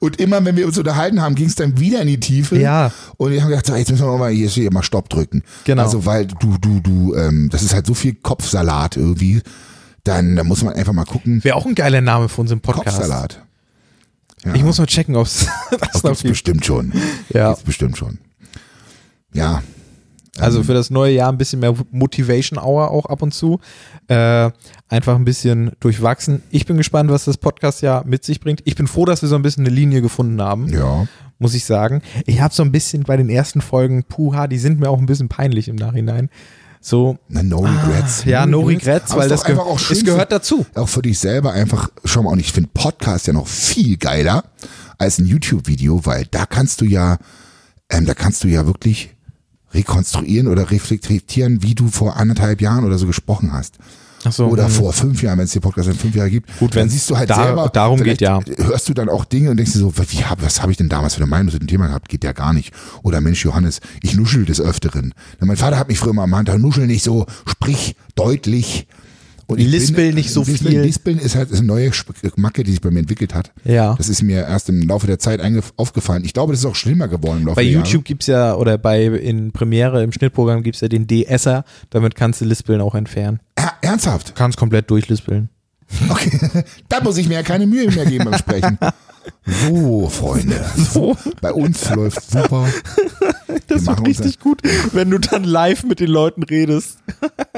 Und 0.00 0.20
immer, 0.20 0.44
wenn 0.44 0.56
wir 0.56 0.66
uns 0.66 0.78
unterhalten 0.78 1.20
haben, 1.20 1.34
ging 1.34 1.46
es 1.46 1.54
dann 1.54 1.78
wieder 1.78 2.00
in 2.02 2.08
die 2.08 2.20
Tiefe. 2.20 2.58
Ja. 2.58 2.92
Und 3.16 3.32
wir 3.32 3.42
haben 3.42 3.50
gedacht, 3.50 3.66
so, 3.66 3.74
jetzt 3.74 3.90
müssen 3.90 4.06
wir 4.06 4.18
mal 4.18 4.30
hier, 4.32 4.48
hier 4.48 4.72
mal 4.72 4.82
Stopp 4.82 5.08
drücken. 5.08 5.42
Genau. 5.64 5.82
Also, 5.82 6.06
weil 6.06 6.26
du, 6.26 6.56
du, 6.58 6.80
du, 6.80 7.14
ähm, 7.14 7.48
das 7.50 7.62
ist 7.62 7.74
halt 7.74 7.86
so 7.86 7.94
viel 7.94 8.14
Kopfsalat 8.14 8.96
irgendwie. 8.96 9.42
Dann, 10.04 10.36
da 10.36 10.44
muss 10.44 10.62
man 10.62 10.74
einfach 10.74 10.92
mal 10.92 11.04
gucken. 11.06 11.42
Wäre 11.44 11.56
auch 11.56 11.66
ein 11.66 11.74
geiler 11.74 12.00
Name 12.00 12.28
für 12.28 12.40
unseren 12.40 12.60
Podcast. 12.60 12.98
Kopfsalat. 12.98 13.42
Ja, 14.44 14.54
Ich 14.54 14.62
muss 14.62 14.78
mal 14.78 14.86
checken, 14.86 15.16
ob 15.16 15.26
es 15.26 15.46
das 15.92 16.02
noch 16.02 16.10
gibt's 16.10 16.22
bestimmt 16.22 16.66
schon. 16.66 16.92
Ja. 17.30 17.48
Gibt's 17.48 17.64
bestimmt 17.64 17.96
schon. 17.96 18.18
Ja. 19.32 19.62
Also 20.38 20.64
für 20.64 20.74
das 20.74 20.90
neue 20.90 21.14
Jahr 21.14 21.30
ein 21.30 21.38
bisschen 21.38 21.60
mehr 21.60 21.74
Motivation 21.92 22.58
Hour 22.58 22.90
auch 22.90 23.06
ab 23.06 23.22
und 23.22 23.32
zu. 23.32 23.60
Äh, 24.08 24.50
einfach 24.88 25.14
ein 25.14 25.24
bisschen 25.24 25.72
durchwachsen. 25.80 26.42
Ich 26.50 26.66
bin 26.66 26.76
gespannt, 26.76 27.10
was 27.10 27.24
das 27.24 27.36
Podcast-Jahr 27.38 28.04
mit 28.04 28.24
sich 28.24 28.40
bringt. 28.40 28.60
Ich 28.64 28.74
bin 28.74 28.86
froh, 28.88 29.04
dass 29.04 29.22
wir 29.22 29.28
so 29.28 29.36
ein 29.36 29.42
bisschen 29.42 29.64
eine 29.64 29.74
Linie 29.74 30.02
gefunden 30.02 30.42
haben, 30.42 30.68
Ja. 30.72 31.06
muss 31.38 31.54
ich 31.54 31.64
sagen. 31.64 32.02
Ich 32.26 32.40
habe 32.40 32.52
so 32.52 32.64
ein 32.64 32.72
bisschen 32.72 33.04
bei 33.04 33.16
den 33.16 33.28
ersten 33.30 33.60
Folgen, 33.60 34.02
puha, 34.04 34.48
die 34.48 34.58
sind 34.58 34.80
mir 34.80 34.90
auch 34.90 34.98
ein 34.98 35.06
bisschen 35.06 35.28
peinlich 35.28 35.68
im 35.68 35.76
Nachhinein. 35.76 36.30
So, 36.80 37.16
Na, 37.28 37.42
no 37.42 37.60
regrets. 37.60 38.24
Ah, 38.26 38.28
ja, 38.28 38.46
no 38.46 38.60
regrets, 38.60 39.12
Aber 39.12 39.22
weil 39.22 39.28
das 39.30 39.44
ge 39.44 39.56
auch 39.56 39.78
schön 39.78 39.96
es 39.96 40.04
gehört 40.04 40.32
dazu. 40.32 40.66
Auch 40.74 40.88
für 40.88 41.00
dich 41.00 41.18
selber 41.18 41.52
einfach, 41.52 41.88
schau 42.04 42.24
mal, 42.24 42.30
und 42.32 42.40
ich 42.40 42.52
finde 42.52 42.68
Podcast 42.74 43.26
ja 43.26 43.32
noch 43.32 43.46
viel 43.46 43.96
geiler 43.96 44.44
als 44.98 45.18
ein 45.18 45.26
YouTube-Video, 45.26 46.04
weil 46.04 46.26
da 46.30 46.44
kannst 46.44 46.80
du 46.82 46.84
ja, 46.84 47.16
ähm, 47.88 48.04
da 48.04 48.12
kannst 48.14 48.44
du 48.44 48.48
ja 48.48 48.66
wirklich 48.66 49.13
rekonstruieren 49.74 50.48
oder 50.48 50.70
reflektieren, 50.70 51.62
wie 51.62 51.74
du 51.74 51.88
vor 51.88 52.16
anderthalb 52.16 52.60
Jahren 52.60 52.84
oder 52.84 52.98
so 52.98 53.06
gesprochen 53.06 53.52
hast. 53.52 53.78
Ach 54.26 54.32
so, 54.32 54.46
Oder 54.46 54.68
mhm. 54.68 54.72
vor 54.72 54.92
fünf 54.94 55.22
Jahren, 55.22 55.38
wenn 55.38 55.44
es 55.44 55.52
den 55.52 55.60
Podcast 55.60 55.88
in 55.88 55.94
fünf 55.94 56.14
Jahren 56.14 56.30
gibt. 56.30 56.58
Gut, 56.58 56.74
dann 56.74 56.84
wenn 56.84 56.88
siehst 56.88 57.10
du 57.10 57.16
halt 57.16 57.28
da- 57.28 57.44
selber. 57.44 57.68
darum 57.68 58.02
geht, 58.02 58.22
ja. 58.22 58.40
Hörst 58.56 58.88
du 58.88 58.94
dann 58.94 59.10
auch 59.10 59.26
Dinge 59.26 59.50
und 59.50 59.58
denkst 59.58 59.74
dir 59.74 59.80
so, 59.80 59.92
wie, 59.98 60.24
was 60.40 60.62
habe 60.62 60.72
ich 60.72 60.78
denn 60.78 60.88
damals 60.88 61.14
für 61.14 61.18
eine 61.20 61.26
Meinung 61.26 61.52
zu 61.52 61.58
dem 61.58 61.68
Thema 61.68 61.88
gehabt? 61.88 62.08
Geht 62.08 62.24
ja 62.24 62.32
gar 62.32 62.54
nicht. 62.54 62.72
Oder 63.02 63.20
Mensch, 63.20 63.44
Johannes, 63.44 63.80
ich 64.02 64.14
nuschel 64.16 64.46
des 64.46 64.62
Öfteren. 64.62 65.12
Na, 65.40 65.46
mein 65.46 65.58
Vater 65.58 65.78
hat 65.78 65.88
mich 65.88 65.98
früher 65.98 66.14
mal 66.14 66.22
ermahnt, 66.22 66.48
nuschel 66.58 66.86
nicht 66.86 67.04
so, 67.04 67.26
sprich 67.46 67.96
deutlich. 68.14 68.86
Und 69.46 69.58
ich 69.58 69.68
Lispel 69.68 70.06
bin, 70.06 70.14
nicht 70.14 70.30
so 70.30 70.42
Lispeln, 70.42 70.70
viel. 70.72 70.80
Lispeln 70.80 71.18
ist 71.18 71.36
halt 71.36 71.52
eine 71.52 71.62
neue 71.62 71.90
Macke, 72.36 72.64
die 72.64 72.70
sich 72.70 72.80
bei 72.80 72.90
mir 72.90 73.00
entwickelt 73.00 73.34
hat. 73.34 73.52
Ja. 73.64 73.94
Das 73.96 74.08
ist 74.08 74.22
mir 74.22 74.40
erst 74.46 74.68
im 74.70 74.82
Laufe 74.82 75.06
der 75.06 75.18
Zeit 75.18 75.40
aufgefallen. 75.76 76.24
Ich 76.24 76.32
glaube, 76.32 76.52
das 76.52 76.60
ist 76.60 76.66
auch 76.66 76.74
schlimmer 76.74 77.08
geworden 77.08 77.40
im 77.40 77.46
Laufe 77.46 77.56
Bei 77.56 77.64
der 77.64 77.72
YouTube 77.72 78.04
gibt's 78.04 78.26
ja, 78.26 78.54
oder 78.54 78.78
bei 78.78 79.04
in 79.04 79.52
Premiere 79.52 80.02
im 80.02 80.12
Schnittprogramm 80.12 80.62
gibt's 80.62 80.80
ja 80.80 80.88
den 80.88 81.06
DSer, 81.06 81.64
damit 81.90 82.14
kannst 82.14 82.40
du 82.40 82.46
Lispeln 82.46 82.80
auch 82.80 82.94
entfernen. 82.94 83.40
Jahre. 83.58 83.72
Er, 83.80 83.88
ernsthaft? 83.88 84.34
Kannst 84.34 84.58
komplett 84.58 84.90
durchlispeln. 84.90 85.48
Okay. 86.08 86.64
da 86.88 87.00
muss 87.02 87.18
ich 87.18 87.28
mir 87.28 87.34
ja 87.34 87.42
keine 87.42 87.66
Mühe 87.66 87.88
mehr 87.90 88.06
geben 88.06 88.24
beim 88.24 88.38
Sprechen. 88.38 88.78
So, 89.46 90.10
Freunde. 90.10 90.62
So. 90.76 91.16
Bei 91.40 91.50
uns 91.50 91.88
läuft 91.88 92.30
super. 92.30 92.68
Das 93.68 93.82
Wir 93.86 93.96
wird 93.96 94.06
richtig 94.06 94.40
gut, 94.40 94.60
wenn 94.92 95.10
du 95.10 95.18
dann 95.18 95.44
live 95.44 95.84
mit 95.84 96.00
den 96.00 96.10
Leuten 96.10 96.42
redest. 96.42 96.98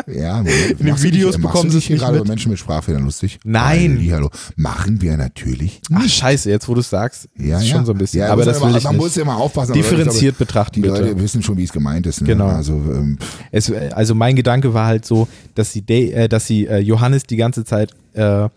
Ja, 0.07 0.41
in 0.41 0.47
den 0.87 1.03
Videos 1.03 1.37
bekommen 1.41 1.69
sie 1.71 1.77
nicht 1.79 1.89
gerade 1.89 2.19
mit. 2.21 2.29
Menschen 2.29 2.51
mit 2.51 2.59
Sprachfehlern 2.61 3.03
lustig. 3.05 3.41
Nein. 3.45 3.97
Halli, 3.97 4.09
hallo. 4.09 4.31
Machen 4.55 5.01
wir 5.03 5.17
natürlich. 5.17 5.81
Ach 5.93 6.07
scheiße, 6.09 6.49
jetzt 6.49 6.69
wo 6.69 6.75
du 6.75 6.81
es 6.81 6.91
sagst, 6.91 7.29
Ja, 7.37 7.59
ja. 7.59 7.61
schon 7.61 7.85
so 7.85 7.93
ein 7.93 7.99
bisschen. 7.99 8.21
Ja, 8.21 8.33
aber 8.33 8.45
das 8.45 8.61
will 8.61 8.69
immer- 8.69 8.79
ich 8.79 8.85
Man 8.85 8.95
nicht. 8.95 9.03
muss 9.03 9.17
ja 9.17 9.25
mal 9.25 9.35
aufpassen. 9.35 9.73
Differenziert 9.73 10.37
glaube, 10.37 10.47
betrachten, 10.47 10.75
Die 10.75 10.81
bitte. 10.83 11.01
Leute 11.03 11.21
wissen 11.21 11.43
schon, 11.43 11.57
wie 11.57 11.65
es 11.65 11.73
gemeint 11.73 12.07
ist. 12.07 12.21
Ne? 12.21 12.29
Genau. 12.29 12.47
Also, 12.47 12.75
ähm, 12.75 13.19
Es, 13.51 13.71
also 13.73 14.15
mein 14.15 14.37
Gedanke 14.37 14.73
war 14.75 14.87
halt 14.87 15.05
so, 15.05 15.27
dass 15.55 15.73
sie, 15.73 15.81
äh, 15.89 16.29
dass 16.29 16.47
sie 16.47 16.67
äh, 16.67 16.79
Johannes 16.79 17.25
die 17.25 17.37
ganze 17.37 17.65
Zeit 17.65 17.91
äh, 18.13 18.49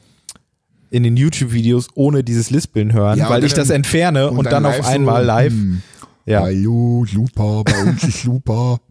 in 0.91 1.03
den 1.03 1.17
YouTube-Videos 1.17 1.87
ohne 1.95 2.23
dieses 2.23 2.49
Lispeln 2.51 2.93
hören, 2.93 3.17
Ja, 3.17 3.25
und 3.25 3.31
weil 3.31 3.41
dann- 3.41 3.47
ich 3.47 3.53
das 3.53 3.69
entferne 3.69 4.29
und, 4.29 4.45
dann, 4.45 4.63
live 4.63 4.79
auf 4.81 4.87
einmal 4.87 5.21
so, 5.23 5.27
live. 5.27 5.53
hm, 5.53 5.81
Ja. 6.29 6.41
Hallo, 6.41 7.05
super, 7.11 7.63
bei 7.63 7.83
uns 7.85 8.03
ist 8.03 8.21
super. 8.21 8.79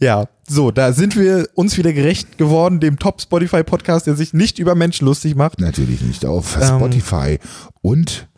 Ja, 0.00 0.26
so, 0.48 0.70
da 0.70 0.92
sind 0.92 1.16
wir 1.16 1.48
uns 1.54 1.78
wieder 1.78 1.92
gerecht 1.92 2.36
geworden, 2.38 2.78
dem 2.80 2.98
Top-Spotify-Podcast, 2.98 4.06
der 4.06 4.16
sich 4.16 4.34
nicht 4.34 4.58
über 4.58 4.74
Menschen 4.74 5.06
lustig 5.06 5.34
macht. 5.34 5.60
Natürlich 5.60 6.02
nicht 6.02 6.26
auf 6.26 6.56
Ähm, 6.60 6.76
Spotify 6.78 7.38
und 7.80 8.28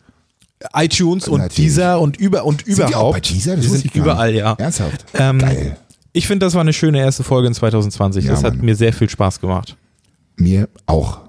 iTunes 0.73 1.27
und 1.27 1.41
Natürlich. 1.41 1.73
Deezer 1.73 1.99
und 1.99 2.15
über 2.17 2.45
und 2.45 2.63
Sind 2.65 2.77
die 2.77 2.83
auch 2.83 2.89
überhaupt. 2.89 3.13
bei 3.15 3.19
Deezer? 3.19 3.55
Das 3.57 3.65
wusste 3.65 3.79
sind 3.79 3.95
überall, 3.95 4.31
nicht. 4.31 4.39
ja. 4.39 4.53
Ernsthaft? 4.57 5.05
Ähm, 5.15 5.39
Geil. 5.39 5.77
Ich 6.13 6.27
finde, 6.27 6.45
das 6.45 6.53
war 6.53 6.61
eine 6.61 6.71
schöne 6.73 6.99
erste 6.99 7.23
Folge 7.25 7.47
in 7.49 7.53
2020. 7.53 8.23
Ja, 8.25 8.31
das 8.31 8.43
hat 8.45 8.55
Mann. 8.55 8.65
mir 8.65 8.75
sehr 8.75 8.93
viel 8.93 9.09
Spaß 9.09 9.41
gemacht. 9.41 9.75
Mir 10.37 10.69
auch. 10.85 11.19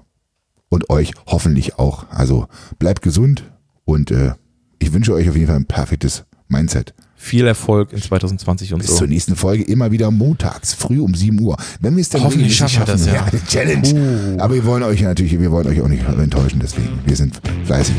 Und 0.69 0.89
euch 0.89 1.11
hoffentlich 1.25 1.77
auch. 1.79 2.05
Also 2.09 2.47
bleibt 2.79 3.01
gesund 3.01 3.43
und 3.83 4.11
äh, 4.11 4.31
ich 4.79 4.93
wünsche 4.93 5.13
euch 5.13 5.27
auf 5.29 5.35
jeden 5.35 5.47
Fall 5.47 5.57
ein 5.57 5.65
perfektes 5.65 6.23
Mindset. 6.47 6.93
Viel 7.19 7.47
Erfolg 7.47 7.93
in 7.93 8.01
2020 8.01 8.73
und 8.73 8.79
Bis 8.79 8.91
so. 8.91 8.97
zur 8.97 9.07
nächsten 9.07 9.35
Folge 9.35 9.63
immer 9.63 9.91
wieder 9.91 10.11
montags, 10.11 10.73
früh 10.73 10.99
um 10.99 11.15
7 11.15 11.39
Uhr. 11.41 11.57
Wenn 11.79 11.95
wir 11.95 12.01
es 12.01 12.09
dann 12.09 12.23
Hoffentlich 12.23 12.55
schaffen 12.55 12.79
wir 12.79 12.85
das, 12.85 13.05
ja. 13.07 13.27
Challenge. 13.47 13.87
Uh. 13.87 14.39
Aber 14.39 14.53
wir 14.53 14.65
wollen 14.65 14.83
euch 14.83 15.01
ja 15.01 15.09
natürlich, 15.09 15.39
wir 15.39 15.51
wollen 15.51 15.67
euch 15.67 15.81
auch 15.81 15.87
nicht 15.87 16.07
enttäuschen, 16.07 16.59
deswegen. 16.61 16.99
Wir 17.05 17.15
sind 17.15 17.41
fleißig. 17.65 17.95